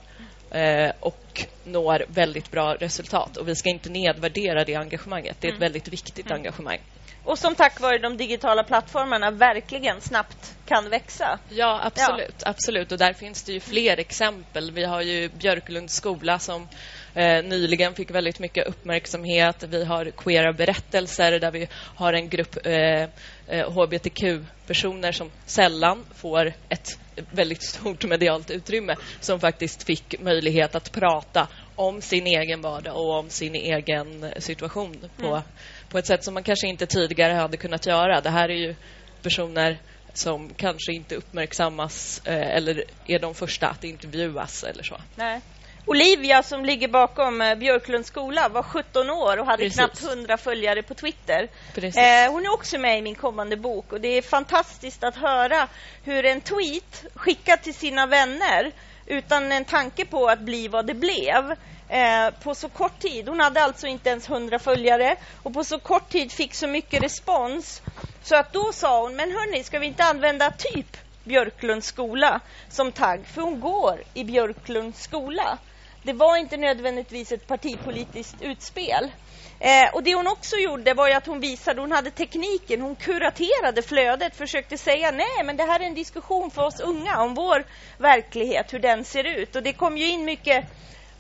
och 1.00 1.46
når 1.64 2.06
väldigt 2.08 2.52
bra 2.52 2.76
resultat. 2.76 3.38
Och 3.38 3.48
vi 3.48 3.56
ska 3.56 3.70
inte 3.70 3.90
nedvärdera 3.90 4.64
det 4.64 4.76
engagemanget. 4.76 5.38
Det 5.40 5.48
är 5.48 5.52
ett 5.52 5.58
Mm. 5.58 5.66
väldigt 5.66 5.88
viktigt 5.88 6.26
Mm. 6.26 6.38
engagemang. 6.38 6.80
Och 7.26 7.40
som 7.40 7.56
tack 7.56 7.80
vare 7.80 7.98
de 7.98 8.18
digitala 8.18 8.64
plattformarna 8.64 9.32
verkligen 9.32 10.02
snabbt 10.02 10.56
kan 10.66 10.90
växa. 10.90 11.40
Ja, 11.50 11.80
absolut. 11.84 12.44
absolut. 12.46 12.92
Och 12.92 12.98
där 12.98 13.14
finns 13.14 13.44
det 13.44 13.52
ju 13.52 13.60
fler 13.60 14.00
exempel. 14.00 14.72
Vi 14.72 14.84
har 14.86 15.02
ju 15.02 15.30
Björklunds 15.30 15.96
skola 15.96 16.40
som 16.40 16.68
eh, 17.14 17.44
nyligen 17.44 17.94
fick 17.94 18.12
väldigt 18.12 18.40
mycket 18.40 18.68
uppmärksamhet. 18.68 19.64
Vi 19.64 19.86
har 19.86 20.12
queera 20.12 20.54
berättelser 20.54 21.40
där 21.40 21.52
vi 21.52 21.68
har 21.74 22.14
en 22.14 22.30
grupp 22.30 22.58
eh, 22.66 23.08
eh, 23.48 23.72
hbtq-personer 23.72 25.12
som 25.12 25.32
sällan 25.46 26.06
får 26.16 26.54
ett 26.70 27.00
väldigt 27.32 27.64
stort 27.64 28.06
medialt 28.06 28.52
utrymme 28.52 28.96
som 29.20 29.40
faktiskt 29.40 29.84
fick 29.84 30.22
möjlighet 30.22 30.76
att 30.76 30.92
prata 30.92 31.48
om 31.76 32.02
sin 32.02 32.28
egen 32.28 32.62
vardag 32.62 32.96
och 32.96 33.20
om 33.20 33.30
sin 33.30 33.56
egen 33.56 34.34
situation 34.38 35.10
på, 35.18 35.28
Mm. 35.28 35.42
på 35.90 35.98
ett 35.98 36.06
sätt 36.08 36.24
som 36.24 36.34
man 36.34 36.44
kanske 36.44 36.68
inte 36.68 36.86
tidigare 36.86 37.34
hade 37.34 37.58
kunnat 37.58 37.86
göra. 37.86 38.22
Det 38.22 38.30
här 38.30 38.50
är 38.50 38.68
ju 38.68 38.76
personer 39.22 39.78
som 40.14 40.50
kanske 40.58 40.94
inte 40.94 41.16
uppmärksammas 41.16 42.22
eh, 42.26 42.56
eller 42.58 42.84
är 43.08 43.20
de 43.20 43.36
första 43.36 43.68
att 43.68 43.84
intervjuas 43.84 44.64
eller 44.64 44.84
så. 44.84 44.98
Nej. 45.16 45.42
Olivia 45.86 46.44
som 46.44 46.66
ligger 46.66 46.88
bakom 46.88 47.42
eh, 47.42 47.56
Björklunds 47.56 48.08
skola 48.08 48.50
var 48.50 48.64
17 48.64 49.10
år 49.10 49.38
och 49.38 49.46
hade 49.46 49.64
Precis. 49.64 49.78
knappt 49.78 50.04
100 50.04 50.38
följare 50.38 50.84
på 50.84 50.94
Twitter. 50.94 51.48
Eh, 51.76 52.32
hon 52.32 52.46
är 52.46 52.54
också 52.54 52.78
med 52.78 53.00
i 53.00 53.02
min 53.02 53.16
kommande 53.16 53.58
bok 53.58 53.94
och 53.94 54.02
det 54.02 54.08
är 54.08 54.22
fantastiskt 54.22 55.04
att 55.04 55.16
höra 55.16 55.68
hur 56.04 56.26
en 56.26 56.42
tweet 56.42 57.06
skickad 57.16 57.62
till 57.62 57.74
sina 57.74 58.06
vänner 58.06 58.72
utan 59.06 59.52
en 59.52 59.66
tanke 59.66 60.06
på 60.06 60.28
att 60.28 60.40
bli 60.40 60.68
vad 60.68 60.86
det 60.86 60.94
blev 60.94 61.56
eh, 61.90 62.30
på 62.44 62.56
så 62.56 62.70
kort 62.70 63.00
tid. 63.00 63.30
Hon 63.30 63.40
hade 63.40 63.64
alltså 63.64 63.88
inte 63.88 64.10
ens 64.10 64.30
100 64.30 64.60
följare 64.60 65.16
och 65.44 65.54
på 65.54 65.64
så 65.64 65.80
kort 65.80 66.10
tid 66.10 66.32
fick 66.32 66.54
så 66.54 66.68
mycket 66.68 67.04
respons 67.04 67.82
så 68.24 68.36
att 68.36 68.54
då 68.54 68.72
sa 68.74 69.02
hon, 69.02 69.16
men 69.16 69.32
hörni, 69.32 69.64
ska 69.64 69.80
vi 69.80 69.88
inte 69.88 70.04
använda 70.04 70.52
typ 70.52 70.98
Björklunds 71.24 71.88
skola 71.88 72.40
som 72.70 72.92
tagg? 72.92 73.26
För 73.34 73.42
hon 73.42 73.60
går 73.60 74.04
i 74.14 74.24
Björklunds 74.24 75.04
skola. 75.04 75.58
Det 76.04 76.14
var 76.14 76.38
inte 76.38 76.58
nödvändigtvis 76.58 77.32
ett 77.32 77.48
partipolitiskt 77.48 78.42
utspel. 78.42 79.12
Eh, 79.60 79.94
och 79.94 80.04
det 80.04 80.16
hon 80.16 80.28
också 80.28 80.56
gjorde 80.56 80.94
var 80.94 81.08
ju 81.08 81.14
att 81.14 81.28
hon 81.28 81.40
visade, 81.40 81.82
hon 81.82 81.92
hade 81.92 82.12
tekniken, 82.12 82.82
hon 82.82 82.96
kuraterade 82.96 83.82
flödet, 83.82 84.36
försökte 84.36 84.78
säga 84.78 85.12
nej 85.12 85.44
men 85.46 85.58
det 85.58 85.64
här 85.64 85.80
är 85.80 85.84
en 85.84 85.94
diskussion 85.94 86.52
för 86.52 86.62
oss 86.62 86.80
unga 86.80 87.22
om 87.22 87.34
vår 87.34 87.64
verklighet, 87.98 88.74
hur 88.74 88.80
den 88.80 89.06
ser 89.06 89.24
ut. 89.24 89.56
Och 89.56 89.64
det 89.64 89.74
kom 89.74 89.98
ju 89.98 90.10
in 90.10 90.26
mycket 90.26 90.66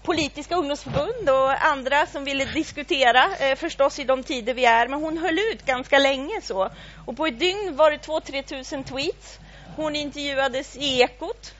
politiska 0.03 0.55
ungdomsförbund 0.55 1.29
och 1.29 1.65
andra 1.65 2.05
som 2.05 2.23
ville 2.23 2.45
diskutera 2.45 3.37
eh, 3.39 3.55
förstås 3.55 3.99
i 3.99 4.03
de 4.03 4.23
tider 4.23 4.53
vi 4.53 4.65
är. 4.65 4.87
Men 4.87 5.03
hon 5.03 5.17
höll 5.17 5.39
ut 5.39 5.65
ganska 5.65 5.99
länge 5.99 6.41
så. 6.41 6.69
Och 7.05 7.17
på 7.17 7.25
ett 7.25 7.39
dygn 7.39 7.75
var 7.75 7.91
det 7.91 7.97
2-3 7.97 8.41
tusen 8.41 8.83
tweets. 8.83 9.39
Hon 9.75 9.95
intervjuades 9.95 10.75
i 10.75 11.01
Ekot 11.01 11.53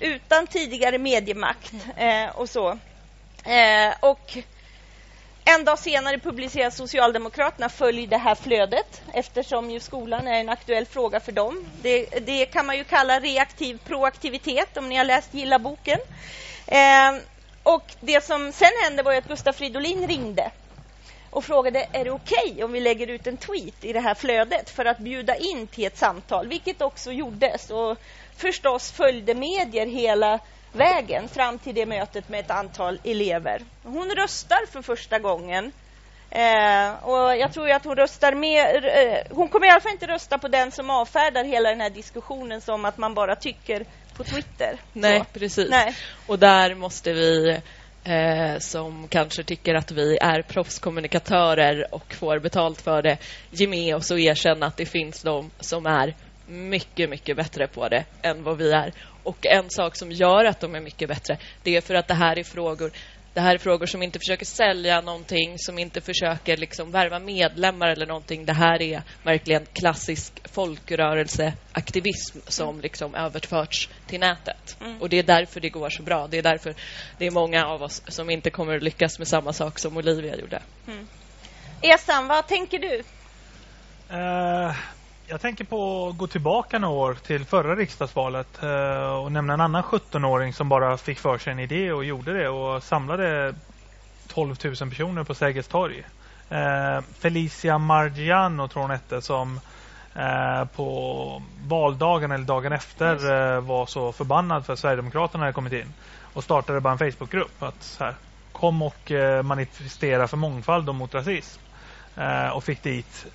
utan 0.00 0.46
tidigare 0.46 0.98
mediemakt 0.98 1.72
eh, 1.96 2.28
och 2.34 2.48
så. 2.50 2.78
Eh, 3.44 3.94
och 4.00 4.38
en 5.44 5.64
dag 5.64 5.78
senare 5.78 6.18
publicerar 6.18 6.70
Socialdemokraterna 6.70 7.68
följ 7.68 8.06
det 8.06 8.16
här 8.16 8.34
flödet 8.34 9.02
eftersom 9.12 9.70
ju 9.70 9.80
skolan 9.80 10.28
är 10.28 10.40
en 10.40 10.48
aktuell 10.48 10.86
fråga 10.86 11.20
för 11.20 11.32
dem. 11.32 11.66
Det, 11.82 12.06
det 12.06 12.46
kan 12.46 12.66
man 12.66 12.76
ju 12.76 12.84
kalla 12.84 13.20
reaktiv 13.20 13.78
proaktivitet 13.86 14.76
om 14.76 14.88
ni 14.88 14.96
har 14.96 15.04
läst 15.04 15.34
Gilla 15.34 15.58
boken. 15.58 15.98
Eh, 16.66 17.14
och 17.62 17.94
det 18.00 18.24
som 18.24 18.52
sen 18.52 18.72
hände 18.84 19.02
var 19.02 19.12
ju 19.12 19.18
att 19.18 19.28
Gustaf 19.28 19.56
Fridolin 19.56 20.08
ringde 20.08 20.50
och 21.36 21.44
frågade 21.44 21.86
är 21.92 22.04
det 22.04 22.10
okej 22.10 22.64
om 22.64 22.72
vi 22.72 22.80
lägger 22.80 23.06
ut 23.06 23.26
en 23.26 23.36
tweet 23.36 23.84
i 23.84 23.92
det 23.92 24.00
här 24.00 24.14
flödet 24.14 24.70
för 24.70 24.84
att 24.84 24.98
bjuda 24.98 25.36
in 25.36 25.66
till 25.66 25.86
ett 25.86 25.98
samtal, 25.98 26.48
vilket 26.48 26.82
också 26.82 27.12
gjordes. 27.12 27.70
Och 27.70 27.98
förstås 28.36 28.90
följde 28.90 29.34
medier 29.34 29.86
hela 29.86 30.38
vägen 30.72 31.28
fram 31.28 31.58
till 31.58 31.74
det 31.74 31.86
mötet 31.86 32.28
med 32.28 32.40
ett 32.40 32.50
antal 32.50 33.00
elever. 33.04 33.62
Hon 33.82 34.10
röstar 34.10 34.66
för 34.72 34.82
första 34.82 35.18
gången. 35.18 35.72
Eh, 36.30 37.04
och 37.04 37.36
jag 37.36 37.52
tror 37.52 37.70
att 37.70 37.84
hon 37.84 37.96
röstar 37.96 38.34
med... 38.34 38.84
Eh, 38.84 39.36
hon 39.36 39.48
kommer 39.48 39.66
i 39.66 39.70
alla 39.70 39.80
fall 39.80 39.92
inte 39.92 40.06
rösta 40.06 40.38
på 40.38 40.48
den 40.48 40.70
som 40.72 40.90
avfärdar 40.90 41.44
hela 41.44 41.68
den 41.68 41.80
här 41.80 41.90
diskussionen 41.90 42.60
som 42.60 42.84
att 42.84 42.98
man 42.98 43.14
bara 43.14 43.36
tycker 43.36 43.84
på 44.16 44.24
Twitter. 44.24 44.78
Nej, 44.92 45.18
Så. 45.18 45.38
precis. 45.38 45.70
Nej. 45.70 45.96
Och 46.26 46.38
där 46.38 46.74
måste 46.74 47.12
vi 47.12 47.60
eh, 48.06 48.58
som 48.58 49.08
kanske 49.08 49.42
tycker 49.42 49.74
att 49.74 49.92
vi 49.92 50.18
är 50.20 50.42
proffskommunikatörer 50.42 51.94
och 51.94 52.14
får 52.14 52.38
betalt 52.38 52.80
för 52.80 53.02
det 53.02 53.18
ge 53.50 53.66
med 53.66 53.96
oss 53.96 54.10
och 54.10 54.20
erkänna 54.20 54.66
att 54.66 54.76
det 54.76 54.86
finns 54.86 55.22
de 55.22 55.50
som 55.60 55.86
är 55.86 56.14
mycket, 56.46 57.10
mycket 57.10 57.36
bättre 57.36 57.66
på 57.66 57.88
det 57.88 58.04
än 58.22 58.42
vad 58.42 58.58
vi 58.58 58.72
är. 58.72 58.92
Och 59.22 59.46
en 59.46 59.70
sak 59.70 59.96
som 59.96 60.12
gör 60.12 60.44
att 60.44 60.60
de 60.60 60.74
är 60.74 60.80
mycket 60.80 61.08
bättre, 61.08 61.38
det 61.62 61.76
är 61.76 61.80
för 61.80 61.94
att 61.94 62.08
det 62.08 62.14
här 62.14 62.38
är 62.38 62.44
frågor 62.44 62.90
det 63.36 63.42
här 63.42 63.54
är 63.54 63.58
frågor 63.58 63.86
som 63.86 64.02
inte 64.02 64.18
försöker 64.18 64.46
sälja 64.46 65.00
någonting, 65.00 65.58
som 65.58 65.78
inte 65.78 66.00
försöker 66.00 66.56
liksom 66.56 66.90
värva 66.90 67.18
medlemmar 67.18 67.88
eller 67.88 68.06
någonting. 68.06 68.44
Det 68.44 68.52
här 68.52 68.82
är 68.82 69.02
verkligen 69.22 69.66
klassisk 69.72 70.32
folkrörelseaktivism 70.48 72.38
som 72.46 72.80
liksom 72.80 73.14
överförts 73.14 73.88
till 74.06 74.20
nätet. 74.20 74.76
Mm. 74.80 75.02
Och 75.02 75.08
det 75.08 75.18
är 75.18 75.22
därför 75.22 75.60
det 75.60 75.68
går 75.68 75.90
så 75.90 76.02
bra. 76.02 76.26
Det 76.26 76.38
är 76.38 76.42
därför 76.42 76.74
det 77.18 77.26
är 77.26 77.30
många 77.30 77.66
av 77.66 77.82
oss 77.82 78.02
som 78.08 78.30
inte 78.30 78.50
kommer 78.50 78.76
att 78.76 78.82
lyckas 78.82 79.18
med 79.18 79.28
samma 79.28 79.52
sak 79.52 79.78
som 79.78 79.96
Olivia 79.96 80.36
gjorde. 80.36 80.62
Mm. 80.88 81.08
Esan, 81.82 82.28
vad 82.28 82.46
tänker 82.46 82.78
du? 82.78 83.02
Eh, 84.10 84.76
jag 85.28 85.40
tänker 85.40 85.64
på 85.64 86.08
att 86.08 86.18
gå 86.18 86.26
tillbaka 86.26 86.78
några 86.78 86.94
år 86.94 87.14
till 87.14 87.44
förra 87.44 87.76
riksdagsvalet 87.76 88.62
eh, 88.62 89.16
och 89.16 89.32
nämna 89.32 89.54
en 89.54 89.60
annan 89.60 89.82
17-åring 89.82 90.52
som 90.52 90.68
bara 90.68 90.96
fick 90.96 91.18
för 91.18 91.38
sig 91.38 91.52
en 91.52 91.58
idé 91.58 91.92
och 91.92 92.04
gjorde 92.04 92.32
det 92.32 92.48
och 92.48 92.82
samlade 92.82 93.54
12 94.28 94.56
000 94.64 94.74
personer 94.76 95.24
på 95.24 95.34
Sergels 95.34 95.68
torg. 95.68 96.04
Eh, 96.50 97.00
Felicia 97.18 97.78
Margiano 97.78 98.68
tror 98.68 98.82
hon 98.82 98.90
hette 98.90 99.22
som 99.22 99.60
eh, 100.14 100.64
på 100.64 101.42
valdagen 101.68 102.30
eller 102.30 102.44
dagen 102.44 102.72
efter 102.72 103.60
var 103.60 103.86
så 103.86 104.12
förbannad 104.12 104.66
för 104.66 104.72
att 104.72 104.78
Sverigedemokraterna 104.78 105.44
hade 105.44 105.52
kommit 105.52 105.72
in 105.72 105.92
och 106.22 106.44
startade 106.44 106.80
bara 106.80 106.92
en 106.92 106.98
Facebookgrupp 106.98 107.62
att 107.62 107.82
så 107.82 108.04
här, 108.04 108.14
kom 108.52 108.82
och 108.82 109.12
manifestera 109.44 110.28
för 110.28 110.36
mångfald 110.36 110.88
och 110.88 110.94
mot 110.94 111.14
rasism 111.14 111.60
och 112.52 112.64
fick 112.64 112.82
dit 112.82 113.26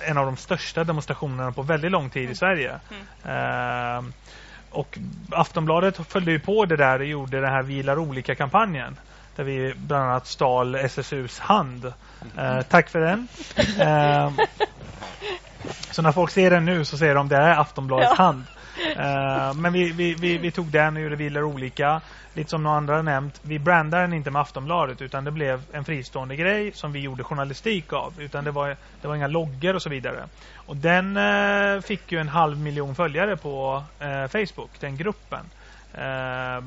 en 0.00 0.18
av 0.18 0.26
de 0.26 0.36
största 0.36 0.84
demonstrationerna 0.84 1.52
på 1.52 1.62
väldigt 1.62 1.90
lång 1.90 2.10
tid 2.10 2.30
i 2.30 2.34
Sverige. 2.34 2.80
Eh, 3.24 4.02
och 4.70 4.98
Aftonbladet 5.32 5.96
följde 6.08 6.30
ju 6.32 6.40
på 6.40 6.64
det 6.64 6.76
där 6.76 6.98
och 6.98 7.04
gjorde 7.06 7.40
den 7.40 7.50
här 7.50 7.62
Vi 7.62 7.74
gillar 7.74 7.98
olika-kampanjen. 7.98 8.96
där 9.36 9.44
vi 9.44 9.74
bland 9.76 10.04
annat 10.04 10.26
stal 10.26 10.74
SSUs 10.74 11.38
hand. 11.38 11.92
Eh, 12.38 12.60
tack 12.62 12.88
för 12.88 13.00
den. 13.00 13.28
Eh, 13.78 14.30
så 15.90 16.02
när 16.02 16.12
folk 16.12 16.30
ser 16.30 16.50
den 16.50 16.64
nu 16.64 16.84
så 16.84 16.98
ser 16.98 17.14
de 17.14 17.28
det 17.28 17.36
är 17.36 17.60
Aftonbladets 17.60 18.14
Ja. 18.18 18.24
hand. 18.24 18.44
Eh, 18.96 19.54
men 19.54 19.72
vi, 19.72 19.92
vi, 19.92 20.14
vi, 20.14 20.38
vi 20.38 20.50
tog 20.50 20.66
den 20.66 20.96
och 20.96 21.02
gjorde 21.02 21.16
villor 21.16 21.42
olika. 21.42 22.00
Lite 22.34 22.50
som 22.50 22.62
några 22.62 22.76
andra 22.76 22.96
har 22.96 23.02
nämnt. 23.02 23.40
Vi 23.42 23.58
brandade 23.58 24.02
den 24.02 24.12
inte 24.12 24.30
med 24.30 24.42
Aftonbladet 24.42 25.02
utan 25.02 25.24
det 25.24 25.30
blev 25.30 25.62
en 25.72 25.84
fristående 25.84 26.36
grej 26.36 26.72
som 26.72 26.92
vi 26.92 27.00
gjorde 27.00 27.24
journalistik 27.24 27.92
av. 27.92 28.14
Utan 28.18 28.44
det 28.44 28.50
var, 28.50 28.76
det 29.00 29.08
var 29.08 29.16
inga 29.16 29.26
loggor 29.26 29.74
och 29.74 29.82
så 29.82 29.88
vidare. 29.88 30.24
Och 30.54 30.76
den 30.76 31.16
eh, 31.16 31.80
fick 31.80 32.12
ju 32.12 32.18
en 32.18 32.28
halv 32.28 32.58
miljon 32.58 32.94
följare 32.94 33.36
på 33.36 33.82
eh, 34.00 34.26
Facebook, 34.26 34.70
den 34.80 34.96
gruppen. 34.96 35.44
Eh, 35.94 36.64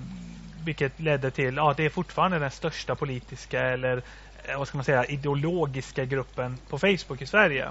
vilket 0.63 0.99
ledde 0.99 1.31
till 1.31 1.59
att 1.59 1.77
det 1.77 1.85
är 1.85 1.89
fortfarande 1.89 2.39
den 2.39 2.51
största 2.51 2.95
politiska 2.95 3.61
eller 3.61 4.01
eh, 4.43 4.57
vad 4.57 4.67
ska 4.67 4.77
man 4.77 4.85
säga, 4.85 5.05
ideologiska 5.05 6.05
gruppen 6.05 6.57
på 6.69 6.79
Facebook 6.79 7.21
i 7.21 7.25
Sverige. 7.25 7.67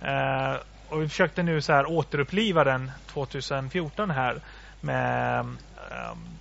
Eh, 0.00 0.54
och 0.90 1.02
vi 1.02 1.08
försökte 1.08 1.42
nu 1.42 1.60
så 1.60 1.72
här 1.72 1.90
återuppliva 1.90 2.64
den 2.64 2.90
2014 3.06 4.10
här 4.10 4.40
med 4.80 5.38
ehm, 5.40 5.58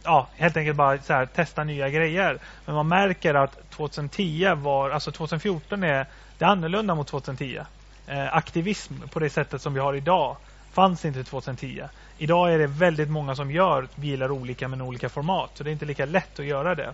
ja, 0.04 0.28
helt 0.36 0.58
enkelt 0.58 0.78
bara 0.78 1.02
så 1.02 1.14
här, 1.14 1.26
testa 1.26 1.64
nya 1.64 1.90
grejer. 1.90 2.38
Men 2.66 2.76
man 2.76 2.88
märker 2.88 3.34
att 3.34 3.70
2010 3.70 4.56
var, 4.56 4.90
alltså 4.90 5.12
2014 5.12 5.84
är 5.84 6.06
det 6.38 6.46
är 6.46 6.50
annorlunda 6.50 6.96
mot 6.96 7.08
2010. 7.08 7.60
Eh, 8.08 8.36
aktivism 8.36 8.94
på 9.12 9.20
det 9.20 9.30
sättet 9.30 9.62
som 9.62 9.74
vi 9.74 9.80
har 9.80 9.94
idag 9.94 10.36
fanns 10.72 11.06
inte 11.06 11.24
2010. 11.24 11.84
Idag 12.18 12.54
är 12.54 12.60
det 12.60 12.68
väldigt 12.68 13.10
många 13.10 13.36
som 13.36 13.52
gör 13.52 13.88
bilar 13.96 14.32
olika 14.32 14.68
men 14.68 14.82
olika 14.82 15.10
format. 15.10 15.50
Så 15.54 15.64
det 15.64 15.70
är 15.70 15.72
inte 15.72 15.86
lika 15.86 16.06
lätt 16.06 16.40
att 16.40 16.46
göra 16.46 16.76
det. 16.76 16.94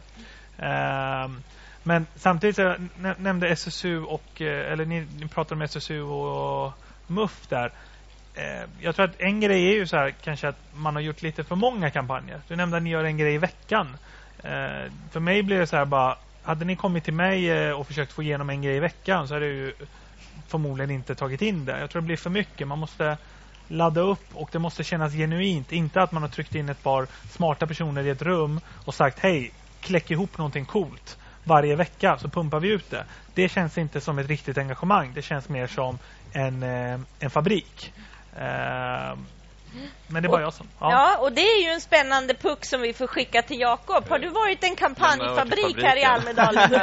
Eh, 0.57 1.29
men 1.83 2.07
samtidigt 2.15 2.55
så 2.55 2.61
jag 2.61 2.89
nämnde 3.17 3.47
SSU 3.47 4.03
och 4.03 4.41
eh, 4.41 4.71
eller 4.71 4.85
ni, 4.85 5.07
ni 5.19 5.27
pratade 5.27 5.55
om 5.55 5.61
SSU 5.61 6.01
och 6.01 6.73
muff 7.07 7.47
där. 7.49 7.71
Eh, 8.33 8.69
jag 8.79 8.95
tror 8.95 9.05
att 9.05 9.21
en 9.21 9.39
grej 9.39 9.67
är 9.67 9.73
ju 9.73 9.87
så 9.87 9.97
här 9.97 10.11
kanske 10.11 10.47
att 10.47 10.59
man 10.75 10.95
har 10.95 11.01
gjort 11.01 11.21
lite 11.21 11.43
för 11.43 11.55
många 11.55 11.89
kampanjer. 11.89 12.41
Du 12.47 12.55
nämnde 12.55 12.77
att 12.77 12.83
ni 12.83 12.89
gör 12.89 13.03
en 13.03 13.17
grej 13.17 13.33
i 13.33 13.37
veckan. 13.37 13.97
Eh, 14.43 14.91
för 15.11 15.19
mig 15.19 15.43
blir 15.43 15.59
det 15.59 15.67
så 15.67 15.75
här 15.75 15.85
bara 15.85 16.17
hade 16.43 16.65
ni 16.65 16.75
kommit 16.75 17.03
till 17.03 17.13
mig 17.13 17.49
eh, 17.49 17.71
och 17.71 17.87
försökt 17.87 18.11
få 18.13 18.23
igenom 18.23 18.49
en 18.49 18.61
grej 18.61 18.75
i 18.75 18.79
veckan 18.79 19.27
så 19.27 19.33
hade 19.33 19.45
jag 19.45 19.55
ju 19.55 19.73
förmodligen 20.47 20.91
inte 20.91 21.15
tagit 21.15 21.41
in 21.41 21.65
det. 21.65 21.79
Jag 21.79 21.89
tror 21.89 22.01
det 22.01 22.05
blir 22.05 22.17
för 22.17 22.29
mycket. 22.29 22.67
Man 22.67 22.79
måste 22.79 23.17
ladda 23.67 24.01
upp 24.01 24.27
och 24.33 24.49
det 24.51 24.59
måste 24.59 24.83
kännas 24.83 25.13
genuint. 25.13 25.71
Inte 25.71 26.01
att 26.01 26.11
man 26.11 26.21
har 26.21 26.29
tryckt 26.29 26.55
in 26.55 26.69
ett 26.69 26.83
par 26.83 27.07
smarta 27.29 27.67
personer 27.67 28.03
i 28.03 28.09
ett 28.09 28.21
rum 28.21 28.59
och 28.85 28.95
sagt 28.95 29.19
hej, 29.19 29.51
kläck 29.79 30.11
ihop 30.11 30.37
någonting 30.37 30.65
coolt 30.65 31.17
varje 31.43 31.75
vecka 31.75 32.17
så 32.17 32.29
pumpar 32.29 32.59
vi 32.59 32.67
ut 32.69 32.89
det. 32.89 33.05
Det 33.33 33.49
känns 33.49 33.77
inte 33.77 34.01
som 34.01 34.19
ett 34.19 34.27
riktigt 34.27 34.57
engagemang. 34.57 35.11
Det 35.15 35.21
känns 35.21 35.49
mer 35.49 35.67
som 35.67 35.99
en, 36.35 36.63
eh, 36.63 36.99
en 37.19 37.29
fabrik. 37.29 37.93
Eh, 38.37 39.17
men 40.07 40.23
det 40.23 40.27
är 40.27 40.29
bara 40.29 40.41
jag 40.41 40.53
som... 40.53 40.67
Ja. 40.79 41.17
och 41.17 41.31
det 41.31 41.41
är 41.41 41.63
ju 41.63 41.69
en 41.69 41.81
spännande 41.81 42.33
puck 42.33 42.65
som 42.65 42.81
vi 42.81 42.93
får 42.93 43.07
skicka 43.07 43.41
till 43.41 43.59
Jakob. 43.59 44.09
Har 44.09 44.19
du 44.19 44.29
varit 44.29 44.63
en 44.63 44.75
kampanjfabrik 44.75 45.83
här 45.83 45.97
i 45.97 46.03
Almedalen? 46.03 46.69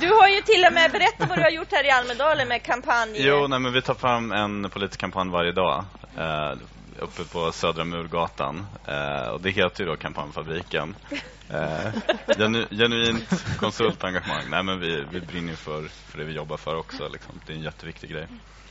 Du 0.00 0.12
har 0.12 0.28
ju 0.28 0.40
till 0.40 0.64
och 0.66 0.72
med 0.72 0.90
berättat 0.90 1.28
vad 1.28 1.38
du 1.38 1.42
har 1.42 1.50
gjort 1.50 1.72
här 1.72 1.86
i 1.86 1.90
Almedalen 1.90 2.48
med 2.48 2.62
kampanj. 2.62 3.14
Jo, 3.14 3.46
nej, 3.48 3.58
men 3.58 3.72
vi 3.72 3.82
tar 3.82 3.94
fram 3.94 4.32
en 4.32 4.70
politisk 4.70 5.00
kampanj 5.00 5.30
varje 5.30 5.52
dag 5.52 5.84
eh, 6.18 6.52
uppe 6.98 7.24
på 7.24 7.52
Södra 7.52 7.84
Murgatan. 7.84 8.66
Eh, 8.86 9.28
och 9.28 9.40
det 9.40 9.50
heter 9.50 9.84
ju 9.84 9.90
då 9.90 9.96
Kampanjfabriken. 9.96 10.94
Eh, 11.50 11.92
genu, 12.38 12.66
genuint 12.70 13.44
konsultengagemang. 13.58 14.44
Nej, 14.50 14.62
men 14.62 14.80
vi, 14.80 15.04
vi 15.10 15.20
brinner 15.20 15.50
ju 15.50 15.56
för, 15.56 15.88
för 15.88 16.18
det 16.18 16.24
vi 16.24 16.32
jobbar 16.32 16.56
för 16.56 16.76
också. 16.76 17.08
Liksom. 17.08 17.40
Det 17.46 17.52
är 17.52 17.56
en 17.56 17.62
jätteviktig 17.62 18.10
grej. 18.10 18.26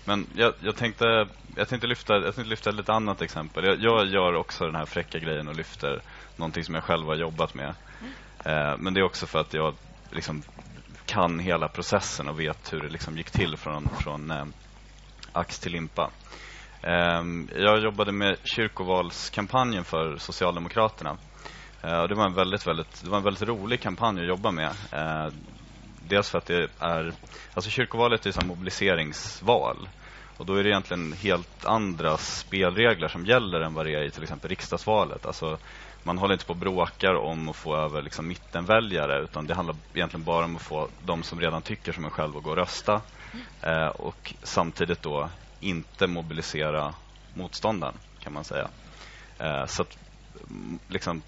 Men 0.05 0.27
jag, 0.35 0.53
jag, 0.59 0.75
tänkte, 0.75 1.27
jag, 1.55 1.67
tänkte 1.67 1.87
lyfta, 1.87 2.13
jag 2.13 2.35
tänkte 2.35 2.49
lyfta 2.49 2.69
ett 2.69 2.75
lite 2.75 2.93
annat 2.93 3.21
exempel. 3.21 3.65
Jag, 3.65 3.77
jag 3.81 4.07
gör 4.07 4.33
också 4.33 4.65
den 4.65 4.75
här 4.75 4.85
fräcka 4.85 5.19
grejen 5.19 5.47
och 5.47 5.55
lyfter 5.55 6.01
någonting 6.35 6.63
som 6.63 6.75
jag 6.75 6.83
själv 6.83 7.07
har 7.07 7.15
jobbat 7.15 7.53
med. 7.53 7.73
Eh, 8.45 8.77
men 8.77 8.93
det 8.93 8.99
är 8.99 9.03
också 9.03 9.25
för 9.25 9.39
att 9.39 9.53
jag 9.53 9.75
liksom 10.11 10.43
kan 11.05 11.39
hela 11.39 11.67
processen 11.67 12.27
och 12.27 12.39
vet 12.39 12.73
hur 12.73 12.79
det 12.79 12.89
liksom 12.89 13.17
gick 13.17 13.31
till 13.31 13.57
från, 13.57 13.89
från 13.99 14.31
eh, 14.31 14.45
ax 15.31 15.59
till 15.59 15.71
limpa. 15.71 16.09
Ehm, 16.83 17.49
jag 17.55 17.83
jobbade 17.83 18.11
med 18.11 18.37
kyrkovalskampanjen 18.43 19.83
för 19.83 20.17
Socialdemokraterna. 20.17 21.17
Eh, 21.83 22.03
det 22.03 22.15
var 22.15 22.25
en 22.25 22.33
väldigt, 22.33 22.67
väldigt, 22.67 23.03
det 23.03 23.09
var 23.09 23.17
en 23.17 23.23
väldigt 23.23 23.47
rolig 23.47 23.81
kampanj 23.81 24.21
att 24.21 24.27
jobba 24.27 24.51
med. 24.51 24.71
Eh, 24.91 25.27
dels 26.07 26.29
för 26.29 26.37
att 26.37 26.45
det 26.45 26.69
är, 26.79 27.13
alltså 27.53 27.69
kyrkovalet 27.69 28.25
är 28.25 28.29
ett 28.29 28.45
mobiliseringsval. 28.45 29.89
Och 30.37 30.45
då 30.45 30.55
är 30.55 30.63
det 30.63 30.69
egentligen 30.69 31.13
helt 31.13 31.65
andra 31.65 32.17
spelregler 32.17 33.07
som 33.07 33.25
gäller 33.25 33.61
än 33.61 33.73
vad 33.73 33.85
det 33.85 33.95
är 33.95 34.03
i 34.03 34.11
till 34.11 34.23
exempel 34.23 34.49
riksdagsvalet. 34.49 35.25
Alltså, 35.25 35.57
man 36.03 36.17
håller 36.17 36.33
inte 36.33 36.45
på 36.45 36.53
och 36.53 36.59
bråkar 36.59 37.13
om 37.13 37.49
att 37.49 37.55
få 37.55 37.75
över 37.75 38.01
liksom 38.01 38.27
mittenväljare 38.27 39.23
utan 39.23 39.47
det 39.47 39.53
handlar 39.53 39.75
egentligen 39.93 40.25
bara 40.25 40.45
om 40.45 40.55
att 40.55 40.61
få 40.61 40.87
de 41.05 41.23
som 41.23 41.39
redan 41.39 41.61
tycker 41.61 41.91
som 41.91 42.05
en 42.05 42.11
själv 42.11 42.37
att 42.37 42.43
gå 42.43 42.49
och 42.49 42.57
rösta. 42.57 43.01
Eh, 43.61 43.87
och 43.87 44.33
samtidigt 44.43 45.03
då 45.03 45.29
inte 45.59 46.07
mobilisera 46.07 46.93
motståndaren 47.33 47.95
kan 48.19 48.33
man 48.33 48.43
säga. 48.43 48.69
Eh, 49.39 49.65
så 49.65 49.81
att 49.81 49.97
mm, 50.49 50.79
liksom 50.87 51.21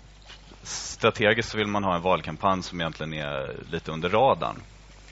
strategiskt 0.63 1.49
så 1.49 1.57
vill 1.57 1.67
man 1.67 1.83
ha 1.83 1.95
en 1.95 2.01
valkampanj 2.01 2.63
som 2.63 2.81
egentligen 2.81 3.13
är 3.13 3.55
lite 3.71 3.91
under 3.91 4.09
radarn. 4.09 4.61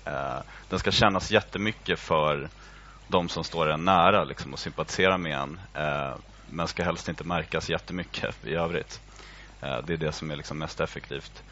Eh, 0.06 0.40
den 0.70 0.80
ska 0.80 0.92
kännas 0.92 1.32
jättemycket 1.32 2.00
för 2.00 2.50
de 3.08 3.30
som 3.30 3.44
står 3.44 3.70
en 3.70 3.86
nära 3.86 4.24
liksom, 4.24 4.54
och 4.54 4.60
sympatiserar 4.60 5.18
med 5.18 5.38
en. 5.38 5.60
Eh, 5.74 6.16
men 6.50 6.68
ska 6.68 6.84
helst 6.84 7.10
inte 7.10 7.24
märkas 7.24 7.70
jättemycket 7.70 8.46
i 8.46 8.54
övrigt. 8.54 9.02
Eh, 9.62 9.78
det 9.86 9.94
är 9.94 9.98
det 9.98 10.12
som 10.12 10.32
är 10.32 10.36
liksom 10.36 10.58
mest 10.58 10.80
effektivt. 10.80 11.44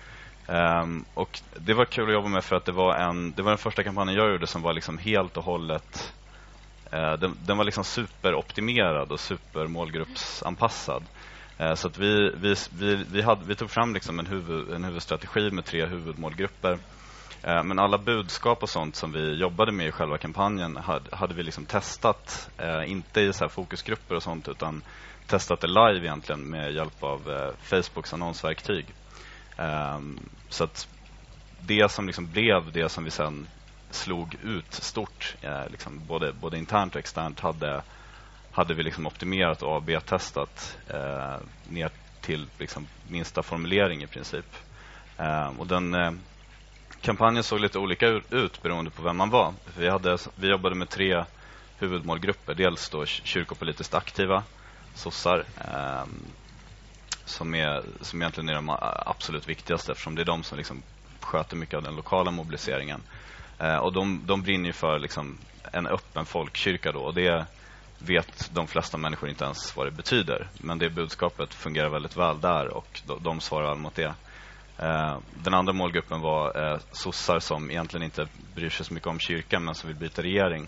Um, 0.48 1.06
och 1.14 1.40
Det 1.56 1.74
var 1.74 1.86
kul 1.86 2.08
att 2.08 2.14
jobba 2.14 2.28
med 2.28 2.44
för 2.44 2.56
att 2.56 2.66
det 2.66 2.72
var, 2.72 2.96
en, 2.96 3.32
det 3.32 3.42
var 3.42 3.52
den 3.52 3.58
första 3.58 3.84
kampanjen 3.84 4.18
jag 4.18 4.32
gjorde 4.32 4.48
som 4.48 4.62
var 4.62 4.74
liksom 4.74 4.98
helt 4.98 5.38
och 5.38 5.44
hållet 5.44 6.14
uh, 6.14 6.25
Eh, 6.96 7.14
den, 7.14 7.38
den, 7.46 7.58
var 7.58 7.64
liksom 7.64 7.84
superoptimerad 7.84 9.12
och 9.12 9.20
supermålgruppsanpassad. 9.20 11.04
Eh, 11.58 11.74
så 11.74 11.88
att 11.88 11.98
vi, 11.98 12.32
vi, 12.38 12.56
vi, 12.80 12.96
vi, 13.12 13.22
hade, 13.22 13.46
vi 13.46 13.56
tog 13.56 13.70
fram 13.70 13.94
liksom 13.94 14.20
en, 14.20 14.26
huvud, 14.26 14.74
en 14.74 14.84
huvudstrategi 14.84 15.52
med 15.52 15.66
tre 15.66 15.86
huvudmålgrupper. 15.86 16.78
Eh, 17.44 17.64
men 17.64 17.80
alla 17.80 17.98
budskap 17.98 18.64
och 18.64 18.70
sånt 18.70 18.96
som 18.96 19.12
vi 19.12 19.36
jobbade 19.36 19.72
med 19.72 19.88
i 19.88 19.92
själva 19.92 20.18
kampanjen 20.18 20.78
hade, 20.78 21.16
hade 21.16 21.34
vi 21.34 21.44
liksom 21.44 21.66
testat. 21.66 22.50
inte 22.86 23.22
i 23.22 23.34
så 23.34 23.44
här 23.44 23.50
fokusgrupper 23.50 24.16
och 24.16 24.24
sånt 24.24 24.48
utan 24.48 24.82
testat 25.28 25.62
det 25.62 25.68
live 25.68 26.06
egentligen 26.08 26.42
med 26.42 26.74
hjälp 26.74 27.04
av 27.04 27.52
Facebooks 27.62 28.14
annonsverktyg. 28.14 28.86
Så 30.50 30.64
att 30.64 30.88
det 31.60 31.92
som 31.92 32.08
liksom 32.08 32.28
blev 32.28 32.72
det 32.72 32.90
som 32.90 33.04
vi 33.04 33.12
sen 33.12 33.48
slog 33.96 34.36
ut 34.44 34.74
stort, 34.74 35.36
eh, 35.42 35.70
liksom 35.70 36.02
både, 36.08 36.34
både 36.34 36.58
internt 36.58 36.96
och 36.96 37.00
externt, 37.00 37.40
hade, 37.40 37.82
hade 38.52 38.74
vi 38.74 38.84
liksom 38.84 39.08
optimerat 39.08 39.62
och 39.62 39.78
AB-testat 39.78 40.78
eh, 40.88 41.36
ner 41.70 41.90
till 42.22 42.48
liksom 42.60 42.88
minsta 43.08 43.44
formulering 43.44 44.04
i 44.04 44.08
princip. 44.08 44.56
Eh, 45.18 45.48
och 45.60 45.68
den 45.68 45.94
eh, 45.94 46.12
kampanjen 47.02 47.44
såg 47.44 47.60
lite 47.60 47.80
olika 47.80 48.08
ut 48.30 48.62
beroende 48.62 48.92
på 48.92 49.02
vem 49.02 49.18
man 49.18 49.30
var. 49.30 49.54
Vi, 49.78 49.90
hade, 49.90 50.18
vi 50.36 50.50
jobbade 50.50 50.76
med 50.76 50.90
tre 50.90 51.26
huvudmålgrupper. 51.78 52.54
Dels 52.54 52.90
då 52.90 53.06
kyrkopolitiskt 53.06 53.94
aktiva, 53.94 54.44
sossar, 54.94 55.44
eh, 55.58 56.06
som, 57.26 57.56
är, 57.56 57.84
som 58.02 58.22
egentligen 58.22 58.50
är 58.50 58.56
de 58.56 58.78
absolut 59.06 59.50
viktigaste 59.50 59.92
eftersom 59.92 60.16
det 60.16 60.22
är 60.22 60.26
de 60.26 60.44
som 60.44 60.58
liksom 60.58 60.84
sköter 61.20 61.56
mycket 61.56 61.78
av 61.78 61.84
den 61.84 61.96
lokala 61.96 62.32
mobiliseringen. 62.32 63.02
Eh, 63.60 63.78
och 63.78 63.94
de, 63.94 64.22
de 64.26 64.42
brinner 64.42 64.66
ju 64.66 64.74
för 64.74 65.00
liksom 65.00 65.38
en 65.72 65.88
öppen 65.88 66.26
folkkyrka 66.26 66.92
då 66.92 67.00
och 67.00 67.14
det 67.14 67.46
vet 68.00 68.50
de 68.54 68.68
flesta 68.68 68.98
människor 68.98 69.30
inte 69.30 69.44
ens 69.44 69.76
vad 69.76 69.88
det 69.88 69.92
betyder. 69.92 70.48
Men 70.58 70.80
det 70.80 70.90
budskapet 70.90 71.54
fungerar 71.54 71.90
väldigt 71.90 72.18
väl 72.18 72.42
där 72.42 72.68
och 72.68 73.02
de, 73.08 73.24
de 73.24 73.40
svarar 73.40 73.70
väl 73.70 73.78
mot 73.78 73.96
det. 73.96 74.14
Eh, 74.78 75.18
den 75.44 75.54
andra 75.54 75.74
målgruppen 75.74 76.22
var 76.22 76.72
eh, 76.72 76.80
sossar 76.92 77.40
som 77.40 77.72
egentligen 77.72 78.04
inte 78.04 78.28
bryr 78.56 78.70
sig 78.70 78.86
så 78.86 78.94
mycket 78.94 79.08
om 79.08 79.20
kyrkan 79.20 79.64
men 79.64 79.76
som 79.76 79.88
vill 79.88 79.98
byta 79.98 80.22
regering. 80.22 80.68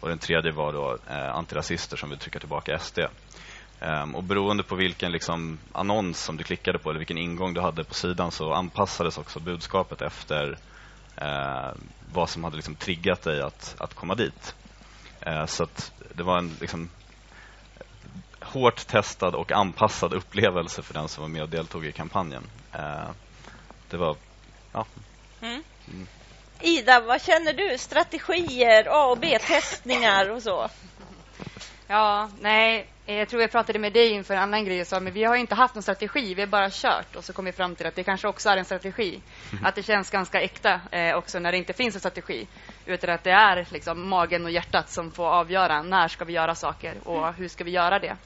Och 0.00 0.08
den 0.08 0.18
tredje 0.18 0.52
var 0.52 0.72
då 0.72 0.98
eh, 1.10 1.36
antirasister 1.36 1.96
som 1.96 2.10
vill 2.10 2.18
trycka 2.18 2.38
tillbaka 2.38 2.78
SD. 2.78 2.98
Eh, 3.80 4.14
och 4.14 4.24
beroende 4.24 4.62
på 4.62 4.76
vilken 4.76 5.12
liksom, 5.12 5.58
annons 5.72 6.24
som 6.24 6.36
du 6.36 6.44
klickade 6.44 6.78
på 6.78 6.90
eller 6.90 6.98
vilken 6.98 7.18
ingång 7.18 7.54
du 7.54 7.60
hade 7.60 7.84
på 7.84 7.94
sidan 7.94 8.30
så 8.30 8.52
anpassades 8.52 9.18
också 9.18 9.40
budskapet 9.40 10.02
efter 10.02 10.58
uh, 11.22 11.70
vad 12.12 12.30
som 12.30 12.44
hade 12.44 12.56
liksom, 12.56 12.74
triggat 12.74 13.22
dig 13.22 13.42
att, 13.42 13.74
att 13.78 13.94
komma 13.94 14.14
dit. 14.14 14.54
Uh, 15.26 15.46
så 15.46 15.66
det 16.14 16.22
var 16.22 16.38
en 16.38 16.56
liksom, 16.60 16.90
hårt 18.40 18.86
testad 18.86 19.34
och 19.34 19.52
anpassad 19.52 20.14
upplevelse 20.14 20.82
för 20.82 20.94
den 20.94 21.08
som 21.08 21.22
var 21.22 21.28
med 21.28 21.42
och 21.42 21.48
deltog 21.48 21.86
i 21.86 21.92
kampanjen. 21.92 22.42
Uh, 22.74 23.10
det 23.90 23.96
var 23.96 24.16
ja, 24.72 24.86
Ida, 26.60 27.00
vad 27.00 27.22
känner 27.22 27.52
du? 27.52 27.78
Strategier, 27.78 28.86
A 28.90 29.06
och 29.06 29.18
B-testningar 29.18 30.30
och 30.30 30.42
så? 30.42 30.68
Ja, 31.88 32.30
nej, 32.40 32.86
jag 33.06 33.28
tror 33.28 33.42
jag 33.42 33.50
pratade 33.50 33.78
med 33.78 33.92
dig 33.92 34.10
inför 34.10 34.34
en 34.34 34.42
annan 34.42 34.64
grej 34.64 34.80
och 34.80 34.86
sa 34.86 35.00
men 35.00 35.12
vi 35.12 35.24
har 35.24 35.36
inte 35.36 35.54
haft 35.54 35.74
någon 35.74 35.82
strategi, 35.82 36.34
vi 36.34 36.42
har 36.42 36.48
bara 36.48 36.70
kört 36.70 37.16
och 37.16 37.24
så 37.24 37.32
kom 37.32 37.44
vi 37.44 37.52
fram 37.52 37.74
till 37.74 37.86
att 37.86 37.94
det 37.94 38.02
kanske 38.02 38.28
också 38.28 38.48
är 38.48 38.56
en 38.56 38.64
strategi. 38.64 39.20
Att 39.62 39.74
det 39.74 39.82
känns 39.82 40.10
ganska 40.10 40.40
äkta 40.40 40.80
eh, 40.90 41.16
också 41.16 41.38
när 41.38 41.52
det 41.52 41.58
inte 41.58 41.72
finns 41.72 41.94
en 41.94 42.00
strategi. 42.00 42.46
Utan 42.86 43.10
att 43.10 43.24
det 43.24 43.30
är 43.30 43.66
liksom 43.70 44.08
magen 44.08 44.44
och 44.44 44.50
hjärtat 44.50 44.90
som 44.90 45.10
får 45.10 45.26
avgöra 45.26 45.82
när 45.82 46.08
ska 46.08 46.24
vi 46.24 46.32
göra 46.32 46.54
saker 46.54 46.94
och 47.04 47.34
hur 47.34 47.48
ska 47.48 47.64
vi 47.64 47.70
göra 47.70 47.98
det. 47.98 48.16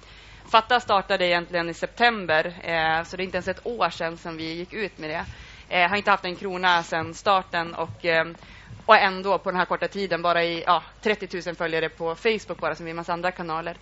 Fatta 0.50 0.80
startade 0.80 1.26
egentligen 1.26 1.68
i 1.68 1.74
september, 1.74 2.46
eh, 2.46 3.04
så 3.04 3.16
det 3.16 3.22
är 3.22 3.24
inte 3.24 3.36
ens 3.36 3.48
ett 3.48 3.66
år 3.66 3.90
sedan 3.90 4.16
som 4.16 4.36
vi 4.36 4.54
gick 4.54 4.72
ut 4.72 4.98
med 4.98 5.10
det. 5.10 5.24
Eh, 5.68 5.88
har 5.88 5.96
inte 5.96 6.10
haft 6.10 6.24
en 6.24 6.36
krona 6.36 6.82
sedan 6.82 7.14
starten 7.14 7.74
och, 7.74 8.04
eh, 8.04 8.24
och 8.90 8.96
ändå 8.96 9.38
på 9.38 9.50
den 9.50 9.58
här 9.58 9.64
korta 9.64 9.88
tiden 9.88 10.22
bara 10.22 10.44
i 10.44 10.62
ja, 10.66 10.82
30 11.02 11.42
000 11.46 11.54
följare 11.54 11.88
på 11.88 12.14
Facebook 12.14 12.58
bara 12.60 12.74
som 12.74 12.86
i 12.86 12.90
en 12.90 12.96
massa 12.96 13.12
andra 13.12 13.30
kanaler. 13.30 13.76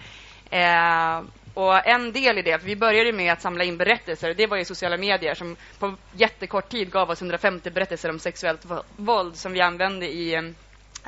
Eh, 0.51 1.23
och 1.55 1.87
en 1.87 2.13
del 2.13 2.39
i 2.39 2.43
det, 2.43 2.59
för 2.59 2.67
vi 2.67 2.77
började 2.77 3.13
med 3.13 3.33
att 3.33 3.43
samla 3.43 3.65
in 3.65 3.77
berättelser. 3.77 4.35
Det 4.35 4.47
var 4.47 4.57
ju 4.57 4.65
sociala 4.65 4.97
medier 4.97 5.35
som 5.35 5.57
på 5.79 5.95
jättekort 6.13 6.69
tid 6.69 6.91
gav 6.91 7.11
oss 7.11 7.21
150 7.23 7.71
berättelser 7.71 8.11
om 8.11 8.19
sexuellt 8.19 8.67
våld 8.97 9.37
som 9.37 9.53
vi 9.53 9.61
använde 9.61 10.09
i 10.09 10.35
eh, 10.35 10.43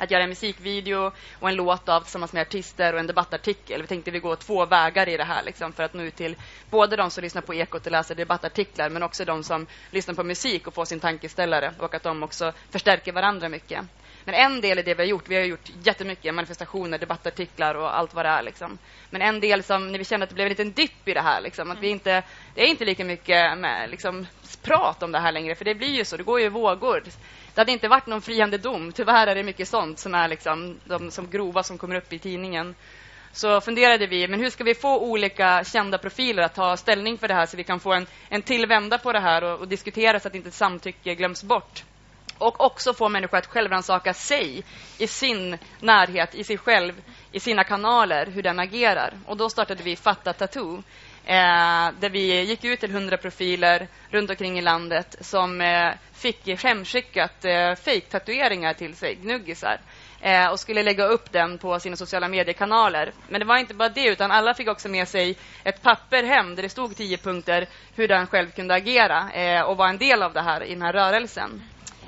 att 0.01 0.11
göra 0.11 0.23
en 0.23 0.29
musikvideo 0.29 1.11
och 1.39 1.49
en 1.49 1.55
låt 1.55 1.89
av 1.89 2.01
tillsammans 2.01 2.33
med 2.33 2.41
artister 2.41 2.93
och 2.93 2.99
en 2.99 3.07
debattartikel. 3.07 3.81
Vi 3.81 3.87
tänkte 3.87 4.11
vi 4.11 4.19
går 4.19 4.35
två 4.35 4.65
vägar 4.65 5.09
i 5.09 5.17
det 5.17 5.23
här 5.23 5.43
liksom, 5.43 5.73
för 5.73 5.83
att 5.83 5.93
nå 5.93 6.03
ut 6.03 6.15
till 6.15 6.35
både 6.69 6.95
de 6.95 7.11
som 7.11 7.23
lyssnar 7.23 7.41
på 7.41 7.53
Ekot 7.53 7.85
och 7.85 7.91
läser 7.91 8.15
debattartiklar 8.15 8.89
men 8.89 9.03
också 9.03 9.25
de 9.25 9.43
som 9.43 9.67
lyssnar 9.91 10.15
på 10.15 10.23
musik 10.23 10.67
och 10.67 10.73
får 10.73 10.85
sin 10.85 10.99
tankeställare 10.99 11.73
och 11.79 11.95
att 11.95 12.03
de 12.03 12.23
också 12.23 12.53
förstärker 12.71 13.11
varandra 13.11 13.49
mycket. 13.49 13.85
Men 14.25 14.35
en 14.35 14.61
del 14.61 14.79
i 14.79 14.81
det 14.81 14.93
vi 14.93 15.03
har 15.03 15.07
gjort, 15.07 15.29
vi 15.29 15.35
har 15.35 15.43
gjort 15.43 15.71
jättemycket 15.83 16.33
manifestationer, 16.33 16.97
debattartiklar 16.97 17.75
och 17.75 17.97
allt 17.97 18.13
vad 18.13 18.25
det 18.25 18.29
är. 18.29 18.43
Liksom. 18.43 18.77
Men 19.09 19.21
en 19.21 19.39
del 19.39 19.63
som, 19.63 19.91
när 19.91 19.99
vi 19.99 20.05
kände 20.05 20.23
att 20.23 20.29
det 20.29 20.35
blev 20.35 20.45
en 20.45 20.49
liten 20.49 20.71
dipp 20.71 21.07
i 21.07 21.13
det 21.13 21.21
här, 21.21 21.41
liksom, 21.41 21.71
att 21.71 21.79
vi 21.79 21.89
inte, 21.89 22.23
det 22.55 22.61
är 22.61 22.67
inte 22.67 22.85
lika 22.85 23.05
mycket 23.05 23.57
med, 23.57 23.89
liksom, 23.89 24.27
prat 24.63 25.03
om 25.03 25.11
det 25.11 25.19
här 25.19 25.31
längre, 25.31 25.55
för 25.55 25.65
det 25.65 25.75
blir 25.75 25.95
ju 25.95 26.05
så, 26.05 26.17
det 26.17 26.23
går 26.23 26.39
ju 26.41 26.49
vågor. 26.49 27.03
Det 27.53 27.61
hade 27.61 27.71
inte 27.71 27.87
varit 27.87 28.07
någon 28.07 28.21
friande 28.21 28.57
dom. 28.57 28.91
Tyvärr 28.91 29.27
är 29.27 29.35
det 29.35 29.43
mycket 29.43 29.67
sånt 29.67 29.99
som 29.99 30.15
är 30.15 30.27
liksom 30.27 30.79
de 30.85 31.11
som 31.11 31.29
grova 31.29 31.63
som 31.63 31.77
kommer 31.77 31.95
upp 31.95 32.13
i 32.13 32.19
tidningen. 32.19 32.75
Så 33.33 33.61
funderade 33.61 34.07
vi, 34.07 34.27
men 34.27 34.39
hur 34.39 34.49
ska 34.49 34.63
vi 34.63 34.75
få 34.75 34.99
olika 34.99 35.63
kända 35.63 35.97
profiler 35.97 36.43
att 36.43 36.55
ta 36.55 36.77
ställning 36.77 37.17
för 37.17 37.27
det 37.27 37.33
här 37.33 37.45
så 37.45 37.57
vi 37.57 37.63
kan 37.63 37.79
få 37.79 37.93
en, 37.93 38.07
en 38.29 38.41
till 38.41 38.65
vända 38.65 38.97
på 38.97 39.11
det 39.11 39.19
här 39.19 39.43
och, 39.43 39.59
och 39.59 39.67
diskutera 39.67 40.19
så 40.19 40.27
att 40.27 40.35
inte 40.35 40.51
samtycke 40.51 41.15
glöms 41.15 41.43
bort. 41.43 41.83
Och 42.37 42.61
också 42.61 42.93
få 42.93 43.09
människor 43.09 43.37
att 43.37 43.47
självrannsaka 43.47 44.13
sig 44.13 44.63
i 44.97 45.07
sin 45.07 45.57
närhet, 45.79 46.35
i 46.35 46.43
sig 46.43 46.57
själv, 46.57 47.01
i 47.31 47.39
sina 47.39 47.63
kanaler, 47.63 48.25
hur 48.25 48.43
den 48.43 48.59
agerar. 48.59 49.13
Och 49.25 49.37
då 49.37 49.49
startade 49.49 49.83
vi 49.83 49.95
Fatta 49.95 50.33
Tattoo 50.33 50.83
eh, 51.25 51.89
där 51.99 52.09
vi 52.09 52.43
gick 52.43 52.63
ut 52.63 52.79
till 52.79 52.91
hundra 52.91 53.17
profiler 53.17 53.87
runt 54.09 54.29
omkring 54.29 54.59
i 54.59 54.61
landet 54.61 55.15
som 55.19 55.61
eh, 55.61 55.93
fick 56.13 56.63
hemskickat 56.63 57.45
eh, 57.45 57.75
fejktatueringar 57.75 58.73
till 58.73 58.95
sig, 58.95 59.15
gnuggisar 59.15 59.79
eh, 60.21 60.47
och 60.47 60.59
skulle 60.59 60.83
lägga 60.83 61.05
upp 61.05 61.31
den 61.31 61.57
på 61.57 61.79
sina 61.79 61.95
sociala 61.95 62.27
mediekanaler. 62.27 63.11
Men 63.29 63.39
det 63.39 63.45
var 63.45 63.57
inte 63.57 63.73
bara 63.73 63.89
det, 63.89 64.07
utan 64.07 64.31
alla 64.31 64.53
fick 64.53 64.67
också 64.67 64.89
med 64.89 65.07
sig 65.07 65.37
ett 65.63 65.81
papper 65.81 66.23
hem 66.23 66.55
där 66.55 66.63
det 66.63 66.69
stod 66.69 66.95
tio 66.95 67.17
punkter 67.17 67.67
hur 67.95 68.07
den 68.07 68.27
själv 68.27 68.51
kunde 68.51 68.73
agera 68.73 69.31
eh, 69.31 69.61
och 69.61 69.77
vara 69.77 69.89
en 69.89 69.97
del 69.97 70.23
av 70.23 70.33
det 70.33 70.41
här 70.41 70.63
i 70.63 70.73
den 70.73 70.81
här 70.81 70.93
rörelsen. 70.93 71.61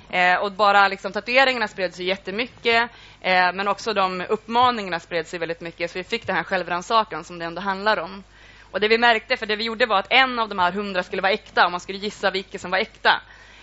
Eh, 0.09 0.35
och 0.35 0.51
bara 0.51 0.87
liksom, 0.87 1.11
tatueringarna 1.11 1.67
spred 1.67 1.95
sig 1.95 2.05
jättemycket, 2.05 2.89
eh, 3.21 3.53
men 3.53 3.67
också 3.67 3.93
de 3.93 4.25
uppmaningarna 4.29 4.99
spred 4.99 5.27
sig 5.27 5.39
väldigt 5.39 5.61
mycket, 5.61 5.91
så 5.91 5.97
vi 5.97 6.03
fick 6.03 6.27
den 6.27 6.35
här 6.35 6.43
självrannsakan 6.43 7.23
som 7.23 7.39
det 7.39 7.45
ändå 7.45 7.61
handlar 7.61 7.97
om. 7.99 8.23
Och 8.73 8.79
det 8.79 8.87
vi 8.87 8.97
märkte, 8.97 9.37
för 9.37 9.45
det 9.45 9.55
vi 9.55 9.63
gjorde 9.63 9.85
var 9.85 9.99
att 9.99 10.07
en 10.09 10.39
av 10.39 10.49
de 10.49 10.59
här 10.59 10.71
hundra 10.71 11.03
skulle 11.03 11.21
vara 11.21 11.31
äkta 11.31 11.65
och 11.65 11.71
man 11.71 11.79
skulle 11.79 11.97
gissa 11.97 12.31
vilket 12.31 12.61
som 12.61 12.71
var 12.71 12.77
äkta. 12.77 13.21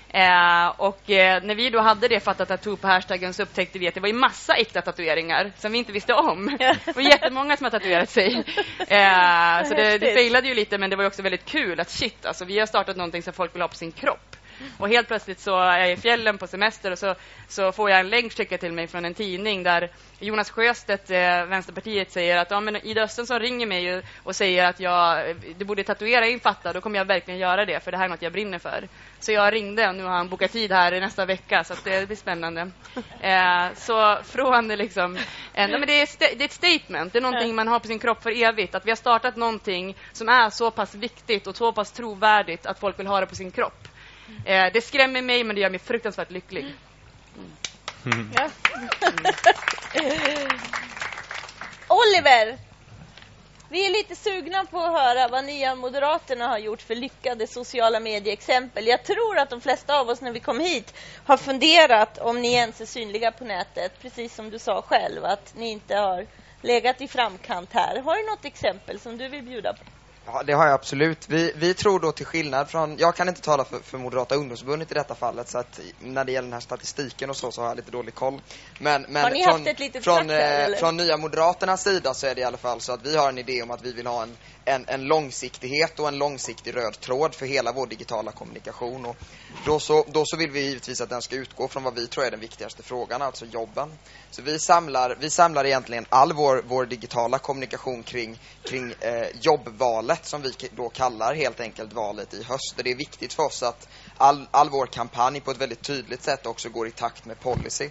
Eh, 0.09 0.69
och 0.77 1.11
eh, 1.11 1.43
när 1.43 1.55
vi 1.55 1.71
då 1.71 1.81
hade 1.81 2.09
det 2.09 2.21
fattat 2.21 2.49
tattoo 2.49 2.77
på 2.77 2.87
hashtaggen 2.87 3.35
så 3.35 3.43
upptäckte 3.43 3.79
vi 3.79 3.89
att 3.89 3.95
det 3.95 4.01
var 4.01 4.09
ju 4.09 4.15
massa 4.15 4.55
äkta 4.55 4.83
tatueringar 4.83 5.53
som 5.59 5.73
vi 5.73 5.79
inte 5.79 5.93
visste 5.93 6.15
om. 6.15 6.47
Det 6.85 6.97
var 6.97 7.03
jättemånga 7.03 7.57
som 7.57 7.65
har 7.65 7.71
tatuerat 7.71 8.11
sig. 8.11 8.45
Eh, 8.79 9.65
så 9.65 9.75
det, 9.75 9.99
det 9.99 10.15
failade 10.15 10.49
ju 10.49 10.55
lite 10.55 10.79
men 10.79 10.91
det 10.91 10.97
var 10.97 11.05
också 11.05 11.23
väldigt 11.23 11.45
kul 11.45 11.81
att 11.81 11.91
shit, 11.91 12.27
alltså 12.27 12.45
vi 12.45 12.59
har 12.59 12.67
startat 12.67 12.97
någonting 12.97 13.23
som 13.23 13.33
folk 13.33 13.55
vill 13.55 13.63
ha 13.63 13.69
på 13.69 13.75
sin 13.75 13.93
kropp. 13.93 14.37
Och 14.79 14.89
helt 14.89 15.09
plötsligt 15.09 15.41
så 15.41 15.61
är 15.61 15.79
jag 15.79 15.93
i 15.93 15.97
fjällen 15.97 16.39
på 16.39 16.47
semester 16.47 16.91
och 16.91 16.99
så, 16.99 17.15
så 17.49 17.73
får 17.73 17.91
jag 17.91 18.01
en 18.01 18.09
länk 18.09 18.33
skickad 18.33 18.61
till 18.61 18.73
mig 18.73 18.87
från 18.87 19.05
en 19.05 19.15
tidning 19.15 19.63
där 19.63 19.91
Jonas 20.19 20.51
Sjöstedt, 20.51 21.11
eh, 21.11 21.45
Vänsterpartiet, 21.45 22.13
säger 22.13 22.37
att 22.37 22.51
ja, 22.51 22.61
men 22.61 22.77
Ida 22.77 23.03
Östensson 23.03 23.41
ringer 23.41 23.67
mig 23.67 24.03
och 24.23 24.37
säger 24.37 24.65
att 24.65 24.81
jag 24.81 25.37
du 25.59 25.65
borde 25.65 25.85
tatuera 25.85 26.27
in 26.27 26.41
Fatta, 26.41 26.73
då 26.73 26.81
kommer 26.81 26.99
jag 26.99 27.05
verkligen 27.05 27.41
göra 27.41 27.65
det, 27.65 27.85
för 27.85 27.91
det 27.91 27.99
här 27.99 28.05
är 28.05 28.09
något 28.09 28.23
jag 28.23 28.33
brinner 28.33 28.59
för. 28.59 28.89
Så 29.21 29.33
jag 29.33 29.53
ringde 29.53 29.89
och 29.89 29.95
nu 29.95 30.03
har 30.03 30.11
han 30.11 30.29
bokat 30.29 30.53
tid 30.53 30.73
här 30.73 30.93
i 30.93 31.01
nästa 31.01 31.25
vecka, 31.25 31.65
så 31.65 31.75
det 31.85 32.07
blir 32.07 32.17
spännande. 32.17 32.71
Eh, 33.21 33.75
så 33.77 34.19
från 34.25 34.69
liksom, 34.69 35.17
eh, 35.55 35.69
men 35.69 35.81
det, 35.81 36.01
är 36.01 36.37
det 36.37 36.43
är 36.43 36.45
ett 36.45 36.53
statement, 36.53 37.13
det 37.13 37.19
är 37.19 37.23
någonting 37.23 37.55
man 37.55 37.69
har 37.69 37.79
på 37.79 37.87
sin 37.87 37.99
kropp 37.99 38.23
för 38.23 38.43
evigt, 38.43 38.75
att 38.75 38.87
vi 38.87 38.91
har 38.91 38.97
startat 38.97 39.37
någonting 39.37 39.97
som 40.13 40.29
är 40.29 40.51
så 40.51 40.71
pass 40.71 40.95
viktigt 40.95 41.47
och 41.47 41.57
så 41.57 41.73
pass 41.73 41.93
trovärdigt 41.93 42.67
att 42.67 42.79
folk 42.79 42.99
vill 42.99 43.07
ha 43.07 43.21
det 43.21 43.27
på 43.27 43.35
sin 43.35 43.51
kropp. 43.51 43.80
Eh, 44.45 44.73
det 44.73 44.81
skrämmer 44.81 45.23
mig, 45.23 45.45
men 45.45 45.57
det 45.57 45.63
gör 45.63 45.71
mig 45.71 45.79
fruktansvärt 45.79 46.31
lycklig. 46.31 46.75
Mm. 48.05 48.31
Ja. 48.35 48.51
Oliver, 51.89 52.59
vi 53.69 53.87
är 53.87 53.91
lite 53.91 54.17
sugna 54.17 54.65
på 54.65 54.79
att 54.79 54.93
höra 54.93 55.29
vad 55.29 55.45
nya 55.45 55.75
Moderaterna 55.75 56.47
har 56.47 56.59
gjort 56.59 56.83
för 56.83 56.95
lyckade 56.95 57.47
sociala 57.47 58.01
medieexempel. 58.01 58.87
Jag 58.87 59.05
tror 59.05 59.39
att 59.39 59.51
de 59.51 59.61
flesta 59.61 60.01
av 60.01 60.09
oss 60.09 60.21
när 60.21 60.33
vi 60.33 60.41
kom 60.41 60.61
hit 60.61 60.95
har 61.25 61.37
funderat 61.37 62.19
om 62.19 62.41
ni 62.41 62.53
ens 62.53 62.81
är 62.81 62.87
synliga 62.87 63.33
på 63.33 63.45
nätet, 63.45 63.93
precis 64.03 64.35
som 64.35 64.51
du 64.51 64.59
sa 64.59 64.83
själv, 64.83 65.25
att 65.25 65.55
ni 65.57 65.71
inte 65.71 65.97
har 65.97 66.27
legat 66.63 67.01
i 67.01 67.09
framkant 67.09 67.73
här. 67.73 68.01
Har 68.01 68.17
du 68.17 68.31
något 68.31 68.45
exempel 68.45 69.01
som 69.01 69.19
du 69.19 69.29
vill 69.29 69.43
bjuda 69.43 69.73
på? 69.73 69.85
Ja, 70.33 70.43
det 70.43 70.53
har 70.53 70.67
jag 70.67 70.75
absolut. 70.75 71.29
Vi, 71.29 71.53
vi 71.57 71.75
tror 71.75 72.01
då 72.01 72.13
till 72.13 72.27
skillnad 72.27 72.71
från, 72.71 72.99
jag 72.99 73.17
kan 73.17 73.29
inte 73.29 73.41
tala 73.41 73.65
för, 73.65 73.79
för 73.79 73.99
Moderata 73.99 74.35
ungdomsförbundet 74.35 74.91
i 74.91 74.95
detta 74.95 75.15
fallet, 75.15 75.49
så 75.49 75.59
att 75.59 75.81
när 76.01 76.25
det 76.25 76.33
gäller 76.33 76.47
den 76.47 76.53
här 76.53 76.61
statistiken 76.61 77.31
och 77.31 77.37
så, 77.37 77.53
så 77.53 77.61
har 77.61 77.69
jag 77.69 77.77
lite 77.77 77.91
dålig 77.91 78.15
koll. 78.15 78.41
Men, 78.79 79.07
men 79.09 79.23
har 79.23 79.31
ni 79.31 79.45
från, 79.45 79.53
haft 79.53 79.67
ett 79.67 79.81
litet 79.81 80.05
från, 80.05 80.31
här, 80.31 80.71
eh, 80.71 80.77
från 80.77 80.97
Nya 80.97 81.17
Moderaternas 81.17 81.83
sida 81.83 82.15
så 82.15 82.27
är 82.27 82.35
det 82.35 82.41
i 82.41 82.45
alla 82.45 82.57
fall 82.57 82.81
så 82.81 82.93
att 82.93 83.07
vi 83.07 83.17
har 83.17 83.29
en 83.29 83.39
idé 83.39 83.63
om 83.63 83.71
att 83.71 83.83
vi 83.83 83.93
vill 83.93 84.07
ha 84.07 84.23
en, 84.23 84.37
en, 84.71 84.85
en 84.89 85.05
långsiktighet 85.05 86.01
och 86.01 86.09
en 86.09 86.19
långsiktig 86.19 86.77
röd 86.77 87.01
tråd 87.01 87.35
för 87.35 87.47
hela 87.47 87.73
vår 87.73 87.87
digitala 87.87 88.33
kommunikation. 88.33 89.07
Och 89.07 89.17
då, 89.67 89.81
så, 89.81 90.05
då 90.09 90.23
så 90.27 90.37
vill 90.37 90.51
vi 90.51 90.61
givetvis 90.61 91.01
att 91.01 91.09
den 91.09 91.23
ska 91.23 91.37
utgå 91.37 91.69
från 91.69 91.83
vad 91.83 91.95
vi 91.95 92.07
tror 92.07 92.25
är 92.25 92.31
den 92.31 92.41
viktigaste 92.41 92.83
frågan, 92.83 93.23
alltså 93.23 93.47
jobben. 93.47 93.93
Så 94.31 94.43
vi 94.43 94.59
samlar, 94.59 95.17
vi 95.21 95.31
samlar 95.31 95.67
egentligen 95.67 96.07
all 96.09 96.33
vår, 96.33 96.63
vår 96.67 96.87
digitala 96.87 97.39
kommunikation 97.39 98.03
kring, 98.03 98.39
kring 98.65 98.95
eh, 99.01 99.27
jobbvalet 99.41 100.27
som 100.27 100.43
vi 100.43 100.53
då 100.77 100.89
kallar 100.89 101.35
helt 101.35 101.61
enkelt 101.61 101.93
valet 101.93 102.35
i 102.35 102.43
höst. 102.43 102.75
Det 102.77 102.91
är 102.91 102.95
viktigt 102.95 103.33
för 103.33 103.43
oss 103.43 103.63
att 103.63 103.89
all, 104.17 104.49
all 104.51 104.71
vår 104.71 104.87
kampanj 104.87 105.41
på 105.41 105.51
ett 105.51 105.61
väldigt 105.61 105.83
tydligt 105.83 106.23
sätt 106.23 106.47
också 106.47 106.69
går 106.69 106.89
i 106.89 106.91
takt 106.91 107.25
med 107.25 107.41
policy. 107.41 107.91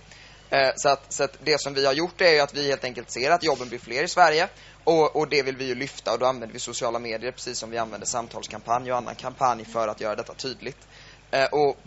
Eh, 0.50 0.72
så, 0.76 0.89
att, 0.89 1.14
så 1.14 1.24
att 1.24 1.38
det 1.43 1.62
som 1.62 1.74
vi 1.74 1.86
har 1.86 1.93
gjort 1.93 2.22
är 2.22 2.41
att 2.41 2.54
vi 2.54 2.68
helt 2.68 2.84
enkelt 2.84 3.12
ser 3.12 3.32
att 3.32 3.43
jobben 3.43 3.70
blir 3.70 3.80
fler 3.80 4.04
i 4.04 4.08
Sverige 4.08 4.47
och, 4.84 5.16
och, 5.16 5.30
det 5.30 5.43
vill 5.43 5.56
vi 5.56 5.66
ju 5.66 5.76
lyfta 5.76 6.14
och 6.14 6.20
då 6.20 6.26
använder 6.26 6.54
vi 6.54 6.60
sociala 6.60 7.00
medier 7.00 7.32
precis 7.32 7.60
som 7.60 7.70
vi 7.70 7.78
använder 7.78 8.08
samtalskampanj 8.08 8.91
och 8.91 8.97
annan 8.97 9.16
kampanj 9.16 9.66
för 9.66 9.88
att 9.88 10.02
göra 10.02 10.16
detta 10.16 10.34
tydligt. 10.34 10.88
Eh, 11.32 11.45
och 11.45 11.78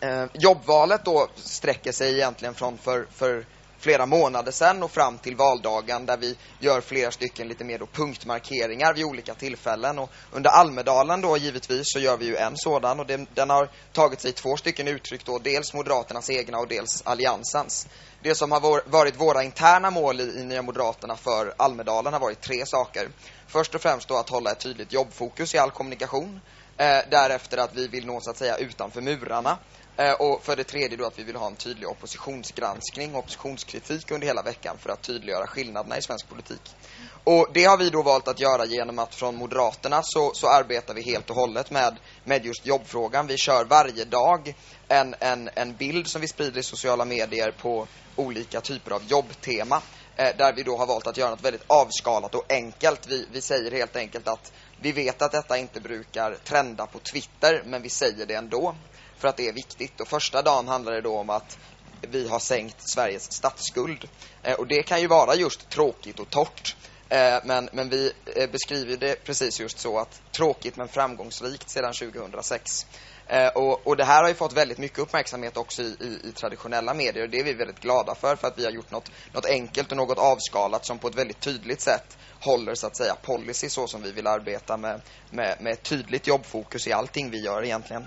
eh, 0.00 0.24
Jobbvalet 0.34 1.04
då 1.04 1.28
sträcker 1.36 1.92
sig 1.92 2.14
egentligen 2.14 2.54
från 2.54 2.78
för, 2.78 3.06
för 3.14 3.44
flera 3.78 4.06
månader 4.06 4.52
sedan 4.52 4.82
och 4.82 4.90
fram 4.90 5.18
till 5.18 5.36
valdagen 5.36 6.06
där 6.06 6.16
vi 6.16 6.36
gör 6.58 6.80
flera 6.80 7.10
stycken 7.10 7.48
lite 7.48 7.64
mer 7.64 7.78
då 7.78 7.86
punktmarkeringar 7.86 8.94
vid 8.94 9.04
olika 9.04 9.34
tillfällen. 9.34 9.98
Och 9.98 10.10
under 10.32 10.50
Almedalen 10.50 11.20
då 11.20 11.36
givetvis 11.36 11.82
så 11.84 11.98
gör 11.98 12.16
vi 12.16 12.24
ju 12.24 12.36
en 12.36 12.56
sådan 12.56 13.00
och 13.00 13.06
den, 13.06 13.26
den 13.34 13.50
har 13.50 13.68
tagit 13.92 14.20
sig 14.20 14.32
två 14.32 14.56
stycken 14.56 14.88
uttryck 14.88 15.24
då, 15.24 15.38
dels 15.38 15.74
Moderaternas 15.74 16.30
egna 16.30 16.58
och 16.58 16.68
dels 16.68 17.02
Alliansens. 17.04 17.88
Det 18.22 18.34
som 18.34 18.52
har 18.52 18.90
varit 18.90 19.20
våra 19.20 19.42
interna 19.42 19.90
mål 19.90 20.20
i, 20.20 20.24
i 20.24 20.44
Nya 20.44 20.62
Moderaterna 20.62 21.16
för 21.16 21.54
Almedalen 21.56 22.12
har 22.12 22.20
varit 22.20 22.40
tre 22.40 22.66
saker. 22.66 23.08
Först 23.46 23.74
och 23.74 23.80
främst 23.80 24.08
då 24.08 24.16
att 24.16 24.28
hålla 24.28 24.52
ett 24.52 24.60
tydligt 24.60 24.92
jobbfokus 24.92 25.54
i 25.54 25.58
all 25.58 25.70
kommunikation. 25.70 26.40
Eh, 26.76 26.98
därefter 27.10 27.58
att 27.58 27.74
vi 27.74 27.88
vill 27.88 28.06
nå 28.06 28.20
så 28.20 28.30
att 28.30 28.36
säga 28.36 28.56
utanför 28.56 29.00
murarna 29.00 29.58
Eh, 29.98 30.12
och 30.12 30.44
för 30.44 30.56
det 30.56 30.64
tredje 30.64 30.96
då 30.96 31.06
att 31.06 31.18
vi 31.18 31.22
vill 31.22 31.36
ha 31.36 31.46
en 31.46 31.56
tydlig 31.56 31.88
oppositionsgranskning 31.88 33.14
och 33.14 33.18
oppositionskritik 33.18 34.10
under 34.10 34.26
hela 34.26 34.42
veckan 34.42 34.76
för 34.78 34.90
att 34.90 35.02
tydliggöra 35.02 35.46
skillnaderna 35.46 35.98
i 35.98 36.02
svensk 36.02 36.28
politik. 36.28 36.76
Och 37.24 37.48
det 37.52 37.64
har 37.64 37.76
vi 37.76 37.90
då 37.90 38.02
valt 38.02 38.28
att 38.28 38.40
göra 38.40 38.64
genom 38.64 38.98
att 38.98 39.14
från 39.14 39.36
Moderaterna 39.36 40.00
så, 40.04 40.30
så 40.34 40.48
arbetar 40.48 40.94
vi 40.94 41.02
helt 41.02 41.30
och 41.30 41.36
hållet 41.36 41.70
med, 41.70 41.96
med 42.24 42.44
just 42.44 42.66
jobbfrågan. 42.66 43.26
Vi 43.26 43.36
kör 43.36 43.64
varje 43.64 44.04
dag 44.04 44.54
en, 44.88 45.14
en, 45.20 45.50
en 45.54 45.76
bild 45.76 46.06
som 46.08 46.20
vi 46.20 46.28
sprider 46.28 46.60
i 46.60 46.62
sociala 46.62 47.04
medier 47.04 47.50
på 47.50 47.86
olika 48.16 48.60
typer 48.60 48.90
av 48.90 49.04
jobbtema. 49.04 49.82
Eh, 50.16 50.36
där 50.36 50.52
vi 50.52 50.62
då 50.62 50.76
har 50.76 50.86
valt 50.86 51.06
att 51.06 51.16
göra 51.16 51.30
något 51.30 51.44
väldigt 51.44 51.64
avskalat 51.66 52.34
och 52.34 52.52
enkelt. 52.52 53.06
Vi, 53.06 53.26
vi 53.32 53.40
säger 53.40 53.70
helt 53.70 53.96
enkelt 53.96 54.28
att 54.28 54.52
vi 54.80 54.92
vet 54.92 55.22
att 55.22 55.32
detta 55.32 55.58
inte 55.58 55.80
brukar 55.80 56.34
trenda 56.44 56.86
på 56.86 56.98
Twitter, 56.98 57.62
men 57.66 57.82
vi 57.82 57.88
säger 57.88 58.26
det 58.26 58.34
ändå. 58.34 58.74
För 59.18 59.28
att 59.28 59.36
det 59.36 59.48
är 59.48 59.52
viktigt. 59.52 60.00
Och 60.00 60.08
första 60.08 60.42
dagen 60.42 60.68
handlar 60.68 60.92
det 60.92 61.00
då 61.00 61.18
om 61.18 61.30
att 61.30 61.58
vi 62.00 62.28
har 62.28 62.38
sänkt 62.38 62.76
Sveriges 62.78 63.32
statsskuld. 63.32 64.08
Eh, 64.42 64.54
och 64.54 64.66
det 64.66 64.82
kan 64.82 65.00
ju 65.00 65.06
vara 65.06 65.34
just 65.34 65.68
tråkigt 65.70 66.20
och 66.20 66.30
torrt. 66.30 66.76
Eh, 67.08 67.38
men, 67.44 67.68
men 67.72 67.88
vi 67.88 68.12
eh, 68.36 68.50
beskriver 68.50 68.96
det 68.96 69.24
precis 69.24 69.60
just 69.60 69.78
så 69.78 69.98
att 69.98 70.22
tråkigt 70.32 70.76
men 70.76 70.88
framgångsrikt 70.88 71.70
sedan 71.70 71.92
2006. 71.92 72.86
Eh, 73.26 73.48
och, 73.48 73.86
och, 73.86 73.96
det 73.96 74.04
här 74.04 74.22
har 74.22 74.28
ju 74.28 74.34
fått 74.34 74.52
väldigt 74.52 74.78
mycket 74.78 74.98
uppmärksamhet 74.98 75.56
också 75.56 75.82
i, 75.82 75.96
i, 76.00 76.28
i, 76.28 76.32
traditionella 76.32 76.94
medier 76.94 77.24
och 77.24 77.30
det 77.30 77.40
är 77.40 77.44
vi 77.44 77.54
väldigt 77.54 77.80
glada 77.80 78.14
för 78.14 78.36
för 78.36 78.48
att 78.48 78.58
vi 78.58 78.64
har 78.64 78.70
gjort 78.70 78.90
något, 78.90 79.10
något 79.32 79.46
enkelt 79.46 79.90
och 79.90 79.96
något 79.96 80.18
avskalat 80.18 80.86
som 80.86 80.98
på 80.98 81.08
ett 81.08 81.14
väldigt 81.14 81.40
tydligt 81.40 81.80
sätt 81.80 82.18
håller 82.40 82.74
så 82.74 82.86
att 82.86 82.96
säga 82.96 83.14
policy 83.22 83.68
så 83.68 83.86
som 83.86 84.02
vi 84.02 84.12
vill 84.12 84.26
arbeta 84.26 84.76
med, 84.76 85.00
med, 85.30 85.56
med 85.60 85.82
tydligt 85.82 86.26
jobbfokus 86.26 86.86
i 86.86 86.92
allting 86.92 87.30
vi 87.30 87.44
gör 87.44 87.64
egentligen. 87.64 88.06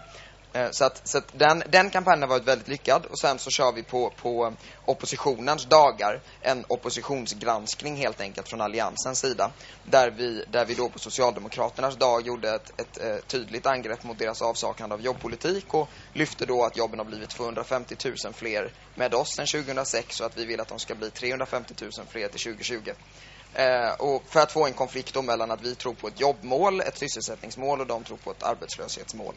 Eh, 0.54 0.72
så 0.72 0.86
att, 0.86 1.08
så 1.08 1.18
att 1.18 1.32
den, 1.32 1.64
den 1.70 1.90
kampanjen 1.90 2.22
har 2.22 2.30
varit 2.30 2.48
väldigt 2.48 2.68
lyckad 2.68 3.06
och 3.06 3.20
sen 3.20 3.40
så 3.40 3.50
kör 3.50 3.72
vi 3.72 3.84
på, 3.84 4.10
på 4.10 4.46
eh, 4.46 4.54
oppositionens 4.86 5.66
dagar 5.66 6.22
en 6.42 6.66
oppositionsgranskning 6.68 7.96
helt 7.96 8.22
enkelt 8.22 8.50
från 8.50 8.62
Alliansens 8.62 9.20
sida. 9.20 9.52
Där 9.84 10.12
vi, 10.12 10.46
där 10.48 10.66
vi 10.66 10.74
då 10.74 10.90
på 10.90 11.00
Socialdemokraternas 11.00 11.98
dag 11.98 12.28
gjorde 12.28 12.50
ett, 12.50 12.80
ett, 12.80 12.98
ett 12.98 13.04
eh, 13.04 13.18
tydligt 13.28 13.66
angrepp 13.66 14.04
mot 14.04 14.20
deras 14.20 14.42
avsaknad 14.42 14.94
av 14.94 15.02
jobbpolitik 15.02 15.74
och 15.74 15.90
lyfte 16.14 16.46
då 16.46 16.64
att 16.64 16.78
jobben 16.78 17.00
har 17.00 17.06
blivit 17.06 17.30
250 17.30 17.96
000 18.06 18.34
fler 18.34 18.72
med 18.96 19.14
oss 19.14 19.40
än 19.40 19.48
2006 19.48 20.20
och 20.20 20.26
att 20.26 20.38
vi 20.38 20.46
vill 20.46 20.60
att 20.60 20.68
de 20.68 20.80
ska 20.80 20.96
bli 20.96 21.12
350 21.12 21.74
000 21.82 21.92
fler 22.10 22.28
till 22.28 22.40
2020. 22.40 22.92
Eh, 23.54 23.92
och 24.00 24.24
för 24.28 24.40
att 24.40 24.52
få 24.52 24.66
en 24.66 24.74
konflikt 24.74 25.14
då 25.14 25.22
mellan 25.22 25.52
att 25.52 25.62
vi 25.62 25.76
tror 25.76 25.94
på 25.94 26.08
ett 26.08 26.20
jobbmål, 26.20 26.82
ett 26.82 26.98
sysselsättningsmål 26.98 27.82
och 27.82 27.88
de 27.88 28.04
tror 28.04 28.18
på 28.18 28.32
ett 28.32 28.44
arbetslöshetsmål. 28.44 29.34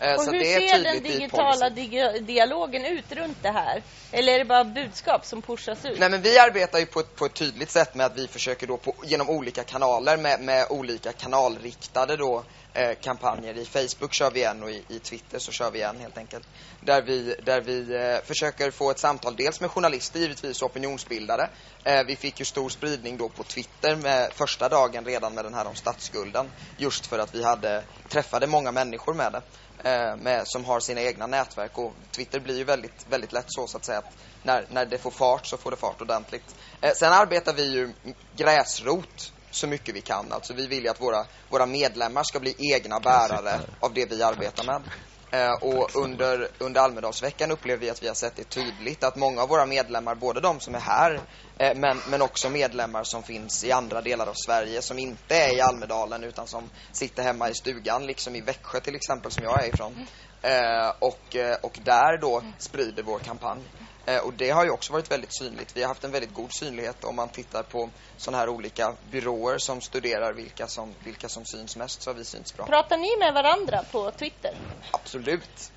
Eh, 0.00 0.14
och 0.14 0.24
hur 0.24 0.44
ser 0.44 0.84
den 0.84 1.02
digitala 1.02 1.70
dig 1.70 2.20
dialogen 2.20 2.84
ut 2.84 3.12
runt 3.12 3.42
det 3.42 3.50
här? 3.50 3.82
Eller 4.12 4.32
är 4.32 4.38
det 4.38 4.44
bara 4.44 4.64
budskap 4.64 5.24
som 5.26 5.42
pushas 5.42 5.84
ut? 5.84 5.98
Nej 5.98 6.10
men 6.10 6.22
vi 6.22 6.38
arbetar 6.38 6.78
ju 6.78 6.86
på 6.86 7.00
ett, 7.00 7.16
på 7.16 7.26
ett 7.26 7.34
tydligt 7.34 7.70
sätt 7.70 7.94
med 7.94 8.06
att 8.06 8.18
vi 8.18 8.28
försöker 8.28 8.66
då 8.66 8.76
på, 8.76 8.94
genom 9.04 9.30
olika 9.30 9.64
kanaler 9.64 10.16
med, 10.16 10.40
med 10.40 10.66
olika 10.70 11.12
kanalriktade 11.12 12.16
då 12.16 12.44
eh, 12.74 12.94
kampanjer. 13.00 13.58
I 13.58 13.64
Facebook 13.64 14.12
kör 14.12 14.30
vi 14.30 14.44
en 14.44 14.62
och 14.62 14.70
i, 14.70 14.82
i, 14.88 14.98
Twitter 14.98 15.38
så 15.38 15.52
kör 15.52 15.70
vi 15.70 15.82
en 15.82 16.00
helt 16.00 16.18
enkelt. 16.18 16.48
Där 16.80 17.02
vi, 17.02 17.34
där 17.42 17.60
vi 17.60 17.94
eh, 17.94 18.26
försöker 18.26 18.70
få 18.70 18.90
ett 18.90 18.98
samtal 18.98 19.36
dels 19.36 19.60
med 19.60 19.70
journalister 19.70 20.20
givetvis 20.20 20.62
och 20.62 20.70
opinionsbildare. 20.70 21.48
Eh, 21.84 22.04
vi 22.06 22.16
fick 22.16 22.38
ju 22.38 22.44
stor 22.44 22.68
spridning 22.68 23.16
då 23.16 23.28
på 23.28 23.42
Twitter 23.42 23.96
med 23.96 24.32
första 24.32 24.68
dagen 24.68 25.04
redan 25.04 25.34
med 25.34 25.44
den 25.44 25.54
här 25.54 25.66
om 25.66 25.74
statsskulden. 25.74 26.50
Just 26.76 27.06
för 27.06 27.18
att 27.18 27.34
vi 27.34 27.44
hade 27.44 27.82
träffade 28.08 28.46
många 28.46 28.72
människor 28.72 29.14
med 29.14 29.32
det. 29.32 29.42
Eh, 29.84 30.16
med, 30.16 30.48
som 30.48 30.64
har 30.64 30.80
sina 30.80 31.00
egna 31.00 31.26
nätverk 31.26 31.78
och 31.78 31.92
Twitter 32.10 32.40
blir 32.40 32.56
ju 32.56 32.64
väldigt, 32.64 33.06
väldigt 33.10 33.32
lätt 33.32 33.46
så 33.48 33.66
så 33.66 33.76
att 33.76 33.84
säga 33.84 33.98
att 33.98 34.12
när, 34.42 34.66
när 34.70 34.86
det 34.86 34.98
får 34.98 35.10
fart 35.10 35.46
så 35.46 35.56
får 35.56 35.70
det 35.70 35.76
fart 35.76 36.00
ordentligt. 36.00 36.54
Eh, 36.80 36.92
sen 36.92 37.12
arbetar 37.12 37.54
vi 37.54 37.72
ju 37.72 37.92
gräsrot 38.36 39.32
så 39.50 39.66
mycket 39.66 39.94
vi 39.94 40.00
kan. 40.00 40.32
Alltså 40.32 40.54
vi 40.54 40.66
vill 40.66 40.82
ju 40.82 40.88
att 40.88 41.00
våra, 41.00 41.24
våra 41.48 41.66
medlemmar 41.66 42.22
ska 42.22 42.40
bli 42.40 42.54
egna 42.74 43.00
bärare 43.00 43.60
av 43.80 43.94
det 43.94 44.10
vi 44.10 44.22
arbetar 44.22 44.64
med. 44.64 44.82
Eh, 45.30 45.52
och 45.52 45.96
under, 45.96 46.48
under 46.58 46.80
Almedalsveckan 46.80 47.50
upplever 47.50 47.80
vi 47.80 47.90
att 47.90 48.02
vi 48.02 48.08
har 48.08 48.14
sett 48.14 48.36
det 48.36 48.44
tydligt 48.44 49.04
att 49.04 49.16
många 49.16 49.42
av 49.42 49.48
våra 49.48 49.66
medlemmar, 49.66 50.14
både 50.14 50.40
de 50.40 50.60
som 50.60 50.74
är 50.74 50.80
här 50.80 51.20
eh, 51.58 51.76
men, 51.76 52.00
men 52.10 52.22
också 52.22 52.50
medlemmar 52.50 53.04
som 53.04 53.22
finns 53.22 53.64
i 53.64 53.72
andra 53.72 54.00
delar 54.00 54.26
av 54.26 54.34
Sverige 54.34 54.82
som 54.82 54.98
inte 54.98 55.36
är 55.36 55.56
i 55.56 55.60
Almedalen 55.60 56.24
utan 56.24 56.46
som 56.46 56.70
sitter 56.92 57.22
hemma 57.22 57.48
i 57.48 57.54
stugan, 57.54 58.06
liksom 58.06 58.36
i 58.36 58.40
Växjö 58.40 58.80
till 58.80 58.94
exempel 58.94 59.30
som 59.30 59.44
jag 59.44 59.64
är 59.64 59.68
ifrån. 59.68 60.06
Eh, 60.42 60.92
och, 60.98 61.36
och 61.62 61.78
där 61.84 62.18
då 62.20 62.42
sprider 62.58 63.02
vår 63.02 63.18
kampanj. 63.18 63.60
Eh, 64.08 64.18
och 64.18 64.32
det 64.32 64.50
har 64.50 64.64
ju 64.64 64.70
också 64.70 64.92
varit 64.92 65.10
väldigt 65.10 65.34
synligt. 65.34 65.76
Vi 65.76 65.80
har 65.82 65.88
haft 65.88 66.04
en 66.04 66.10
väldigt 66.10 66.34
god 66.34 66.52
synlighet 66.52 67.04
om 67.04 67.16
man 67.16 67.28
tittar 67.28 67.62
på 67.62 67.90
sådana 68.16 68.38
här 68.38 68.48
olika 68.48 68.94
byråer 69.10 69.58
som 69.58 69.80
studerar 69.80 70.32
vilka 70.32 70.66
som, 70.66 70.94
vilka 71.04 71.28
som 71.28 71.44
syns 71.44 71.76
mest 71.76 72.02
så 72.02 72.10
har 72.10 72.14
vi 72.14 72.24
synts 72.24 72.56
bra. 72.56 72.66
Pratar 72.66 72.96
ni 72.96 73.16
med 73.18 73.34
varandra 73.34 73.84
på 73.92 74.10
Twitter? 74.10 74.54
Absolut. 74.90 75.72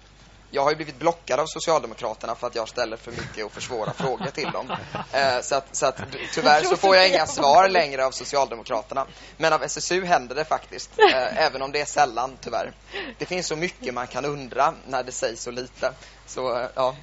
Jag 0.53 0.63
har 0.63 0.69
ju 0.69 0.75
blivit 0.75 0.99
blockad 0.99 1.39
av 1.39 1.45
Socialdemokraterna 1.45 2.35
för 2.35 2.47
att 2.47 2.55
jag 2.55 2.69
ställer 2.69 2.97
för 2.97 3.11
mycket 3.11 3.45
och 3.45 3.51
för 3.51 3.61
svåra 3.61 3.93
frågor 3.93 4.25
till 4.25 4.51
dem. 4.51 4.75
Eh, 5.13 5.41
så 5.41 5.55
att, 5.55 5.75
så 5.75 5.85
att 5.85 6.01
tyvärr 6.33 6.63
så 6.63 6.77
får 6.77 6.95
jag 6.95 7.09
inga 7.09 7.27
svar 7.27 7.69
längre 7.69 8.05
av 8.05 8.11
Socialdemokraterna. 8.11 9.05
Men 9.37 9.53
av 9.53 9.63
SSU 9.63 10.05
händer 10.05 10.35
det 10.35 10.45
faktiskt. 10.45 10.99
Eh, 10.99 11.43
även 11.45 11.61
om 11.61 11.71
det 11.71 11.81
är 11.81 11.85
sällan, 11.85 12.37
tyvärr. 12.41 12.73
Det 13.17 13.25
finns 13.25 13.47
så 13.47 13.55
mycket 13.55 13.93
man 13.93 14.07
kan 14.07 14.25
undra 14.25 14.73
när 14.87 15.03
det 15.03 15.11
sägs 15.11 15.43
så 15.43 15.51
lite. 15.51 15.93
Så, 16.25 16.59
eh, 16.59 16.69
ja. 16.75 16.95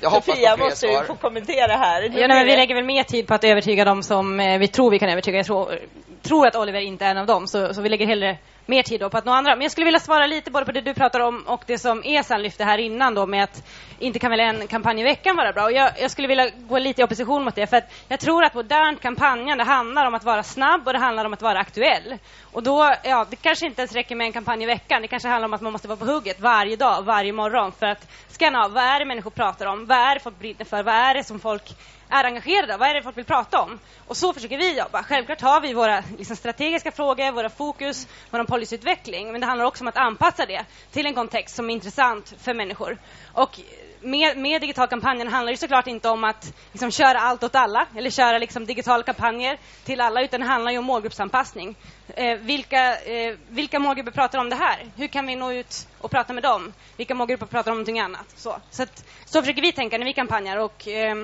Jag 0.00 0.10
hoppas 0.10 0.24
Sofia 0.24 0.56
måste 0.56 0.86
ju 0.86 1.04
få 1.04 1.14
kommentera 1.14 1.76
här. 1.76 2.02
Ja, 2.02 2.10
nej, 2.10 2.28
men 2.28 2.46
vi 2.46 2.56
lägger 2.56 2.74
väl 2.74 2.84
mer 2.84 3.02
tid 3.02 3.26
på 3.26 3.34
att 3.34 3.44
övertyga 3.44 3.84
dem 3.84 4.02
som 4.02 4.40
eh, 4.40 4.58
vi 4.58 4.68
tror 4.68 4.90
vi 4.90 4.98
kan 4.98 5.08
övertyga. 5.08 5.36
Jag 5.36 5.46
tror, 5.46 5.78
tror 6.22 6.46
att 6.46 6.56
Oliver 6.56 6.80
inte 6.80 7.04
är 7.04 7.10
en 7.10 7.18
av 7.18 7.26
dem, 7.26 7.46
så, 7.46 7.74
så 7.74 7.80
vi 7.80 7.88
lägger 7.88 8.06
hellre 8.06 8.38
mer 8.70 8.82
tid 8.82 9.00
då 9.00 9.10
på 9.10 9.18
att 9.18 9.24
nå 9.24 9.32
andra. 9.32 9.54
Men 9.56 9.62
jag 9.62 9.72
skulle 9.72 9.84
vilja 9.84 10.00
svara 10.00 10.26
lite 10.26 10.50
både 10.50 10.66
på 10.66 10.72
det 10.72 10.80
du 10.80 10.94
pratar 10.94 11.20
om 11.20 11.42
och 11.46 11.62
det 11.66 11.78
som 11.78 12.02
Esan 12.04 12.42
lyfte 12.42 12.64
här 12.64 12.78
innan 12.78 13.14
då 13.14 13.26
med 13.26 13.44
att 13.44 13.62
inte 13.98 14.18
kan 14.18 14.30
väl 14.30 14.40
en 14.40 14.66
kampanj 14.66 15.00
i 15.00 15.04
veckan 15.04 15.36
vara 15.36 15.52
bra. 15.52 15.64
Och 15.64 15.72
jag, 15.72 15.92
jag 16.00 16.10
skulle 16.10 16.28
vilja 16.28 16.50
gå 16.56 16.78
lite 16.78 17.00
i 17.00 17.04
opposition 17.04 17.44
mot 17.44 17.54
det 17.54 17.66
för 17.66 17.76
att 17.76 17.92
jag 18.08 18.20
tror 18.20 18.44
att 18.44 18.54
modernt 18.54 19.00
kampanjande 19.00 19.64
handlar 19.64 20.06
om 20.06 20.14
att 20.14 20.24
vara 20.24 20.42
snabb 20.42 20.86
och 20.86 20.92
det 20.92 20.98
handlar 20.98 21.24
om 21.24 21.32
att 21.32 21.42
vara 21.42 21.58
aktuell. 21.58 22.18
Och 22.52 22.62
då, 22.62 22.94
ja, 23.04 23.26
det 23.30 23.36
kanske 23.36 23.66
inte 23.66 23.82
ens 23.82 23.92
räcker 23.92 24.16
med 24.16 24.24
en 24.24 24.32
kampanj 24.32 24.62
i 24.62 24.66
veckan. 24.66 25.02
Det 25.02 25.08
kanske 25.08 25.28
handlar 25.28 25.48
om 25.48 25.54
att 25.54 25.60
man 25.60 25.72
måste 25.72 25.88
vara 25.88 25.98
på 25.98 26.04
hugget 26.04 26.40
varje 26.40 26.76
dag, 26.76 27.02
varje 27.02 27.32
morgon 27.32 27.72
för 27.72 27.86
att 27.86 28.08
skanna 28.28 28.64
av 28.64 28.72
vad 28.72 28.84
är 28.84 28.98
det 28.98 29.04
människor 29.04 29.30
pratar 29.30 29.66
om, 29.66 29.86
vad 29.86 29.98
är 29.98 30.14
det 30.14 30.20
folk 30.20 30.38
brinner 30.38 30.64
för, 30.64 30.82
vad 30.82 30.94
är 30.94 31.14
det 31.14 31.24
som 31.24 31.40
folk 31.40 31.64
är 32.10 32.24
engagerade 32.24 32.76
Vad 32.76 32.88
är 32.88 32.94
det 32.94 33.02
folk 33.02 33.16
vill 33.16 33.24
prata 33.24 33.60
om? 33.60 33.78
Och 34.06 34.16
så 34.16 34.32
försöker 34.32 34.58
vi 34.58 34.78
jobba. 34.78 35.02
Självklart 35.02 35.40
har 35.40 35.60
vi 35.60 35.72
våra 35.72 36.04
liksom, 36.18 36.36
strategiska 36.36 36.92
frågor, 36.92 37.32
våra 37.32 37.50
fokus, 37.50 38.08
vår 38.30 38.44
policyutveckling. 38.44 39.32
Men 39.32 39.40
det 39.40 39.46
handlar 39.46 39.64
också 39.64 39.84
om 39.84 39.88
att 39.88 39.96
anpassa 39.96 40.46
det 40.46 40.64
till 40.90 41.06
en 41.06 41.14
kontext 41.14 41.56
som 41.56 41.70
är 41.70 41.74
intressant 41.74 42.34
för 42.38 42.54
människor. 42.54 42.98
Och 43.32 43.60
med, 44.00 44.36
med 44.36 44.60
digitalkampanjen 44.60 45.28
handlar 45.28 45.52
det 45.52 45.56
såklart 45.56 45.86
inte 45.86 46.08
om 46.08 46.24
att 46.24 46.52
liksom, 46.72 46.90
köra 46.90 47.20
allt 47.20 47.42
åt 47.42 47.54
alla 47.54 47.86
eller 47.96 48.10
köra 48.10 48.38
liksom, 48.38 48.66
digitala 48.66 49.02
kampanjer 49.02 49.58
till 49.84 50.00
alla 50.00 50.22
utan 50.22 50.40
det 50.40 50.46
handlar 50.46 50.72
ju 50.72 50.78
om 50.78 50.84
målgruppsanpassning. 50.84 51.76
Eh, 52.08 52.38
vilka, 52.38 53.00
eh, 53.00 53.36
vilka 53.48 53.78
målgrupper 53.78 54.12
pratar 54.12 54.38
om 54.38 54.50
det 54.50 54.56
här? 54.56 54.86
Hur 54.96 55.06
kan 55.06 55.26
vi 55.26 55.36
nå 55.36 55.52
ut 55.52 55.88
och 55.98 56.10
prata 56.10 56.32
med 56.32 56.42
dem? 56.42 56.72
Vilka 56.96 57.14
målgrupper 57.14 57.46
pratar 57.46 57.70
om 57.70 57.76
någonting 57.76 58.00
annat? 58.00 58.26
Så, 58.36 58.56
så, 58.70 58.82
att, 58.82 59.04
så 59.24 59.40
försöker 59.40 59.62
vi 59.62 59.72
tänka 59.72 59.98
när 59.98 60.04
vi 60.04 60.12
kampanjar 60.12 60.56
och 60.56 60.88
eh, 60.88 61.16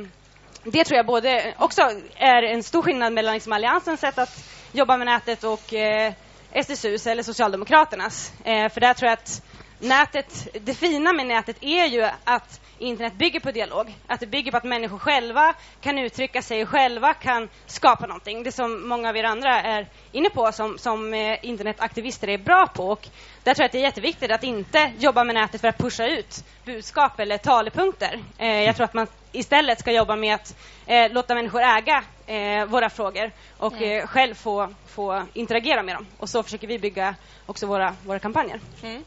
det 0.65 0.85
tror 0.85 0.97
jag 0.97 1.07
både 1.07 1.55
också 1.59 1.83
är 2.17 2.43
en 2.43 2.63
stor 2.63 2.83
skillnad 2.83 3.13
mellan 3.13 3.35
liksom 3.35 3.53
Alliansens 3.53 4.01
sätt 4.01 4.19
att 4.19 4.45
jobba 4.73 4.97
med 4.97 5.07
nätet 5.07 5.45
och 5.45 5.75
eh, 5.75 6.13
SSUs 6.53 7.07
eller 7.07 7.23
Socialdemokraternas. 7.23 8.33
Eh, 8.45 8.69
för 8.69 8.81
där 8.81 8.95
tror 8.95 9.09
jag 9.09 9.13
att 9.13 9.43
nätet, 9.79 10.49
det 10.61 10.75
fina 10.75 11.13
med 11.13 11.27
nätet 11.27 11.57
är 11.61 11.87
ju 11.87 12.09
att 12.25 12.61
internet 12.79 13.15
bygger 13.15 13.41
på 13.41 13.51
dialog. 13.51 13.95
Att 14.07 14.21
det 14.21 14.27
bygger 14.27 14.51
på 14.51 14.57
att 14.57 14.65
människor 14.65 14.99
själva 14.99 15.55
kan 15.81 15.99
uttrycka 15.99 16.43
sig 16.43 16.67
själva 16.67 17.15
kan 17.15 17.49
skapa 17.67 18.07
någonting. 18.07 18.43
Det 18.43 18.53
som 18.53 18.89
många 18.89 19.09
av 19.09 19.17
er 19.17 19.25
andra 19.25 19.63
är 19.63 19.87
inne 20.13 20.31
på 20.31 20.53
som, 20.53 20.79
som 20.79 21.15
eh, 21.15 21.39
internetaktivister 21.43 22.29
är 22.29 22.39
bra 22.39 22.67
på. 22.67 22.89
Och 22.89 23.09
där 23.45 23.55
tror 23.55 23.63
jag 23.63 23.67
att 23.67 23.73
det 23.73 23.79
är 23.79 23.83
jätteviktigt 23.83 24.31
att 24.31 24.45
inte 24.45 24.93
jobba 24.99 25.25
med 25.25 25.35
nätet 25.35 25.61
för 25.61 25.69
att 25.69 25.79
pusha 25.79 26.07
ut 26.07 26.45
budskap 26.65 27.21
eller 27.21 27.39
talepunkter. 27.39 28.23
Eh, 28.39 28.63
jag 28.63 28.77
tror 28.77 28.85
att 28.85 28.95
man 28.95 29.07
istället 29.33 29.81
ska 29.81 29.93
jobba 29.93 30.17
med 30.17 30.35
att 30.35 30.57
eh, 30.87 31.13
låta 31.13 31.35
människor 31.35 31.61
äga 31.61 32.05
eh, 32.27 32.67
våra 32.67 32.91
frågor 32.91 33.33
och 33.59 33.83
eh, 33.83 34.07
själv 34.07 34.35
få, 34.35 34.69
få 34.87 35.23
interagera 35.33 35.83
med 35.83 35.95
dem. 35.97 36.07
Och 36.19 36.29
så 36.29 36.43
försöker 36.43 36.67
vi 36.67 36.79
bygga 36.79 37.15
också 37.47 37.67
våra, 37.67 37.95
våra 38.05 38.19
kampanjer. 38.19 38.61
Mm. 38.83 39.05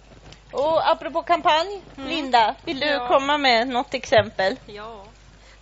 Och 0.52 0.89
apropå 0.91 1.22
kampanj, 1.22 1.82
mm. 1.97 2.10
Linda, 2.10 2.56
vill 2.66 2.80
du 2.80 2.88
ja. 2.88 3.08
komma 3.08 3.38
med 3.38 3.68
något 3.68 3.93
exempel? 3.93 4.60
Ja, 4.66 5.04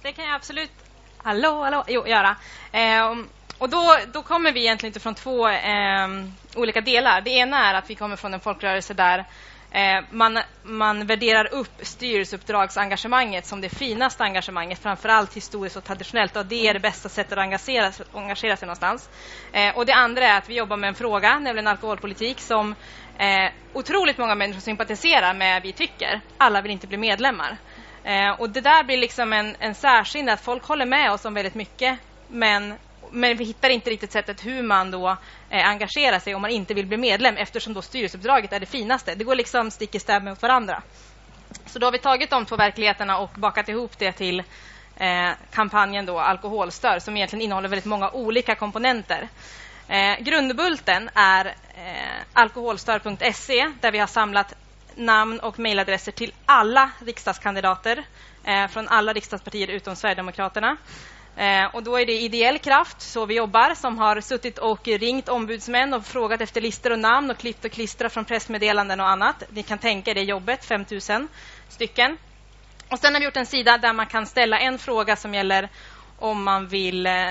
det 0.02 0.12
kan 0.12 0.26
jag 0.26 0.36
absolut 0.36 0.72
hallå, 1.18 1.64
hallå, 1.64 1.84
jo, 1.88 2.08
göra. 2.08 2.36
Eh, 2.72 3.16
och 3.58 3.70
då, 3.70 3.98
då 4.14 4.22
kommer 4.22 4.52
vi 4.52 4.60
egentligen 4.60 5.00
från 5.00 5.16
två 5.16 5.50
eh, 5.50 6.08
olika 6.56 6.82
delar. 6.82 7.22
Det 7.22 7.30
ena 7.30 7.70
är 7.70 7.74
att 7.74 7.90
vi 7.90 7.96
kommer 7.96 8.16
från 8.16 8.34
en 8.34 8.40
folkrörelse 8.40 8.94
där 8.94 9.26
Eh, 9.72 10.04
man, 10.12 10.40
man 10.64 11.08
värderar 11.08 11.54
upp 11.54 11.72
styrelseuppdragsengagemanget 11.82 13.46
som 13.46 13.62
det 13.62 13.70
finaste 13.70 14.24
engagemanget, 14.24 14.80
framförallt 14.80 15.34
historiskt 15.34 15.76
och 15.76 15.84
traditionellt. 15.84 16.36
Och 16.36 16.46
det 16.46 16.68
är 16.68 16.74
det 16.74 16.80
bästa 16.80 17.10
sättet 17.10 17.32
att 17.32 17.38
engagera, 17.38 17.92
engagera 18.14 18.58
sig 18.58 18.66
någonstans. 18.66 19.10
Eh, 19.52 19.78
och 19.78 19.86
det 19.86 19.94
andra 19.94 20.26
är 20.26 20.38
att 20.38 20.50
vi 20.50 20.56
jobbar 20.56 20.78
med 20.78 20.88
en 20.88 20.96
fråga, 20.96 21.40
nämligen 21.40 21.68
alkoholpolitik, 21.68 22.40
som 22.42 22.76
eh, 23.20 23.52
otroligt 23.74 24.18
många 24.18 24.36
människor 24.36 24.62
sympatiserar 24.62 25.34
med 25.34 25.62
Vi 25.62 25.74
tycker. 25.74 26.22
Alla 26.38 26.62
vill 26.62 26.72
inte 26.72 26.88
bli 26.88 26.98
medlemmar. 26.98 27.58
Eh, 28.04 28.30
och 28.30 28.50
det 28.50 28.62
där 28.62 28.84
blir 28.84 28.98
liksom 28.98 29.34
en, 29.34 29.56
en 29.60 29.76
särskild, 29.76 30.30
att 30.30 30.42
folk 30.42 30.64
håller 30.64 30.86
med 30.86 31.12
oss 31.12 31.26
om 31.26 31.34
väldigt 31.34 31.56
mycket, 31.56 32.00
men 32.28 32.74
men 33.12 33.38
vi 33.38 33.44
hittar 33.44 33.70
inte 33.70 33.90
riktigt 33.90 34.12
sättet 34.12 34.46
hur 34.46 34.64
man 34.64 34.92
då 34.92 35.18
eh, 35.50 35.68
engagerar 35.68 36.20
sig 36.20 36.36
om 36.36 36.42
man 36.42 36.52
inte 36.52 36.74
vill 36.74 36.86
bli 36.86 36.98
medlem 36.98 37.38
eftersom 37.38 37.74
då 37.74 37.82
styrelseuppdraget 37.82 38.54
är 38.54 38.60
det 38.60 38.66
finaste. 38.66 39.16
Det 39.16 39.24
går 39.24 39.36
liksom 39.36 39.72
stick 39.72 39.96
i 39.96 40.00
stäv 40.00 40.24
med 40.24 40.38
varandra. 40.42 40.84
Så 41.66 41.80
då 41.80 41.88
har 41.88 41.92
vi 41.92 42.00
tagit 42.00 42.30
de 42.30 42.46
två 42.46 42.56
verkligheterna 42.56 43.18
och 43.18 43.30
bakat 43.36 43.70
ihop 43.70 43.98
det 43.98 44.12
till 44.12 44.40
eh, 44.96 45.32
kampanjen 45.52 46.06
då 46.06 46.20
Alkoholstör 46.20 47.00
som 47.00 47.18
egentligen 47.18 47.42
innehåller 47.42 47.70
väldigt 47.70 47.86
många 47.86 48.10
olika 48.10 48.56
komponenter. 48.56 49.28
Eh, 49.88 50.20
grundbulten 50.20 51.10
är 51.14 51.46
eh, 51.46 52.24
alkoholstör.se 52.34 53.72
där 53.82 53.92
vi 53.92 53.98
har 54.00 54.08
samlat 54.08 54.54
namn 54.96 55.40
och 55.40 55.60
mejladresser 55.60 56.12
till 56.12 56.34
alla 56.46 56.92
riksdagskandidater 57.06 58.04
eh, 58.44 58.68
från 58.68 58.88
alla 58.88 59.14
riksdagspartier 59.14 59.68
utom 59.68 59.96
Sverigedemokraterna. 59.96 60.78
Eh, 61.36 61.66
och 61.76 61.84
då 61.84 62.00
är 62.00 62.06
det 62.06 62.22
ideell 62.22 62.60
kraft, 62.60 63.02
så 63.02 63.26
vi 63.26 63.36
jobbar, 63.36 63.74
som 63.76 63.98
har 63.98 64.22
suttit 64.22 64.58
och 64.58 64.88
ringt 64.88 65.30
ombudsmän 65.30 65.94
och 65.94 66.06
frågat 66.06 66.42
efter 66.42 66.62
listor 66.62 66.92
och 66.92 67.00
namn 67.00 67.32
och 67.32 67.38
klippt 67.38 67.66
och 67.66 67.72
klistrat 67.72 68.14
från 68.14 68.26
pressmeddelanden 68.26 69.00
och 69.00 69.10
annat. 69.10 69.44
Ni 69.50 69.64
kan 69.64 69.78
tänka 69.78 70.12
er 70.12 70.16
det 70.16 70.22
jobbet, 70.22 70.66
5 70.66 70.86
000 71.10 71.28
stycken. 71.70 72.18
Och 72.90 73.00
sen 73.00 73.14
har 73.14 73.20
vi 73.20 73.26
gjort 73.26 73.38
en 73.38 73.46
sida 73.46 73.78
där 73.78 73.94
man 73.94 74.06
kan 74.06 74.26
ställa 74.26 74.60
en 74.60 74.80
fråga 74.80 75.16
som 75.16 75.34
gäller 75.34 75.70
om 76.20 76.44
man 76.44 76.68
vill 76.68 77.06
eh, 77.06 77.30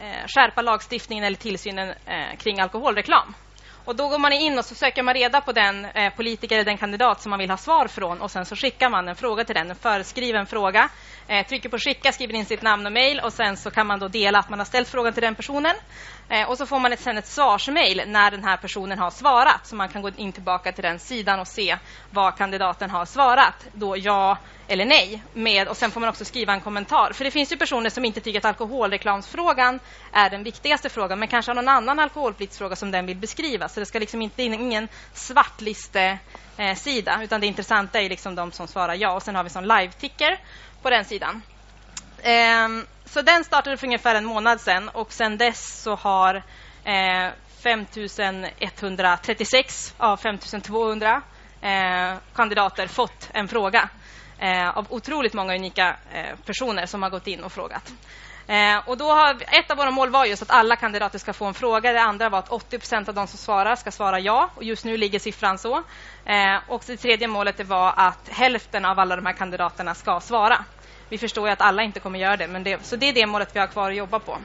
Eh, 0.00 0.26
skärpa 0.26 0.62
lagstiftningen 0.62 1.24
eller 1.24 1.36
tillsynen 1.36 1.88
eh, 1.88 2.36
kring 2.38 2.60
alkoholreklam. 2.60 3.34
Och 3.84 3.96
då 3.96 4.08
går 4.08 4.18
man 4.18 4.32
in 4.32 4.58
och 4.58 4.64
så 4.64 4.74
söker 4.74 5.02
man 5.02 5.14
reda 5.14 5.40
på 5.40 5.52
den 5.52 5.84
eh, 5.84 6.12
politiker 6.14 6.54
eller 6.56 6.64
den 6.64 6.78
kandidat 6.78 7.20
som 7.22 7.30
man 7.30 7.38
vill 7.38 7.50
ha 7.50 7.56
svar 7.56 7.86
från 7.86 8.20
och 8.20 8.30
sen 8.30 8.46
så 8.46 8.56
skickar 8.56 8.88
man 8.88 9.08
en 9.08 9.16
fråga 9.16 9.44
till 9.44 9.54
den, 9.54 9.70
en 9.70 9.76
föreskriven 9.76 10.46
fråga. 10.46 10.88
Eh, 11.28 11.46
trycker 11.46 11.68
på 11.68 11.78
skicka, 11.78 12.12
skriver 12.12 12.34
in 12.34 12.46
sitt 12.46 12.62
namn 12.62 12.86
och 12.86 12.92
mejl 12.92 13.20
och 13.20 13.32
sen 13.32 13.56
så 13.56 13.70
kan 13.70 13.86
man 13.86 13.98
då 13.98 14.08
dela 14.08 14.38
att 14.38 14.50
man 14.50 14.58
har 14.58 14.66
ställt 14.66 14.88
frågan 14.88 15.12
till 15.12 15.22
den 15.22 15.34
personen. 15.34 15.74
Eh, 16.30 16.50
och 16.50 16.58
så 16.58 16.66
får 16.66 16.78
man 16.78 16.92
ett, 16.92 17.00
sen 17.00 17.18
ett 17.18 17.26
svarsmejl 17.26 18.02
när 18.06 18.30
den 18.30 18.44
här 18.44 18.56
personen 18.56 18.98
har 18.98 19.10
svarat. 19.10 19.66
Så 19.66 19.76
man 19.76 19.88
kan 19.88 20.02
gå 20.02 20.10
in 20.16 20.32
tillbaka 20.32 20.72
till 20.72 20.84
den 20.84 20.98
sidan 20.98 21.40
och 21.40 21.48
se 21.48 21.78
vad 22.10 22.36
kandidaten 22.36 22.90
har 22.90 23.04
svarat. 23.04 23.66
Då 23.72 23.96
ja 23.96 24.38
eller 24.68 24.84
nej. 24.84 25.22
Med, 25.32 25.68
och 25.68 25.76
sen 25.76 25.90
får 25.90 26.00
man 26.00 26.08
också 26.08 26.24
skriva 26.24 26.52
en 26.52 26.60
kommentar. 26.60 27.12
För 27.12 27.24
det 27.24 27.30
finns 27.30 27.52
ju 27.52 27.56
personer 27.56 27.90
som 27.90 28.04
inte 28.04 28.20
tycker 28.20 28.38
att 28.38 28.44
alkoholreklamsfrågan 28.44 29.80
är 30.12 30.30
den 30.30 30.42
viktigaste 30.42 30.88
frågan 30.88 31.18
men 31.18 31.28
kanske 31.28 31.50
har 31.50 31.54
någon 31.54 31.68
annan 31.68 31.98
alkoholpolitisk 31.98 32.58
fråga 32.58 32.76
som 32.76 32.90
den 32.90 33.06
vill 33.06 33.16
beskriva. 33.16 33.68
Så 33.68 33.80
det 33.80 33.86
ska 33.86 33.98
liksom 33.98 34.22
inte 34.22 34.42
in 34.42 34.54
ingen 34.54 34.88
svartliste 35.12 36.18
eh, 36.56 36.74
sida 36.74 37.20
utan 37.22 37.40
det 37.40 37.46
intressanta 37.46 38.00
är 38.00 38.08
liksom 38.08 38.34
de 38.34 38.52
som 38.52 38.68
svarar 38.68 38.94
ja. 38.94 39.12
Och 39.12 39.22
sen 39.22 39.36
har 39.36 39.44
vi 39.44 39.50
som 39.50 39.64
live-ticker 39.64 40.38
på 40.82 40.90
den 40.90 41.04
sidan. 41.04 41.42
Eh, 42.22 42.68
så 43.08 43.22
den 43.22 43.44
startade 43.44 43.76
för 43.76 43.86
ungefär 43.86 44.14
en 44.14 44.24
månad 44.24 44.60
sedan 44.60 44.88
och 44.88 45.12
sen 45.12 45.38
dess 45.38 45.82
så 45.82 45.94
har 45.94 46.34
eh, 46.84 47.28
5136 47.62 49.94
av 49.98 50.16
5200 50.16 51.22
eh, 51.60 52.14
kandidater 52.34 52.86
fått 52.86 53.30
en 53.32 53.48
fråga 53.48 53.88
eh, 54.38 54.78
av 54.78 54.86
otroligt 54.90 55.34
många 55.34 55.54
unika 55.54 55.96
eh, 56.12 56.36
personer 56.46 56.86
som 56.86 57.02
har 57.02 57.10
gått 57.10 57.26
in 57.26 57.44
och 57.44 57.52
frågat. 57.52 57.92
Eh, 58.46 58.88
och 58.88 58.96
då 58.96 59.12
har, 59.12 59.36
ett 59.40 59.70
av 59.70 59.76
våra 59.76 59.90
mål 59.90 60.10
var 60.10 60.24
just 60.24 60.42
att 60.42 60.50
alla 60.50 60.76
kandidater 60.76 61.18
ska 61.18 61.32
få 61.32 61.44
en 61.44 61.54
fråga. 61.54 61.92
Det 61.92 62.00
andra 62.00 62.28
var 62.28 62.38
att 62.38 62.48
80 62.48 62.78
procent 62.78 63.08
av 63.08 63.14
de 63.14 63.26
som 63.26 63.38
svarar 63.38 63.76
ska 63.76 63.90
svara 63.90 64.20
ja. 64.20 64.50
Och 64.54 64.64
just 64.64 64.84
nu 64.84 64.96
ligger 64.96 65.18
siffran 65.18 65.58
så. 65.58 65.82
Eh, 66.24 66.56
och 66.68 66.82
det 66.86 66.96
tredje 66.96 67.28
målet 67.28 67.56
det 67.56 67.64
var 67.64 67.92
att 67.96 68.28
hälften 68.28 68.84
av 68.84 68.98
alla 68.98 69.16
de 69.16 69.26
här 69.26 69.32
kandidaterna 69.32 69.94
ska 69.94 70.20
svara. 70.20 70.64
Vi 71.08 71.18
förstår 71.18 71.48
ju 71.48 71.52
att 71.52 71.60
alla 71.60 71.82
inte 71.82 72.00
kommer 72.00 72.18
göra 72.18 72.36
det, 72.36 72.46
men 72.46 72.64
det, 72.64 72.86
så 72.86 72.96
det 72.96 73.08
är 73.08 73.12
det 73.12 73.26
målet 73.26 73.56
vi 73.56 73.60
har 73.60 73.66
kvar 73.66 73.90
att 73.90 73.96
jobba 73.96 74.18
på. 74.18 74.38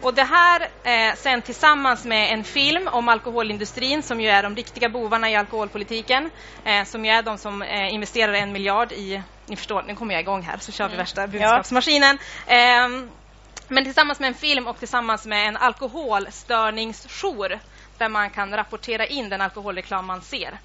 Och 0.00 0.14
det 0.14 0.24
här 0.24 0.68
eh, 0.82 1.14
sen 1.16 1.42
tillsammans 1.42 2.04
med 2.04 2.32
en 2.32 2.44
film 2.44 2.88
om 2.88 3.08
alkoholindustrin 3.08 4.02
som 4.02 4.20
ju 4.20 4.28
är 4.28 4.42
de 4.42 4.56
riktiga 4.56 4.88
bovarna 4.88 5.30
i 5.30 5.36
alkoholpolitiken, 5.36 6.30
eh, 6.64 6.84
som 6.84 7.04
ju 7.04 7.10
är 7.10 7.22
de 7.22 7.38
som 7.38 7.62
eh, 7.62 7.94
investerar 7.94 8.32
en 8.32 8.52
miljard 8.52 8.92
i... 8.92 9.22
Ni 9.46 9.56
förstår, 9.56 9.82
nu 9.82 9.94
kommer 9.94 10.14
jag 10.14 10.20
igång 10.20 10.42
här 10.42 10.58
så 10.58 10.72
kör 10.72 10.84
vi 10.84 10.94
mm. 10.94 10.98
värsta 10.98 11.26
budskapsmaskinen. 11.26 12.18
Ja. 12.46 12.54
Ehm, 12.54 13.10
men 13.68 13.84
tillsammans 13.84 14.20
med 14.20 14.28
en 14.28 14.34
film 14.34 14.66
och 14.66 14.78
tillsammans 14.78 15.26
med 15.26 15.48
en 15.48 15.56
alkoholstörningsjour 15.56 17.58
där 17.98 18.08
man 18.08 18.30
kan 18.30 18.56
rapportera 18.56 19.06
in 19.06 19.28
den 19.28 19.40
alkoholreklam 19.40 20.06
man 20.06 20.22
ser. 20.22 20.58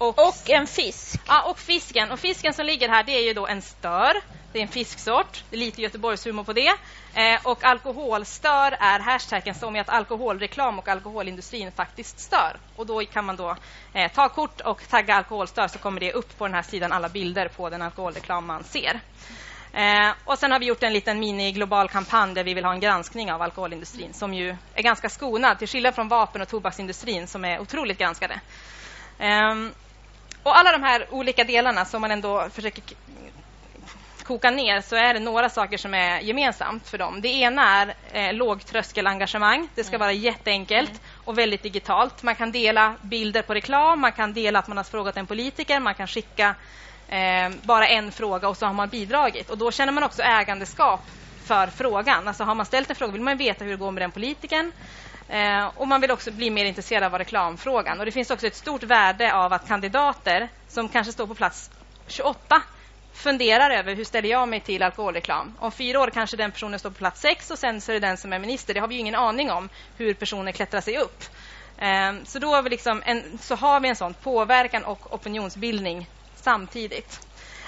Och, 0.00 0.18
och, 0.28 0.50
en 0.50 0.66
fisk. 0.66 1.20
Ja, 1.26 1.42
och 1.42 1.58
fisken. 1.58 2.10
Och 2.10 2.18
fisken 2.18 2.54
som 2.54 2.66
ligger 2.66 2.88
här 2.88 3.02
det 3.02 3.12
är 3.12 3.22
ju 3.22 3.34
då 3.34 3.46
en 3.46 3.62
stör. 3.62 4.16
Det 4.52 4.58
är 4.58 4.62
en 4.62 4.68
fisksort. 4.68 5.44
Det 5.50 5.56
är 5.56 5.60
lite 5.60 5.82
Göteborgshumor 5.82 6.44
på 6.44 6.52
det. 6.52 6.68
Eh, 7.14 7.40
och 7.42 7.64
alkoholstör 7.64 8.76
är 8.80 8.98
hashtaggen 8.98 9.54
som 9.54 9.76
är 9.76 9.80
att 9.80 9.88
alkoholreklam 9.88 10.78
och 10.78 10.88
alkoholindustrin 10.88 11.72
faktiskt 11.72 12.20
stör. 12.20 12.56
Och 12.76 12.86
då 12.86 13.04
kan 13.04 13.24
man 13.24 13.36
då 13.36 13.56
eh, 13.94 14.12
ta 14.12 14.28
kort 14.28 14.60
och 14.60 14.88
tagga 14.88 15.14
alkoholstör 15.14 15.68
så 15.68 15.78
kommer 15.78 16.00
det 16.00 16.12
upp 16.12 16.38
på 16.38 16.46
den 16.46 16.54
här 16.54 16.62
sidan 16.62 16.92
alla 16.92 17.08
bilder 17.08 17.48
på 17.48 17.70
den 17.70 17.82
alkoholreklam 17.82 18.46
man 18.46 18.64
ser. 18.64 19.00
Eh, 19.72 20.12
och 20.24 20.38
sen 20.38 20.52
har 20.52 20.58
vi 20.58 20.66
gjort 20.66 20.82
en 20.82 20.92
liten 20.92 21.18
mini-global 21.18 21.88
kampanj 21.88 22.34
där 22.34 22.44
vi 22.44 22.54
vill 22.54 22.64
ha 22.64 22.72
en 22.72 22.80
granskning 22.80 23.32
av 23.32 23.42
alkoholindustrin 23.42 24.14
som 24.14 24.34
ju 24.34 24.56
är 24.74 24.82
ganska 24.82 25.08
skonad 25.08 25.58
till 25.58 25.68
skillnad 25.68 25.94
från 25.94 26.08
vapen 26.08 26.42
och 26.42 26.48
tobaksindustrin 26.48 27.26
som 27.26 27.44
är 27.44 27.60
otroligt 27.60 27.98
granskade. 27.98 28.40
Eh, 29.18 29.54
och 30.42 30.58
alla 30.58 30.72
de 30.72 30.82
här 30.82 31.06
olika 31.10 31.44
delarna 31.44 31.84
som 31.84 32.00
man 32.00 32.10
ändå 32.10 32.48
försöker 32.52 32.82
koka 34.30 34.50
ner 34.50 34.80
så 34.80 34.96
är 34.96 35.14
det 35.14 35.20
några 35.20 35.48
saker 35.48 35.78
som 35.78 35.94
är 35.94 36.20
gemensamt 36.20 36.88
för 36.88 36.98
dem. 36.98 37.20
Det 37.20 37.28
ena 37.28 37.62
är 37.62 37.94
eh, 38.12 38.32
lågtröskelengagemang. 38.34 39.68
Det 39.74 39.84
ska 39.84 39.96
mm. 39.96 40.00
vara 40.00 40.12
jätteenkelt 40.12 40.90
mm. 40.90 41.02
och 41.24 41.38
väldigt 41.38 41.62
digitalt. 41.62 42.22
Man 42.22 42.34
kan 42.34 42.52
dela 42.52 42.94
bilder 43.02 43.42
på 43.42 43.54
reklam, 43.54 44.00
man 44.00 44.12
kan 44.12 44.32
dela 44.32 44.58
att 44.58 44.68
man 44.68 44.76
har 44.76 44.84
frågat 44.84 45.16
en 45.16 45.26
politiker, 45.26 45.80
man 45.80 45.94
kan 45.94 46.06
skicka 46.06 46.54
eh, 47.08 47.50
bara 47.62 47.88
en 47.88 48.12
fråga 48.12 48.48
och 48.48 48.56
så 48.56 48.66
har 48.66 48.72
man 48.72 48.88
bidragit. 48.88 49.50
Och 49.50 49.58
då 49.58 49.70
känner 49.70 49.92
man 49.92 50.02
också 50.02 50.22
ägandeskap 50.22 51.00
för 51.44 51.66
frågan. 51.66 52.28
Alltså 52.28 52.44
har 52.44 52.54
man 52.54 52.66
ställt 52.66 52.90
en 52.90 52.96
fråga 52.96 53.12
vill 53.12 53.22
man 53.22 53.36
veta 53.36 53.64
hur 53.64 53.70
det 53.70 53.76
går 53.76 53.90
med 53.90 54.02
den 54.02 54.10
politikern. 54.10 54.72
Eh, 55.30 55.70
och 55.76 55.88
man 55.88 56.00
vill 56.00 56.10
också 56.10 56.30
bli 56.30 56.50
mer 56.50 56.64
intresserad 56.64 57.04
av 57.04 57.18
reklamfrågan. 57.18 57.98
Och 58.00 58.06
det 58.06 58.12
finns 58.12 58.30
också 58.30 58.46
ett 58.46 58.56
stort 58.56 58.82
värde 58.82 59.34
av 59.34 59.52
att 59.52 59.68
kandidater 59.68 60.48
som 60.68 60.88
kanske 60.88 61.12
står 61.12 61.26
på 61.26 61.34
plats 61.34 61.70
28 62.06 62.62
funderar 63.12 63.70
över 63.70 63.94
hur 63.94 64.04
ställer 64.04 64.28
jag 64.28 64.48
mig 64.48 64.60
till 64.60 64.82
alkoholreklam. 64.82 65.56
Om 65.58 65.72
fyra 65.72 66.00
år 66.00 66.10
kanske 66.10 66.36
den 66.36 66.52
personen 66.52 66.78
står 66.78 66.90
på 66.90 66.96
plats 66.96 67.20
sex 67.20 67.50
och 67.50 67.58
sen 67.58 67.80
så 67.80 67.92
är 67.92 67.94
det 68.00 68.06
den 68.06 68.16
som 68.16 68.32
är 68.32 68.38
minister. 68.38 68.74
Det 68.74 68.80
har 68.80 68.88
vi 68.88 68.98
ingen 68.98 69.14
aning 69.14 69.50
om 69.50 69.68
hur 69.96 70.14
personer 70.14 70.52
klättrar 70.52 70.80
sig 70.80 70.98
upp. 70.98 71.24
Eh, 71.78 72.12
så 72.24 72.38
då 72.38 72.54
har 72.54 72.62
vi, 72.62 72.70
liksom 72.70 73.02
en, 73.06 73.38
så 73.38 73.54
har 73.54 73.80
vi 73.80 73.88
en 73.88 73.96
sån 73.96 74.14
påverkan 74.14 74.84
och 74.84 75.14
opinionsbildning 75.14 76.06
samtidigt. 76.36 77.26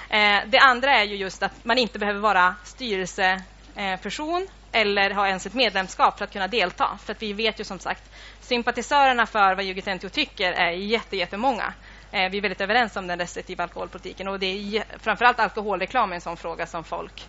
Eh, 0.09 0.39
det 0.47 0.59
andra 0.59 0.91
är 0.99 1.03
ju 1.03 1.15
just 1.15 1.43
att 1.43 1.65
man 1.65 1.77
inte 1.77 1.99
behöver 1.99 2.19
vara 2.19 2.55
styrelseperson 2.63 4.47
eller 4.73 5.11
ha 5.11 5.27
ens 5.27 5.45
ett 5.45 5.53
medlemskap 5.53 6.17
för 6.17 6.25
att 6.25 6.33
kunna 6.33 6.47
delta. 6.47 6.97
För 7.05 7.13
att 7.13 7.21
vi 7.21 7.33
vet 7.33 7.59
ju 7.59 7.63
som 7.63 7.79
sagt, 7.79 8.03
sympatisörerna 8.41 9.25
för 9.25 9.55
vad 9.55 9.65
Jugend 9.65 10.11
tycker 10.13 10.51
är 10.51 10.71
jätte, 10.71 11.17
jättemånga. 11.17 11.73
Eh, 12.11 12.29
vi 12.29 12.37
är 12.37 12.41
väldigt 12.41 12.61
överens 12.61 12.95
om 12.95 13.07
den 13.07 13.19
restriktiva 13.19 13.63
alkoholpolitiken 13.63 14.27
och 14.27 14.39
det 14.39 14.45
är 14.45 14.83
framförallt 14.99 15.39
alkoholreklam 15.39 16.11
är 16.11 16.15
en 16.15 16.21
sån 16.21 16.37
fråga 16.37 16.65
som 16.65 16.83
folk 16.83 17.27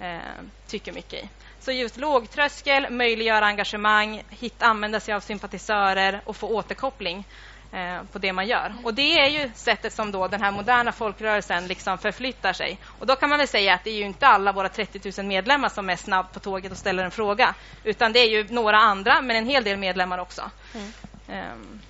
eh, 0.00 0.18
tycker 0.66 0.92
mycket 0.92 1.24
i. 1.24 1.28
Så 1.60 1.72
just 1.72 1.96
lågtröskel, 1.96 2.90
möjliggöra 2.90 3.46
engagemang, 3.46 4.22
hitta, 4.30 4.66
använda 4.66 5.00
sig 5.00 5.14
av 5.14 5.20
sympatisörer 5.20 6.20
och 6.24 6.36
få 6.36 6.48
återkoppling 6.48 7.24
på 8.12 8.18
det 8.18 8.32
man 8.32 8.46
gör. 8.46 8.74
Och 8.84 8.94
det 8.94 9.18
är 9.20 9.26
ju 9.28 9.50
sättet 9.54 9.92
som 9.92 10.12
då 10.12 10.28
den 10.28 10.42
här 10.42 10.50
moderna 10.50 10.92
folkrörelsen 10.92 11.66
liksom 11.66 11.98
förflyttar 11.98 12.52
sig. 12.52 12.78
Och 12.98 13.06
då 13.06 13.16
kan 13.16 13.28
man 13.28 13.38
väl 13.38 13.48
säga 13.48 13.74
att 13.74 13.84
det 13.84 13.90
är 13.90 13.94
ju 13.94 14.04
inte 14.04 14.26
alla 14.26 14.52
våra 14.52 14.68
30 14.68 15.12
000 15.18 15.26
medlemmar 15.26 15.68
som 15.68 15.90
är 15.90 15.96
snabb 15.96 16.32
på 16.32 16.40
tåget 16.40 16.72
och 16.72 16.78
ställer 16.78 17.04
en 17.04 17.10
fråga, 17.10 17.54
utan 17.84 18.12
det 18.12 18.18
är 18.18 18.28
ju 18.28 18.46
några 18.50 18.76
andra, 18.78 19.20
men 19.22 19.36
en 19.36 19.46
hel 19.46 19.64
del 19.64 19.76
medlemmar 19.78 20.18
också. 20.18 20.50
Mm. 20.74 20.92
Um, 21.52 21.80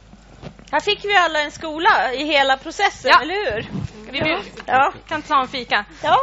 Här 0.72 0.80
fick 0.80 1.04
vi 1.04 1.16
alla 1.16 1.40
en 1.42 1.50
skola 1.50 2.12
i 2.14 2.24
hela 2.24 2.56
processen, 2.56 3.10
Ja. 3.14 3.22
eller 3.22 3.34
hur? 3.34 3.66
Vi 4.10 4.20
vill, 4.20 4.38
Ja. 4.66 4.92
kan 5.08 5.22
ta 5.22 5.40
en 5.40 5.48
fika 5.48 5.84
Ja. 6.02 6.16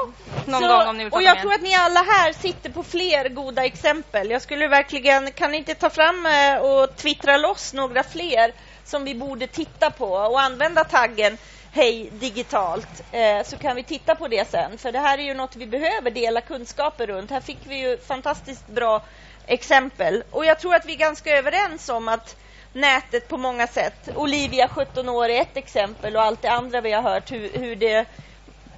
någon 0.45 0.62
Så- 0.62 0.68
gång 0.68 0.88
om 0.88 0.97
ni 0.97 1.03
vill 1.03 1.14
och 1.14 1.24
jag 1.24 1.36
mer. 1.36 1.41
tror 1.41 1.53
att 1.53 1.62
ni 1.62 1.76
alla 1.76 1.99
här 2.03 2.34
sitter 2.34 2.70
på 2.70 2.84
fler 2.84 3.30
goda 3.30 3.66
exempel. 3.66 4.30
Jag 4.30 4.41
skulle 4.41 4.68
verkligen, 4.68 5.32
kan 5.32 5.51
ni 5.51 5.57
inte 5.57 5.76
ta 5.76 5.89
fram 5.89 6.26
eh, 6.26 6.57
och 6.57 6.95
twittra 6.95 7.38
loss 7.38 7.74
några 7.74 8.03
fler 8.03 8.53
som 8.92 9.04
vi 9.04 9.16
borde 9.16 9.48
titta 9.48 9.92
på 9.92 10.12
och 10.12 10.42
använda 10.42 10.84
taggen 10.84 11.38
Hej 11.74 12.10
digitalt 12.12 13.02
eh, 13.12 13.44
så 13.44 13.58
kan 13.58 13.76
vi 13.76 13.84
titta 13.84 14.16
på 14.16 14.28
det 14.28 14.50
sen. 14.50 14.78
För 14.78 14.92
det 14.92 15.00
här 15.00 15.18
är 15.18 15.24
ju 15.24 15.34
något 15.34 15.56
vi 15.56 15.68
behöver 15.68 16.12
dela 16.12 16.42
kunskaper 16.42 17.08
runt. 17.08 17.32
Här 17.32 17.39
fick 17.39 17.60
vi 17.64 17.76
ju 17.76 17.98
fantastiskt 17.98 18.68
bra 18.68 19.02
exempel. 19.48 20.24
Och 20.32 20.46
jag 20.46 20.60
tror 20.60 20.76
att 20.76 20.86
vi 20.86 20.94
är 20.94 20.98
ganska 20.98 21.38
överens 21.38 21.89
om 21.89 22.08
att 22.08 22.36
nätet 22.74 23.28
på 23.28 23.38
många 23.38 23.68
sätt, 23.68 24.10
Olivia 24.16 24.68
17 24.68 25.10
år 25.10 25.30
är 25.30 25.42
ett 25.42 25.58
exempel 25.58 26.16
och 26.16 26.22
allt 26.22 26.42
det 26.42 26.52
andra 26.52 26.82
vi 26.82 26.92
har 26.92 27.02
hört 27.02 27.32
hur, 27.32 27.50
hur 27.54 27.76
det 27.76 28.06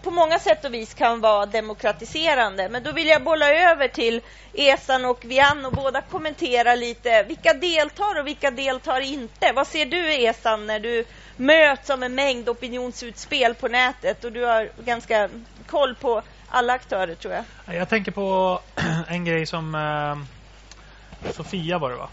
på 0.04 0.12
många 0.12 0.40
sätt 0.40 0.66
och 0.66 0.74
vis 0.74 0.94
kan 0.94 1.22
vara 1.22 1.46
demokratiserande. 1.46 2.70
Men 2.70 2.84
då 2.84 2.92
vill 2.92 3.08
jag 3.08 3.24
bolla 3.24 3.54
över 3.54 3.88
till 3.88 4.22
Esan 4.54 5.06
och 5.06 5.26
Vian 5.26 5.66
och 5.66 5.72
båda 5.72 6.02
kommentera 6.02 6.76
lite. 6.76 7.24
Vilka 7.24 7.54
deltar 7.54 8.20
och 8.20 8.28
vilka 8.28 8.52
deltar 8.52 9.02
inte? 9.02 9.52
Vad 9.56 9.68
ser 9.68 9.86
du 9.86 10.14
Esan 10.14 10.68
när 10.68 10.80
du 10.80 11.06
möts 11.38 11.90
av 11.90 12.04
en 12.04 12.16
mängd 12.16 12.50
opinionsutspel 12.50 13.56
på 13.56 13.68
nätet 13.68 14.24
och 14.24 14.32
du 14.32 14.46
har 14.46 14.70
ganska 14.86 15.30
koll 15.68 15.96
på 15.96 16.22
alla 16.50 16.74
aktörer 16.74 17.16
tror 17.16 17.34
jag. 17.34 17.76
Jag 17.76 17.90
tänker 17.90 18.12
på 18.12 18.60
en 19.08 19.26
grej 19.26 19.46
som 19.46 19.76
eh, 19.76 21.32
Sofia 21.32 21.78
var 21.78 21.90
det 21.90 21.96
va? 21.96 22.10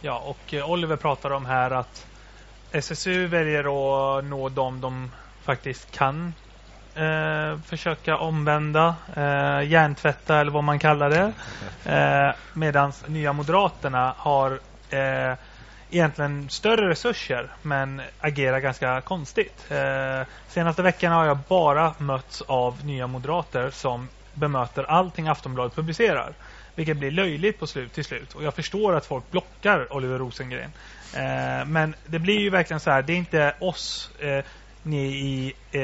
Ja, 0.00 0.18
och 0.18 0.54
eh, 0.54 0.70
Oliver 0.70 0.96
pratade 0.96 1.34
om 1.34 1.46
här 1.46 1.70
att 1.70 2.06
SSU 2.72 3.26
väljer 3.26 3.60
att 3.60 4.24
nå 4.24 4.48
dem 4.48 4.80
de 4.80 5.10
faktiskt 5.42 5.90
kan 5.90 6.34
eh, 6.94 7.58
försöka 7.66 8.16
omvända, 8.16 8.94
eh, 9.16 9.68
hjärntvätta 9.68 10.40
eller 10.40 10.50
vad 10.50 10.64
man 10.64 10.78
kallar 10.78 11.10
det. 11.10 11.32
Eh, 11.84 12.34
Medan 12.52 12.92
Nya 13.06 13.32
Moderaterna 13.32 14.14
har 14.16 14.60
eh, 14.90 15.34
egentligen 15.90 16.50
större 16.50 16.88
resurser 16.88 17.50
men 17.62 18.02
agerar 18.20 18.60
ganska 18.60 19.00
konstigt. 19.00 19.66
Eh, 19.70 20.26
senaste 20.48 20.82
veckan 20.82 21.12
har 21.12 21.26
jag 21.26 21.38
bara 21.48 21.94
mötts 21.98 22.42
av 22.42 22.84
Nya 22.84 23.06
Moderater 23.06 23.70
som 23.70 24.08
bemöter 24.34 24.84
allting 24.84 25.28
Aftonbladet 25.28 25.74
publicerar. 25.74 26.32
Vilket 26.74 26.96
blir 26.96 27.10
löjligt 27.10 27.58
på 27.58 27.66
slut, 27.66 27.92
till 27.92 28.04
slut. 28.04 28.34
Och 28.34 28.44
jag 28.44 28.54
förstår 28.54 28.94
att 28.94 29.06
folk 29.06 29.30
blockar 29.30 29.96
Oliver 29.96 30.18
Rosengren. 30.18 30.72
Eh, 31.14 31.66
men 31.66 31.94
det 32.06 32.18
blir 32.18 32.38
ju 32.38 32.50
verkligen 32.50 32.80
så 32.80 32.90
här, 32.90 33.02
det 33.02 33.12
är 33.12 33.16
inte 33.16 33.54
oss 33.60 34.10
eh, 34.18 34.44
ni 34.82 35.06
i, 35.06 35.54
eh, 35.72 35.80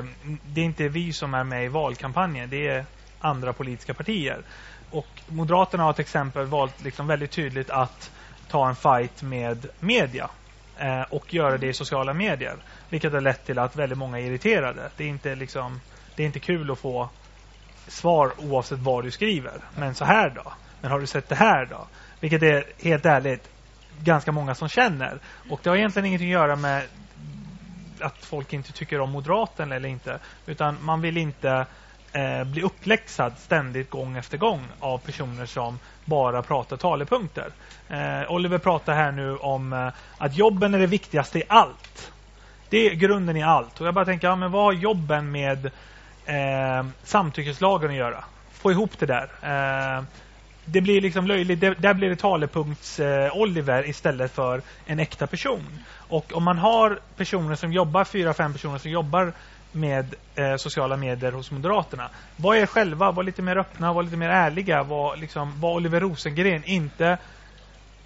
Eh, 0.00 0.32
det 0.46 0.60
är 0.60 0.64
inte 0.64 0.88
vi 0.88 1.12
som 1.12 1.34
är 1.34 1.44
med 1.44 1.64
i 1.64 1.68
valkampanjen, 1.68 2.50
det 2.50 2.68
är 2.68 2.84
andra 3.20 3.52
politiska 3.52 3.94
partier. 3.94 4.42
Och 4.90 5.22
Moderaterna 5.28 5.84
har 5.84 5.92
till 5.92 6.02
exempel 6.02 6.46
valt 6.46 6.84
liksom 6.84 7.06
väldigt 7.06 7.30
tydligt 7.30 7.70
att 7.70 8.10
ta 8.48 8.68
en 8.68 8.76
fight 8.76 9.22
med 9.22 9.66
media 9.80 10.30
eh, 10.78 11.02
och 11.02 11.34
göra 11.34 11.58
det 11.58 11.66
i 11.66 11.72
sociala 11.72 12.14
medier. 12.14 12.56
Vilket 12.88 13.12
har 13.12 13.20
lett 13.20 13.46
till 13.46 13.58
att 13.58 13.76
väldigt 13.76 13.98
många 13.98 14.18
är 14.18 14.24
irriterade. 14.24 14.90
Det 14.96 15.04
är 15.04 15.08
inte, 15.08 15.34
liksom, 15.34 15.80
det 16.16 16.22
är 16.22 16.26
inte 16.26 16.40
kul 16.40 16.70
att 16.70 16.78
få 16.78 17.08
svar 17.86 18.32
oavsett 18.38 18.78
vad 18.78 19.04
du 19.04 19.10
skriver. 19.10 19.60
Men 19.78 19.94
så 19.94 20.04
här 20.04 20.30
då? 20.30 20.52
Men 20.80 20.90
har 20.90 21.00
du 21.00 21.06
sett 21.06 21.28
det 21.28 21.34
här 21.34 21.66
då? 21.66 21.86
Vilket 22.20 22.42
är 22.42 22.64
helt 22.82 23.06
ärligt 23.06 23.50
ganska 24.02 24.32
många 24.32 24.54
som 24.54 24.68
känner. 24.68 25.18
Och 25.50 25.60
det 25.62 25.70
har 25.70 25.76
egentligen 25.76 26.06
ingenting 26.06 26.28
att 26.28 26.40
göra 26.40 26.56
med 26.56 26.84
att 28.02 28.24
folk 28.24 28.52
inte 28.52 28.72
tycker 28.72 29.00
om 29.00 29.10
Moderaterna 29.10 29.74
eller 29.74 29.88
inte. 29.88 30.18
Utan 30.46 30.76
man 30.84 31.00
vill 31.00 31.16
inte 31.16 31.66
eh, 32.12 32.44
bli 32.44 32.62
uppläxad 32.62 33.32
ständigt 33.38 33.90
gång 33.90 34.16
efter 34.16 34.38
gång 34.38 34.62
av 34.80 34.98
personer 34.98 35.46
som 35.46 35.78
bara 36.04 36.42
pratar 36.42 36.76
talepunkter. 36.76 37.50
Eh, 37.88 38.32
Oliver 38.32 38.58
pratar 38.58 38.94
här 38.94 39.12
nu 39.12 39.36
om 39.36 39.72
eh, 39.72 39.88
att 40.18 40.36
jobben 40.36 40.74
är 40.74 40.78
det 40.78 40.86
viktigaste 40.86 41.38
i 41.38 41.42
allt. 41.48 42.12
Det 42.68 42.86
är 42.86 42.94
grunden 42.94 43.36
i 43.36 43.42
allt. 43.42 43.80
Och 43.80 43.86
jag 43.86 43.94
bara 43.94 44.04
tänker, 44.04 44.28
ja, 44.28 44.36
men 44.36 44.52
vad 44.52 44.64
har 44.64 44.72
jobben 44.72 45.30
med 45.30 45.66
eh, 46.26 46.86
samtyckeslagen 47.02 47.90
att 47.90 47.96
göra? 47.96 48.24
Få 48.52 48.70
ihop 48.70 48.98
det 48.98 49.06
där. 49.06 49.28
Eh, 49.42 50.04
det 50.72 50.80
blir 50.80 51.00
liksom 51.00 51.26
löjligt. 51.26 51.60
Det, 51.60 51.74
där 51.74 51.94
blir 51.94 52.08
det 52.08 52.16
talepunkts 52.16 53.00
eh, 53.00 53.36
Oliver 53.36 53.88
istället 53.88 54.32
för 54.32 54.62
en 54.86 54.98
äkta 54.98 55.26
person. 55.26 55.78
Och 55.94 56.32
om 56.32 56.42
man 56.42 56.58
har 56.58 56.98
personer 57.16 57.54
som 57.54 57.72
jobbar, 57.72 58.04
fyra, 58.04 58.34
fem 58.34 58.52
personer 58.52 58.78
som 58.78 58.90
jobbar 58.90 59.32
med 59.72 60.14
eh, 60.34 60.56
sociala 60.56 60.96
medier 60.96 61.32
hos 61.32 61.50
Moderaterna. 61.50 62.08
Var 62.36 62.54
er 62.54 62.66
själva, 62.66 63.10
var 63.10 63.22
lite 63.22 63.42
mer 63.42 63.56
öppna, 63.56 63.92
var 63.92 64.02
lite 64.02 64.16
mer 64.16 64.28
ärliga. 64.28 64.82
Var, 64.82 65.16
liksom, 65.16 65.60
var 65.60 65.74
Oliver 65.74 66.00
Rosengren, 66.00 66.64
inte 66.64 67.18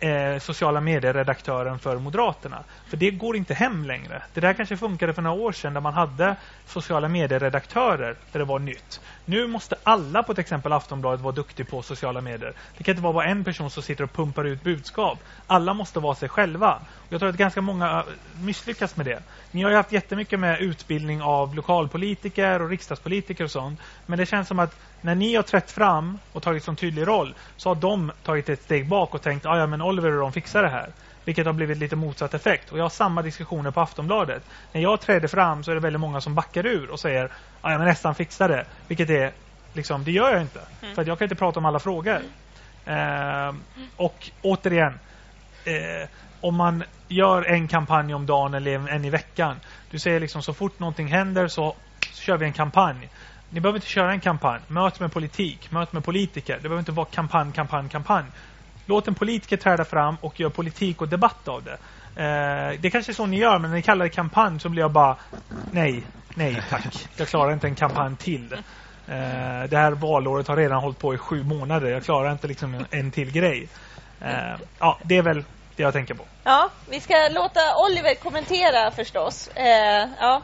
eh, 0.00 0.38
sociala 0.38 0.80
medier-redaktören 0.80 1.78
för 1.78 1.98
Moderaterna. 1.98 2.64
För 2.88 2.96
det 2.96 3.10
går 3.10 3.36
inte 3.36 3.54
hem 3.54 3.84
längre. 3.84 4.22
Det 4.34 4.40
där 4.40 4.52
kanske 4.52 4.76
funkade 4.76 5.12
för 5.12 5.22
några 5.22 5.42
år 5.42 5.52
sedan 5.52 5.74
där 5.74 5.80
man 5.80 5.94
hade 5.94 6.36
sociala 6.66 7.08
medier-redaktörer 7.08 8.16
där 8.32 8.38
det 8.38 8.44
var 8.44 8.58
nytt. 8.58 9.00
Nu 9.26 9.46
måste 9.46 9.76
alla 9.82 10.22
på 10.22 10.34
till 10.34 10.40
exempel 10.40 10.72
Aftonbladet 10.72 11.20
vara 11.20 11.34
duktig 11.34 11.68
på 11.68 11.82
sociala 11.82 12.20
medier. 12.20 12.52
Det 12.76 12.84
kan 12.84 12.92
inte 12.92 13.02
vara 13.02 13.12
bara 13.12 13.24
en 13.24 13.44
person 13.44 13.70
som 13.70 13.82
sitter 13.82 14.04
och 14.04 14.12
pumpar 14.12 14.44
ut 14.44 14.62
budskap. 14.62 15.18
Alla 15.46 15.74
måste 15.74 16.00
vara 16.00 16.14
sig 16.14 16.28
själva. 16.28 16.82
Jag 17.08 17.20
tror 17.20 17.30
att 17.30 17.36
ganska 17.36 17.60
många 17.60 17.90
äh, 17.90 18.04
misslyckas 18.44 18.96
med 18.96 19.06
det. 19.06 19.22
Ni 19.50 19.62
har 19.62 19.70
ju 19.70 19.76
haft 19.76 19.92
jättemycket 19.92 20.40
med 20.40 20.60
utbildning 20.60 21.22
av 21.22 21.54
lokalpolitiker 21.54 22.62
och 22.62 22.70
riksdagspolitiker 22.70 23.44
och 23.44 23.50
sånt. 23.50 23.80
Men 24.06 24.18
det 24.18 24.26
känns 24.26 24.48
som 24.48 24.58
att 24.58 24.76
när 25.00 25.14
ni 25.14 25.34
har 25.34 25.42
trätt 25.42 25.70
fram 25.70 26.18
och 26.32 26.42
tagit 26.42 26.64
sån 26.64 26.76
tydlig 26.76 27.06
roll 27.06 27.34
så 27.56 27.70
har 27.70 27.74
de 27.74 28.12
tagit 28.22 28.48
ett 28.48 28.62
steg 28.62 28.88
bak 28.88 29.14
och 29.14 29.22
tänkt 29.22 29.46
att 29.46 29.58
ja 29.58 29.66
men 29.66 29.82
Oliver 29.82 30.12
och 30.12 30.20
de 30.20 30.32
fixar 30.32 30.62
det 30.62 30.68
här. 30.68 30.90
Vilket 31.24 31.46
har 31.46 31.52
blivit 31.52 31.78
lite 31.78 31.96
motsatt 31.96 32.34
effekt. 32.34 32.72
Och 32.72 32.78
jag 32.78 32.84
har 32.84 32.90
samma 32.90 33.22
diskussioner 33.22 33.70
på 33.70 33.80
Aftonbladet. 33.80 34.42
När 34.72 34.80
jag 34.80 35.00
träder 35.00 35.28
fram 35.28 35.64
så 35.64 35.70
är 35.70 35.74
det 35.74 35.80
väldigt 35.80 36.00
många 36.00 36.20
som 36.20 36.34
backar 36.34 36.66
ur 36.66 36.90
och 36.90 37.00
säger 37.00 37.24
ah, 37.60 37.70
ja 37.70 37.78
men 37.78 37.86
nästan 37.86 38.14
fixar 38.14 38.48
det. 38.48 38.66
Vilket 38.88 39.10
är 39.10 39.32
liksom, 39.72 40.04
det 40.04 40.10
gör 40.10 40.32
jag 40.32 40.42
inte. 40.42 40.60
Mm. 40.82 40.94
För 40.94 41.02
att 41.02 41.08
jag 41.08 41.18
kan 41.18 41.24
inte 41.24 41.34
prata 41.34 41.60
om 41.60 41.66
alla 41.66 41.78
frågor. 41.78 42.20
Eh, 42.84 43.54
och 43.96 44.30
återigen, 44.42 44.98
eh, 45.64 46.08
om 46.40 46.54
man 46.54 46.84
gör 47.08 47.42
en 47.42 47.68
kampanj 47.68 48.14
om 48.14 48.26
dagen 48.26 48.54
eller 48.54 48.74
en, 48.74 48.88
en 48.88 49.04
i 49.04 49.10
veckan. 49.10 49.56
Du 49.90 49.98
säger 49.98 50.20
liksom 50.20 50.42
så 50.42 50.54
fort 50.54 50.78
någonting 50.78 51.06
händer 51.06 51.48
så, 51.48 51.76
så 52.12 52.22
kör 52.22 52.36
vi 52.36 52.46
en 52.46 52.52
kampanj. 52.52 53.08
Ni 53.50 53.60
behöver 53.60 53.76
inte 53.76 53.88
köra 53.88 54.12
en 54.12 54.20
kampanj. 54.20 54.60
Möt 54.68 55.00
med 55.00 55.12
politik, 55.12 55.70
möt 55.70 55.92
med 55.92 56.04
politiker. 56.04 56.54
Det 56.54 56.62
behöver 56.62 56.78
inte 56.78 56.92
vara 56.92 57.06
kampanj, 57.06 57.52
kampanj, 57.52 57.88
kampanj. 57.88 58.24
Låt 58.86 59.08
en 59.08 59.14
politiker 59.14 59.56
träda 59.56 59.84
fram 59.84 60.16
och 60.20 60.40
göra 60.40 60.50
politik 60.50 61.00
och 61.00 61.08
debatt 61.08 61.48
av 61.48 61.62
det. 61.62 61.78
Eh, 62.16 62.80
det 62.80 62.88
är 62.88 62.90
kanske 62.90 63.12
är 63.12 63.14
så 63.14 63.26
ni 63.26 63.36
gör, 63.38 63.58
men 63.58 63.70
när 63.70 63.76
ni 63.76 63.82
kallar 63.82 64.04
det 64.04 64.10
kampanj 64.10 64.60
så 64.60 64.68
blir 64.68 64.82
jag 64.82 64.90
bara 64.90 65.16
nej, 65.72 66.02
nej 66.34 66.62
tack. 66.70 67.08
Jag 67.16 67.28
klarar 67.28 67.52
inte 67.52 67.66
en 67.66 67.74
kampanj 67.74 68.16
till. 68.16 68.52
Eh, 68.52 69.68
det 69.68 69.76
här 69.76 69.90
valåret 69.90 70.48
har 70.48 70.56
redan 70.56 70.82
hållit 70.82 70.98
på 70.98 71.14
i 71.14 71.18
sju 71.18 71.42
månader. 71.44 71.90
Jag 71.90 72.04
klarar 72.04 72.32
inte 72.32 72.46
liksom 72.46 72.74
en, 72.74 72.86
en 72.90 73.10
till 73.10 73.32
grej. 73.32 73.68
Eh, 74.20 74.54
ja, 74.78 74.98
det 75.02 75.16
är 75.16 75.22
väl 75.22 75.44
det 75.76 75.82
jag 75.82 75.92
tänker 75.92 76.14
på. 76.14 76.24
Ja, 76.44 76.70
vi 76.90 77.00
ska 77.00 77.14
låta 77.30 77.60
Oliver 77.86 78.14
kommentera 78.14 78.90
förstås. 78.90 79.48
Eh, 79.48 80.08
ja. 80.20 80.42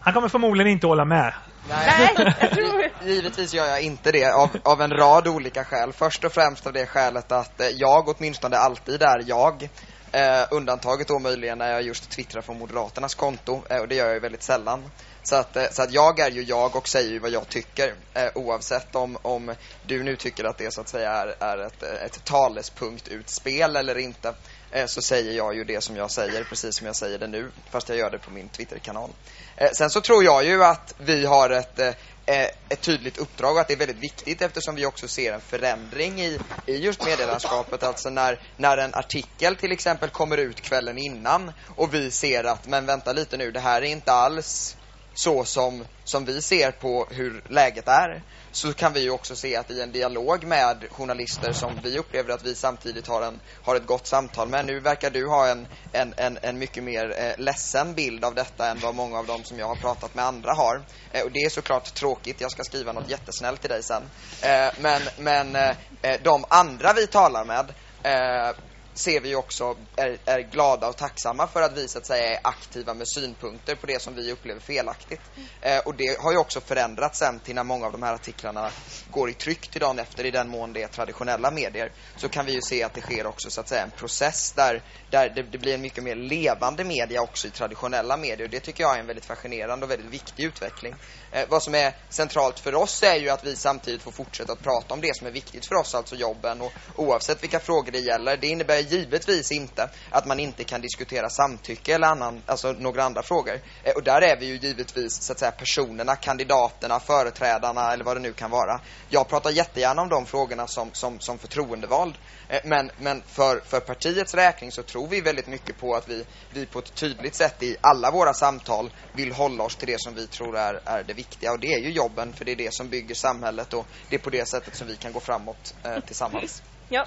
Han 0.00 0.14
kommer 0.14 0.28
förmodligen 0.28 0.72
inte 0.72 0.86
hålla 0.86 1.04
med. 1.04 1.34
Nej, 1.68 2.14
jag 2.40 2.50
tror... 2.50 2.90
Givetvis 3.04 3.54
gör 3.54 3.66
jag 3.66 3.82
inte 3.82 4.12
det 4.12 4.24
av, 4.24 4.48
av 4.62 4.80
en 4.80 4.90
rad 4.90 5.28
olika 5.28 5.64
skäl. 5.64 5.92
Först 5.92 6.24
och 6.24 6.32
främst 6.32 6.66
av 6.66 6.72
det 6.72 6.86
skälet 6.86 7.32
att 7.32 7.60
eh, 7.60 7.68
jag 7.68 8.08
åtminstone 8.08 8.56
alltid 8.56 9.02
är 9.02 9.24
jag. 9.26 9.68
Eh, 10.12 10.46
undantaget 10.50 11.08
då 11.08 11.18
möjligen 11.18 11.58
när 11.58 11.72
jag 11.72 11.82
just 11.82 12.10
twittrar 12.10 12.42
från 12.42 12.58
Moderaternas 12.58 13.14
konto 13.14 13.62
eh, 13.70 13.78
och 13.78 13.88
det 13.88 13.94
gör 13.94 14.06
jag 14.06 14.14
ju 14.14 14.20
väldigt 14.20 14.42
sällan. 14.42 14.90
Så 15.22 15.36
att, 15.36 15.56
eh, 15.56 15.64
så 15.72 15.82
att 15.82 15.92
jag 15.92 16.20
är 16.20 16.30
ju 16.30 16.42
jag 16.42 16.76
och 16.76 16.88
säger 16.88 17.10
ju 17.10 17.18
vad 17.18 17.30
jag 17.30 17.48
tycker 17.48 17.94
eh, 18.14 18.28
oavsett 18.34 18.94
om, 18.94 19.18
om 19.22 19.54
du 19.86 20.02
nu 20.02 20.16
tycker 20.16 20.44
att 20.44 20.58
det 20.58 20.74
så 20.74 20.80
att 20.80 20.88
säga 20.88 21.10
är, 21.12 21.34
är 21.40 21.58
ett, 21.58 21.82
ett 21.82 22.24
talespunktutspel 22.24 23.76
eller 23.76 23.98
inte. 23.98 24.34
Eh, 24.70 24.86
så 24.86 25.02
säger 25.02 25.32
jag 25.32 25.54
ju 25.54 25.64
det 25.64 25.80
som 25.80 25.96
jag 25.96 26.10
säger 26.10 26.44
precis 26.44 26.76
som 26.76 26.86
jag 26.86 26.96
säger 26.96 27.18
det 27.18 27.26
nu 27.26 27.50
fast 27.70 27.88
jag 27.88 27.98
gör 27.98 28.10
det 28.10 28.18
på 28.18 28.30
min 28.30 28.48
Twitterkanal. 28.48 29.10
Eh, 29.56 29.70
sen 29.72 29.90
så 29.90 30.00
tror 30.00 30.24
jag 30.24 30.44
ju 30.44 30.64
att 30.64 30.94
vi 30.98 31.26
har 31.26 31.50
ett 31.50 31.78
eh, 31.78 31.92
eh, 32.26 32.48
ett 32.68 32.80
tydligt 32.80 33.18
uppdrag 33.18 33.54
och 33.54 33.60
att 33.60 33.68
det 33.68 33.74
är 33.74 33.78
väldigt 33.78 34.02
viktigt 34.02 34.42
eftersom 34.42 34.74
vi 34.74 34.86
också 34.86 35.08
ser 35.08 35.32
en 35.32 35.40
förändring 35.40 36.20
i, 36.20 36.38
i 36.66 36.76
just 36.76 37.04
medielandskapet. 37.04 37.82
Alltså 37.82 38.10
när, 38.10 38.40
när 38.56 38.78
en 38.78 38.94
artikel 38.94 39.56
till 39.56 39.72
exempel 39.72 40.10
kommer 40.10 40.36
ut 40.36 40.60
kvällen 40.60 40.98
innan 40.98 41.52
och 41.76 41.94
vi 41.94 42.10
ser 42.10 42.44
att, 42.44 42.66
men 42.66 42.86
vänta 42.86 43.12
lite 43.12 43.36
nu, 43.36 43.50
det 43.50 43.60
här 43.60 43.82
är 43.82 43.86
inte 43.86 44.12
alls 44.12 44.76
så 45.14 45.44
som, 45.44 45.84
som 46.04 46.24
vi 46.24 46.42
ser 46.42 46.70
på 46.70 47.08
hur 47.10 47.44
läget 47.48 47.88
är 47.88 48.22
så 48.56 48.72
kan 48.72 48.92
vi 48.92 49.00
ju 49.00 49.10
också 49.10 49.36
se 49.36 49.56
att 49.56 49.70
i 49.70 49.80
en 49.80 49.92
dialog 49.92 50.44
med 50.44 50.84
journalister 50.90 51.52
som 51.52 51.72
vi 51.82 51.98
upplever 51.98 52.30
att 52.34 52.44
vi 52.44 52.54
samtidigt 52.54 53.06
har, 53.06 53.22
en, 53.22 53.40
har 53.62 53.76
ett 53.76 53.86
gott 53.86 54.06
samtal 54.06 54.48
med. 54.48 54.66
Nu 54.66 54.80
verkar 54.80 55.10
du 55.10 55.28
ha 55.28 55.48
en, 55.48 55.66
en, 55.92 56.14
en, 56.16 56.38
en 56.42 56.58
mycket 56.58 56.84
mer 56.84 57.14
eh, 57.18 57.44
ledsen 57.44 57.94
bild 57.94 58.24
av 58.24 58.34
detta 58.34 58.70
än 58.70 58.78
vad 58.78 58.94
många 58.94 59.18
av 59.18 59.26
dem 59.26 59.44
som 59.44 59.58
jag 59.58 59.66
har 59.66 59.76
pratat 59.76 60.14
med 60.14 60.24
andra 60.24 60.52
har. 60.52 60.82
Eh, 61.12 61.24
och 61.24 61.32
det 61.32 61.38
är 61.38 61.50
såklart 61.50 61.94
tråkigt. 61.94 62.40
Jag 62.40 62.50
ska 62.50 62.62
skriva 62.64 62.92
något 62.92 63.10
jättesnällt 63.10 63.60
till 63.60 63.70
dig 63.70 63.82
sen. 63.82 64.02
Eh, 64.42 64.68
men 64.80 65.02
men 65.18 65.56
eh, 65.56 65.76
eh 66.02 66.20
de 66.22 66.44
andra 66.48 66.92
vi 66.92 67.06
talar 67.06 67.44
med 67.44 67.72
eh, 68.02 68.56
ser 68.98 69.20
vi 69.20 69.34
också 69.34 69.76
är, 69.96 70.18
är, 70.24 70.40
glada 70.40 70.88
och 70.88 70.96
tacksamma 70.96 71.46
för 71.46 71.62
att 71.62 71.78
vi 71.78 71.88
så 71.88 71.98
att 71.98 72.06
säga 72.06 72.30
är 72.32 72.40
aktiva 72.42 72.94
med 72.94 73.08
synpunkter 73.08 73.74
på 73.74 73.86
det 73.86 74.02
som 74.02 74.14
vi 74.14 74.32
upplever 74.32 74.60
felaktigt. 74.60 75.20
Eh, 75.60 75.78
och 75.78 75.94
det 75.94 76.20
har 76.20 76.32
ju 76.32 76.38
också 76.38 76.60
förändrats 76.60 77.18
sen 77.18 77.40
till 77.40 77.54
när 77.54 77.64
många 77.64 77.86
av 77.86 77.92
de 77.92 78.02
här 78.02 78.14
artiklarna 78.14 78.70
går 79.10 79.30
i 79.30 79.34
tryck 79.34 79.68
till 79.68 79.80
dagen 79.80 79.98
efter 79.98 80.26
i 80.26 80.30
den 80.30 80.48
mån 80.48 80.72
det 80.72 80.82
är 80.82 80.88
traditionella 80.88 81.50
medier. 81.50 81.92
Så 82.16 82.28
kan 82.28 82.46
vi 82.46 82.52
ju 82.52 82.60
se 82.60 82.82
att 82.82 82.94
det 82.94 83.00
sker 83.00 83.26
också 83.26 83.50
så 83.50 83.60
att 83.60 83.68
säga 83.68 83.82
en 83.82 83.90
process 83.90 84.52
där, 84.52 84.82
där 85.10 85.28
det, 85.28 85.42
det 85.42 85.58
blir 85.58 85.74
en 85.74 85.80
mycket 85.80 86.04
mer 86.04 86.16
levande 86.16 86.84
media 86.84 87.22
också 87.22 87.46
i 87.46 87.50
traditionella 87.50 88.16
medier. 88.16 88.44
Och 88.44 88.50
det 88.50 88.60
tycker 88.60 88.84
jag 88.84 88.96
är 88.96 89.00
en 89.00 89.06
väldigt 89.06 89.24
fascinerande 89.24 89.86
och 89.86 89.92
väldigt 89.92 90.10
viktig 90.10 90.44
utveckling. 90.44 90.94
Eh, 91.32 91.44
vad 91.48 91.62
som 91.62 91.74
är 91.74 91.92
centralt 92.08 92.58
för 92.58 92.74
oss 92.74 93.02
är 93.02 93.16
ju 93.16 93.28
att 93.28 93.44
vi 93.44 93.56
samtidigt 93.56 94.02
får 94.02 94.10
fortsätta 94.10 94.52
att 94.52 94.62
prata 94.62 94.94
om 94.94 95.00
det 95.00 95.16
som 95.16 95.26
är 95.26 95.30
viktigt 95.30 95.66
för 95.66 95.74
oss, 95.74 95.94
alltså 95.94 96.14
jobben. 96.14 96.60
Och 96.60 96.72
oavsett 96.96 97.42
vilka 97.42 97.60
frågor 97.60 97.92
det 97.92 97.98
gäller. 97.98 98.36
Det 98.36 98.46
innebär 98.46 98.85
givetvis 98.86 99.52
inte 99.52 99.90
att 100.10 100.26
man 100.26 100.40
inte 100.40 100.64
kan 100.64 100.80
diskutera 100.80 101.28
samtycke 101.28 101.94
eller 101.94 102.06
annan, 102.06 102.42
alltså 102.46 102.72
några 102.72 103.04
andra 103.04 103.22
frågor. 103.22 103.60
Eh, 103.82 103.92
och 103.92 104.02
där 104.02 104.22
är 104.22 104.36
vi 104.40 104.46
ju 104.46 104.56
givetvis 104.56 105.22
så 105.22 105.32
att 105.32 105.38
säga 105.38 105.50
personerna, 105.50 106.16
kandidaterna, 106.16 107.00
företrädarna 107.00 107.92
eller 107.92 108.04
vad 108.04 108.16
det 108.16 108.20
nu 108.20 108.32
kan 108.32 108.50
vara. 108.50 108.80
Jag 109.08 109.28
pratar 109.28 109.50
jättegärna 109.50 110.02
om 110.02 110.08
de 110.08 110.26
frågorna 110.26 110.66
som, 110.66 110.90
som, 110.92 111.20
som 111.20 111.38
förtroendevald. 111.38 112.14
Eh, 112.48 112.60
men, 112.64 112.90
men 112.98 113.22
för, 113.26 113.60
för 113.60 113.80
partiets 113.80 114.34
räkning 114.34 114.72
så 114.72 114.82
tror 114.82 115.08
vi 115.08 115.20
väldigt 115.20 115.46
mycket 115.46 115.78
på 115.78 115.94
att 115.94 116.08
vi, 116.08 116.24
vi 116.50 116.66
på 116.66 116.78
ett 116.78 116.94
tydligt 116.94 117.34
sätt 117.34 117.62
i 117.62 117.76
alla 117.80 118.10
våra 118.10 118.34
samtal 118.34 118.90
vill 119.12 119.32
hålla 119.32 119.64
oss 119.64 119.76
till 119.76 119.88
det 119.88 120.00
som 120.00 120.14
vi 120.14 120.26
tror 120.26 120.56
är, 120.56 120.80
är 120.84 121.02
det 121.02 121.14
viktiga. 121.14 121.52
Och 121.52 121.60
det 121.60 121.74
är 121.74 121.78
ju 121.78 121.90
jobben, 121.90 122.32
för 122.32 122.44
det 122.44 122.52
är 122.52 122.56
det 122.56 122.74
som 122.74 122.88
bygger 122.88 123.14
samhället 123.14 123.74
och 123.74 123.86
det 124.08 124.16
är 124.16 124.20
på 124.20 124.30
det 124.30 124.48
sättet 124.48 124.74
som 124.74 124.86
vi 124.86 124.96
kan 124.96 125.12
gå 125.12 125.20
framåt 125.20 125.74
eh, 125.84 126.00
tillsammans. 126.00 126.62
Ja, 126.88 127.06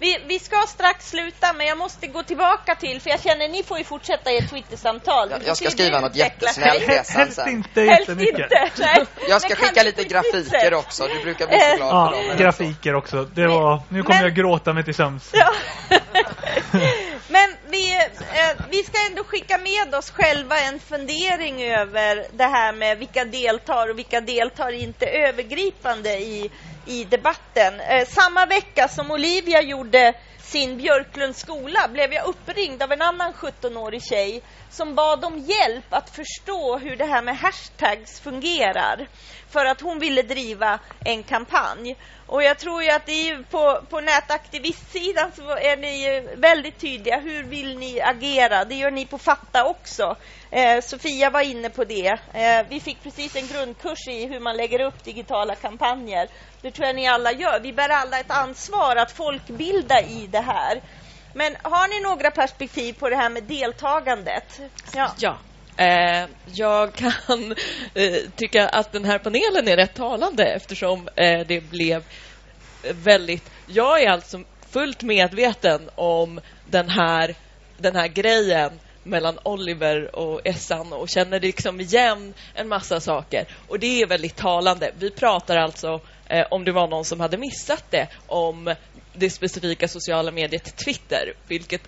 vi, 0.00 0.18
vi, 0.26 0.38
ska 0.38 0.56
strax 0.68 1.10
sluta, 1.10 1.52
men 1.52 1.66
jag 1.66 1.78
måste 1.78 2.06
gå 2.06 2.22
tillbaka 2.22 2.74
till, 2.74 3.00
för 3.00 3.10
jag 3.10 3.20
känner 3.20 3.44
att 3.44 3.50
ni 3.50 3.62
får 3.62 3.78
ju 3.78 3.84
fortsätta 3.84 4.30
ert 4.30 4.50
Twittersamtal. 4.50 5.30
Jag, 5.30 5.40
jag 5.44 5.56
ska 5.56 5.70
skriva 5.70 6.00
något 6.00 6.16
jättesnällt 6.16 6.88
resan 6.88 7.20
Helst 7.20 7.40
inte 7.48 7.80
jättemycket. 7.80 8.52
Helst 8.52 8.78
inte, 8.78 9.06
Jag 9.28 9.42
ska 9.42 9.54
skicka 9.54 9.82
lite 9.82 10.04
grafiker 10.04 10.74
också, 10.74 11.06
du 11.06 11.22
brukar 11.22 11.46
bli 11.46 11.58
så 11.58 11.76
glad 11.76 11.88
ja, 11.88 12.12
för 12.12 12.28
dem. 12.28 12.36
grafiker 12.36 12.94
också. 12.94 13.24
Det 13.24 13.46
var, 13.46 13.82
nu 13.88 14.02
kommer 14.02 14.18
men, 14.18 14.28
jag 14.28 14.34
gråta 14.34 14.72
mig 14.72 14.84
till 14.84 14.94
sömns. 14.94 15.30
Ja. 15.32 15.52
men 17.28 17.54
vi, 17.70 17.94
eh, 17.94 18.64
vi 18.70 18.82
ska 18.82 18.98
ändå 19.10 19.24
skicka 19.24 19.58
med 19.58 19.94
oss 19.94 20.10
själva 20.10 20.60
en 20.60 20.80
fundering 20.80 21.64
över 21.64 22.26
det 22.32 22.44
här 22.44 22.72
med 22.72 22.98
vilka 22.98 23.24
deltar 23.24 23.90
och 23.90 23.98
vilka 23.98 24.20
deltar 24.20 24.72
inte 24.72 25.06
övergripande 25.06 26.18
i 26.18 26.50
i 26.88 27.04
debatten. 27.04 27.80
Eh, 27.80 28.06
samma 28.06 28.46
vecka 28.46 28.88
som 28.88 29.10
Olivia 29.10 29.62
gjorde 29.62 30.14
sin 30.38 30.76
Björklunds 30.76 31.40
skola 31.40 31.88
blev 31.88 32.12
jag 32.12 32.26
uppringd 32.26 32.82
av 32.82 32.92
en 32.92 33.02
annan 33.02 33.32
17-årig 33.32 34.02
tjej 34.02 34.42
som 34.70 34.94
bad 34.94 35.24
om 35.24 35.38
hjälp 35.38 35.84
att 35.90 36.10
förstå 36.10 36.78
hur 36.78 36.96
det 36.96 37.04
här 37.04 37.22
med 37.22 37.38
hashtags 37.38 38.20
fungerar 38.20 39.08
för 39.50 39.64
att 39.64 39.80
hon 39.80 39.98
ville 39.98 40.22
driva 40.22 40.78
en 41.04 41.22
kampanj. 41.22 41.96
Och 42.26 42.42
jag 42.42 42.58
tror 42.58 42.82
ju 42.82 42.90
att 42.90 43.08
är 43.08 43.42
på, 43.42 43.80
på 43.90 44.00
nätaktivistsidan 44.00 45.32
så 45.36 45.50
är 45.50 45.76
ni 45.76 46.20
väldigt 46.36 46.78
tydliga. 46.78 47.20
Hur 47.20 47.42
vill 47.42 47.78
ni 47.78 48.00
agera? 48.00 48.64
Det 48.64 48.74
gör 48.74 48.90
ni 48.90 49.06
på 49.06 49.18
Fatta 49.18 49.64
också. 49.64 50.16
Eh, 50.50 50.80
Sofia 50.80 51.30
var 51.30 51.40
inne 51.40 51.70
på 51.70 51.84
det. 51.84 52.18
Eh, 52.32 52.66
vi 52.68 52.80
fick 52.80 53.02
precis 53.02 53.36
en 53.36 53.46
grundkurs 53.46 54.08
i 54.08 54.26
hur 54.26 54.40
man 54.40 54.56
lägger 54.56 54.80
upp 54.80 55.04
digitala 55.04 55.54
kampanjer. 55.54 56.28
Det 56.62 56.70
tror 56.70 56.86
jag 56.86 56.96
ni 56.96 57.08
alla 57.08 57.32
gör. 57.32 57.60
Vi 57.60 57.72
bär 57.72 57.88
alla 57.88 58.18
ett 58.18 58.30
ansvar 58.30 58.96
att 58.96 59.12
folkbilda 59.12 60.00
i 60.00 60.26
det 60.26 60.40
här. 60.40 60.82
Men 61.34 61.56
har 61.62 61.88
ni 61.88 62.00
några 62.00 62.30
perspektiv 62.30 62.92
på 62.92 63.08
det 63.08 63.16
här 63.16 63.30
med 63.30 63.44
deltagandet? 63.44 64.60
Ja. 64.94 65.10
ja. 65.18 65.38
Eh, 65.78 66.26
jag 66.52 66.92
kan 66.92 67.12
eh, 67.94 68.14
tycka 68.36 68.68
att 68.68 68.92
den 68.92 69.04
här 69.04 69.18
panelen 69.18 69.68
är 69.68 69.76
rätt 69.76 69.94
talande 69.94 70.44
eftersom 70.44 71.08
eh, 71.16 71.46
det 71.46 71.60
blev 71.60 72.04
väldigt... 72.94 73.50
Jag 73.66 74.02
är 74.02 74.10
alltså 74.10 74.40
fullt 74.70 75.02
medveten 75.02 75.90
om 75.94 76.40
den 76.70 76.88
här, 76.88 77.34
den 77.78 77.96
här 77.96 78.08
grejen 78.08 78.70
mellan 79.02 79.38
Oliver 79.42 80.16
och 80.16 80.40
Essan 80.44 80.92
och 80.92 81.08
känner 81.08 81.40
liksom 81.40 81.80
igen 81.80 82.34
en 82.54 82.68
massa 82.68 83.00
saker. 83.00 83.46
Och 83.68 83.78
det 83.78 84.02
är 84.02 84.06
väldigt 84.06 84.36
talande. 84.36 84.92
Vi 84.98 85.10
pratar 85.10 85.56
alltså, 85.56 86.00
eh, 86.26 86.46
om 86.50 86.64
det 86.64 86.72
var 86.72 86.86
någon 86.86 87.04
som 87.04 87.20
hade 87.20 87.36
missat 87.36 87.84
det, 87.90 88.08
om 88.26 88.74
det 89.18 89.30
specifika 89.30 89.88
sociala 89.88 90.30
mediet 90.30 90.76
Twitter, 90.76 91.34
vilket 91.48 91.82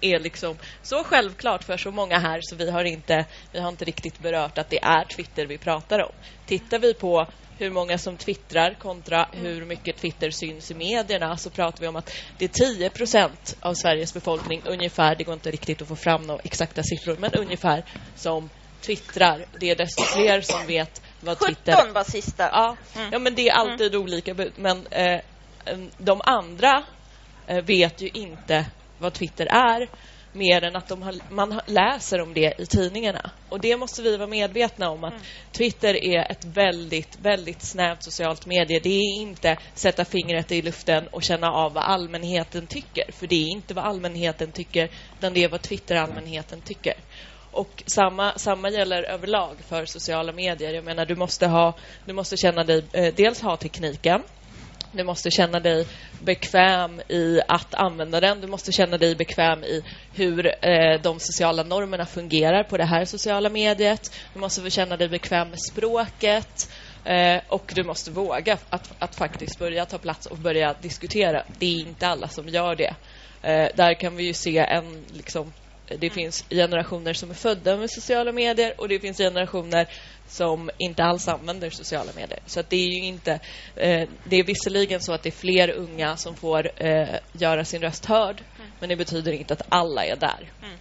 är 0.00 0.18
liksom 0.18 0.56
så 0.82 1.04
självklart 1.04 1.64
för 1.64 1.76
så 1.76 1.90
många 1.90 2.18
här 2.18 2.38
så 2.42 2.56
vi 2.56 2.70
har 2.70 2.84
inte, 2.84 3.24
vi 3.52 3.60
har 3.60 3.68
inte 3.68 3.84
riktigt 3.84 4.18
berört 4.18 4.58
att 4.58 4.70
det 4.70 4.82
är 4.82 5.04
Twitter 5.04 5.46
vi 5.46 5.58
pratar 5.58 6.02
om. 6.02 6.12
Tittar 6.46 6.78
vi 6.78 6.94
på 6.94 7.26
hur 7.58 7.70
många 7.70 7.98
som 7.98 8.16
twittrar 8.16 8.74
kontra 8.74 9.28
hur 9.32 9.64
mycket 9.64 9.96
Twitter 9.96 10.30
syns 10.30 10.70
i 10.70 10.74
medierna 10.74 11.36
så 11.36 11.50
pratar 11.50 11.80
vi 11.80 11.88
om 11.88 11.96
att 11.96 12.12
det 12.38 12.44
är 12.44 12.88
10% 12.88 13.30
av 13.60 13.74
Sveriges 13.74 14.14
befolkning 14.14 14.62
ungefär, 14.66 15.14
det 15.14 15.24
går 15.24 15.34
inte 15.34 15.50
riktigt 15.50 15.82
att 15.82 15.88
få 15.88 15.96
fram 15.96 16.22
några 16.22 16.40
exakta 16.44 16.82
siffror, 16.82 17.16
men 17.20 17.32
ungefär 17.32 17.84
som 18.16 18.50
twittrar. 18.80 19.44
Det 19.60 19.70
är 19.70 19.76
desto 19.76 20.02
fler 20.02 20.40
som 20.40 20.66
vet 20.66 21.02
vad 21.20 21.38
Twitter... 21.38 21.76
17 21.76 21.92
var 21.92 22.04
sista. 22.04 22.48
Ja, 22.52 22.76
mm. 22.94 23.08
ja 23.12 23.18
men 23.18 23.34
det 23.34 23.48
är 23.48 23.52
alltid 23.52 23.94
mm. 23.94 24.02
olika. 24.02 24.34
Men 24.56 24.86
eh, 24.86 25.20
de 25.98 26.20
andra 26.24 26.84
eh, 27.46 27.64
vet 27.64 28.00
ju 28.00 28.08
inte 28.08 28.66
vad 28.98 29.12
Twitter 29.12 29.46
är 29.46 29.88
mer 30.32 30.64
än 30.64 30.76
att 30.76 30.90
har, 30.90 31.34
man 31.34 31.60
läser 31.66 32.20
om 32.20 32.34
det 32.34 32.54
i 32.58 32.66
tidningarna. 32.66 33.30
Och 33.48 33.60
det 33.60 33.76
måste 33.76 34.02
vi 34.02 34.16
vara 34.16 34.28
medvetna 34.28 34.90
om 34.90 35.04
att 35.04 35.12
mm. 35.12 35.24
Twitter 35.52 36.04
är 36.04 36.30
ett 36.30 36.44
väldigt, 36.44 37.18
väldigt 37.22 37.62
snävt 37.62 38.02
socialt 38.02 38.46
medie. 38.46 38.80
Det 38.80 38.88
är 38.88 39.20
inte 39.20 39.56
sätta 39.74 40.04
fingret 40.04 40.52
i 40.52 40.62
luften 40.62 41.08
och 41.08 41.22
känna 41.22 41.52
av 41.52 41.72
vad 41.72 41.84
allmänheten 41.84 42.66
tycker. 42.66 43.12
För 43.12 43.26
det 43.26 43.42
är 43.42 43.48
inte 43.48 43.74
vad 43.74 43.84
allmänheten 43.84 44.52
tycker, 44.52 44.88
utan 45.18 45.34
det 45.34 45.44
är 45.44 45.48
vad 45.48 45.62
Twitter-allmänheten 45.62 46.60
tycker. 46.60 46.94
Och 47.50 47.82
samma, 47.86 48.38
samma 48.38 48.70
gäller 48.70 49.02
överlag 49.02 49.56
för 49.68 49.86
sociala 49.86 50.32
medier. 50.32 50.74
Jag 50.74 50.84
menar, 50.84 51.06
du 51.06 51.16
måste, 51.16 51.46
ha, 51.46 51.74
du 52.04 52.12
måste 52.12 52.36
känna 52.36 52.64
dig, 52.64 52.84
eh, 52.92 53.14
dels 53.14 53.40
ha 53.40 53.56
tekniken 53.56 54.22
du 54.92 55.04
måste 55.04 55.30
känna 55.30 55.60
dig 55.60 55.86
bekväm 56.20 57.00
i 57.08 57.40
att 57.48 57.74
använda 57.74 58.20
den. 58.20 58.40
Du 58.40 58.46
måste 58.46 58.72
känna 58.72 58.98
dig 58.98 59.14
bekväm 59.14 59.64
i 59.64 59.82
hur 60.14 60.46
eh, 60.46 61.00
de 61.02 61.20
sociala 61.20 61.62
normerna 61.62 62.06
fungerar 62.06 62.64
på 62.64 62.76
det 62.76 62.84
här 62.84 63.04
sociala 63.04 63.48
mediet. 63.48 64.14
Du 64.34 64.40
måste 64.40 64.70
känna 64.70 64.96
dig 64.96 65.08
bekväm 65.08 65.48
med 65.48 65.60
språket. 65.60 66.72
Eh, 67.04 67.40
och 67.48 67.72
du 67.74 67.84
måste 67.84 68.10
våga 68.10 68.58
att, 68.70 68.92
att 68.98 69.14
faktiskt 69.14 69.58
börja 69.58 69.86
ta 69.86 69.98
plats 69.98 70.26
och 70.26 70.38
börja 70.38 70.74
diskutera. 70.82 71.42
Det 71.58 71.66
är 71.66 71.80
inte 71.80 72.06
alla 72.06 72.28
som 72.28 72.48
gör 72.48 72.74
det. 72.74 72.94
Eh, 73.42 73.68
där 73.74 73.94
kan 73.94 74.16
vi 74.16 74.24
ju 74.24 74.34
se 74.34 74.58
en 74.58 75.04
liksom, 75.12 75.52
det 75.98 76.10
finns 76.10 76.44
generationer 76.50 77.12
som 77.12 77.30
är 77.30 77.34
födda 77.34 77.76
med 77.76 77.90
sociala 77.90 78.32
medier 78.32 78.74
och 78.78 78.88
det 78.88 79.00
finns 79.00 79.18
generationer 79.18 79.88
som 80.28 80.70
inte 80.78 81.02
alls 81.04 81.28
använder 81.28 81.70
sociala 81.70 82.12
medier. 82.16 82.38
Så 82.46 82.62
det 82.68 82.76
är 82.76 82.88
ju 82.88 83.04
inte... 83.04 83.32
Eh, 83.76 84.08
det 84.24 84.36
är 84.36 84.44
visserligen 84.44 85.00
så 85.00 85.12
att 85.12 85.22
det 85.22 85.28
är 85.28 85.30
fler 85.30 85.70
unga 85.70 86.16
som 86.16 86.36
får 86.36 86.70
eh, 86.86 87.16
göra 87.32 87.64
sin 87.64 87.82
röst 87.82 88.04
hörd, 88.04 88.42
mm. 88.58 88.70
men 88.80 88.88
det 88.88 88.96
betyder 88.96 89.32
inte 89.32 89.54
att 89.54 89.62
alla 89.68 90.04
är 90.04 90.16
där. 90.16 90.50
Mm. 90.62 90.78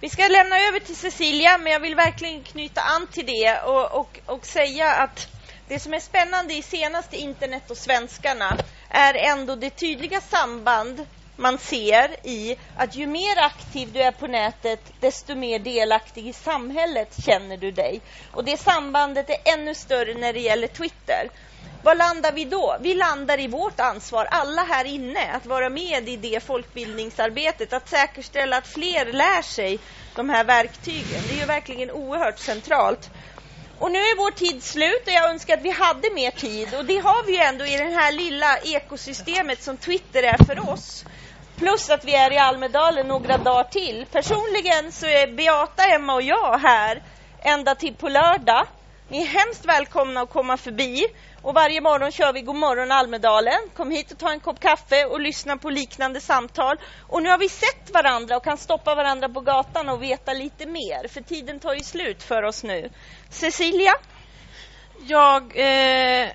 Vi 0.00 0.08
ska 0.08 0.28
lämna 0.28 0.56
över 0.68 0.80
till 0.80 0.96
Cecilia, 0.96 1.58
men 1.58 1.72
jag 1.72 1.80
vill 1.80 1.94
verkligen 1.94 2.42
knyta 2.42 2.80
an 2.80 3.06
till 3.06 3.26
det 3.26 3.60
och, 3.60 4.00
och, 4.00 4.20
och 4.26 4.46
säga 4.46 4.92
att 4.92 5.28
det 5.68 5.78
som 5.78 5.94
är 5.94 6.00
spännande 6.00 6.54
i 6.54 6.62
senaste 6.62 7.16
internet 7.16 7.70
och 7.70 7.76
svenskarna 7.76 8.58
är 8.88 9.14
ändå 9.14 9.56
det 9.56 9.70
tydliga 9.70 10.20
samband 10.20 11.06
man 11.42 11.58
ser 11.58 12.26
i 12.26 12.56
att 12.76 12.96
ju 12.96 13.06
mer 13.06 13.38
aktiv 13.38 13.92
du 13.92 14.02
är 14.02 14.12
på 14.12 14.26
nätet, 14.26 14.92
desto 15.00 15.34
mer 15.34 15.58
delaktig 15.58 16.28
i 16.28 16.32
samhället 16.32 17.24
känner 17.24 17.56
du 17.56 17.70
dig. 17.70 18.00
Och 18.32 18.44
det 18.44 18.56
sambandet 18.56 19.30
är 19.30 19.52
ännu 19.54 19.74
större 19.74 20.14
när 20.14 20.32
det 20.32 20.40
gäller 20.40 20.68
Twitter. 20.68 21.30
Var 21.82 21.94
landar 21.94 22.32
vi 22.32 22.44
då? 22.44 22.76
Vi 22.80 22.94
landar 22.94 23.40
i 23.40 23.48
vårt 23.48 23.80
ansvar, 23.80 24.24
alla 24.30 24.62
här 24.62 24.84
inne, 24.84 25.32
att 25.32 25.46
vara 25.46 25.70
med 25.70 26.08
i 26.08 26.16
det 26.16 26.42
folkbildningsarbetet, 26.42 27.72
att 27.72 27.88
säkerställa 27.88 28.56
att 28.56 28.66
fler 28.66 29.12
lär 29.12 29.42
sig 29.42 29.78
de 30.14 30.30
här 30.30 30.44
verktygen. 30.44 31.22
Det 31.28 31.34
är 31.34 31.38
ju 31.40 31.44
verkligen 31.44 31.90
oerhört 31.90 32.38
centralt. 32.38 33.10
Och 33.78 33.90
nu 33.90 33.98
är 33.98 34.16
vår 34.16 34.30
tid 34.30 34.62
slut 34.62 35.02
och 35.06 35.12
jag 35.12 35.30
önskar 35.30 35.56
att 35.56 35.62
vi 35.62 35.70
hade 35.70 36.10
mer 36.14 36.30
tid 36.30 36.74
och 36.74 36.84
det 36.84 36.98
har 36.98 37.26
vi 37.26 37.32
ju 37.32 37.38
ändå 37.38 37.66
i 37.66 37.76
det 37.76 37.84
här 37.84 38.12
lilla 38.12 38.58
ekosystemet 38.58 39.62
som 39.62 39.76
Twitter 39.76 40.22
är 40.22 40.44
för 40.44 40.70
oss. 40.70 41.04
Plus 41.62 41.90
att 41.90 42.04
vi 42.04 42.14
är 42.14 42.32
i 42.32 42.38
Almedalen 42.38 43.08
några 43.08 43.38
dagar 43.38 43.64
till. 43.64 44.06
Personligen 44.12 44.92
så 44.92 45.06
är 45.06 45.26
Beata, 45.26 45.84
Emma 45.84 46.14
och 46.14 46.22
jag 46.22 46.58
här 46.58 47.02
ända 47.42 47.74
till 47.74 47.94
på 47.94 48.08
lördag. 48.08 48.66
Ni 49.08 49.22
är 49.22 49.26
hemskt 49.26 49.64
välkomna 49.64 50.20
att 50.20 50.30
komma 50.30 50.56
förbi. 50.56 51.06
Och 51.42 51.54
varje 51.54 51.80
morgon 51.80 52.12
kör 52.12 52.32
vi 52.32 52.40
God 52.40 52.56
morgon 52.56 52.92
Almedalen. 52.92 53.60
Kom 53.76 53.90
hit 53.90 54.12
och 54.12 54.18
ta 54.18 54.30
en 54.32 54.40
kopp 54.40 54.60
kaffe 54.60 55.04
och 55.04 55.20
lyssna 55.20 55.56
på 55.56 55.70
liknande 55.70 56.20
samtal. 56.20 56.76
Och 57.08 57.22
nu 57.22 57.28
har 57.28 57.38
vi 57.38 57.48
sett 57.48 57.90
varandra 57.92 58.36
och 58.36 58.44
kan 58.44 58.58
stoppa 58.58 58.94
varandra 58.94 59.28
på 59.28 59.40
gatan 59.40 59.88
och 59.88 60.02
veta 60.02 60.32
lite 60.32 60.66
mer. 60.66 61.08
För 61.08 61.20
tiden 61.20 61.60
tar 61.60 61.74
ju 61.74 61.82
slut 61.82 62.22
för 62.22 62.42
oss 62.42 62.62
nu. 62.62 62.90
Cecilia? 63.30 63.94
Jag, 65.06 65.42
eh, 65.56 66.28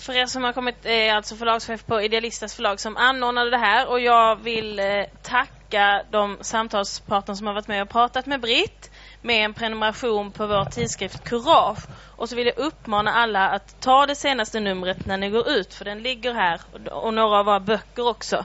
för 0.00 0.12
er 0.12 0.26
som 0.26 0.44
har 0.44 0.52
kommit, 0.52 0.86
är 0.86 1.14
alltså 1.14 1.36
förlagschef 1.36 1.84
på 1.86 2.02
Idealistas 2.02 2.54
förlag 2.54 2.80
som 2.80 2.96
anordnade 2.96 3.50
det 3.50 3.56
här 3.56 3.88
och 3.88 4.00
jag 4.00 4.36
vill 4.36 4.78
eh, 4.78 5.04
tacka 5.22 6.02
de 6.10 6.38
samtalspartner 6.40 7.34
som 7.34 7.46
har 7.46 7.54
varit 7.54 7.68
med 7.68 7.82
och 7.82 7.88
pratat 7.88 8.26
med 8.26 8.40
Britt 8.40 8.90
med 9.22 9.44
en 9.44 9.54
prenumeration 9.54 10.32
på 10.32 10.46
vår 10.46 10.64
tidskrift 10.64 11.24
Courage. 11.24 11.78
Och 12.16 12.28
så 12.28 12.36
vill 12.36 12.46
jag 12.46 12.58
uppmana 12.58 13.12
alla 13.12 13.48
att 13.48 13.80
ta 13.80 14.06
det 14.06 14.14
senaste 14.14 14.60
numret 14.60 15.06
när 15.06 15.16
ni 15.16 15.30
går 15.30 15.48
ut, 15.48 15.74
för 15.74 15.84
den 15.84 16.02
ligger 16.02 16.34
här 16.34 16.60
och 16.90 17.14
några 17.14 17.38
av 17.38 17.46
våra 17.46 17.60
böcker 17.60 18.08
också. 18.08 18.44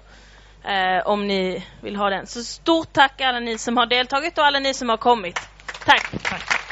Eh, 0.64 1.08
om 1.08 1.28
ni 1.28 1.66
vill 1.82 1.96
ha 1.96 2.10
den. 2.10 2.28
Så 2.28 2.44
stort 2.44 2.94
tack 2.94 3.22
alla 3.22 3.40
ni 3.40 3.58
som 3.58 3.78
har 3.78 3.86
deltagit 3.86 4.38
och 4.38 4.46
alla 4.46 4.60
ni 4.60 4.74
som 4.74 4.90
har 4.90 4.98
kommit. 4.98 5.40
Tack! 5.86 6.12
tack. 6.24 6.71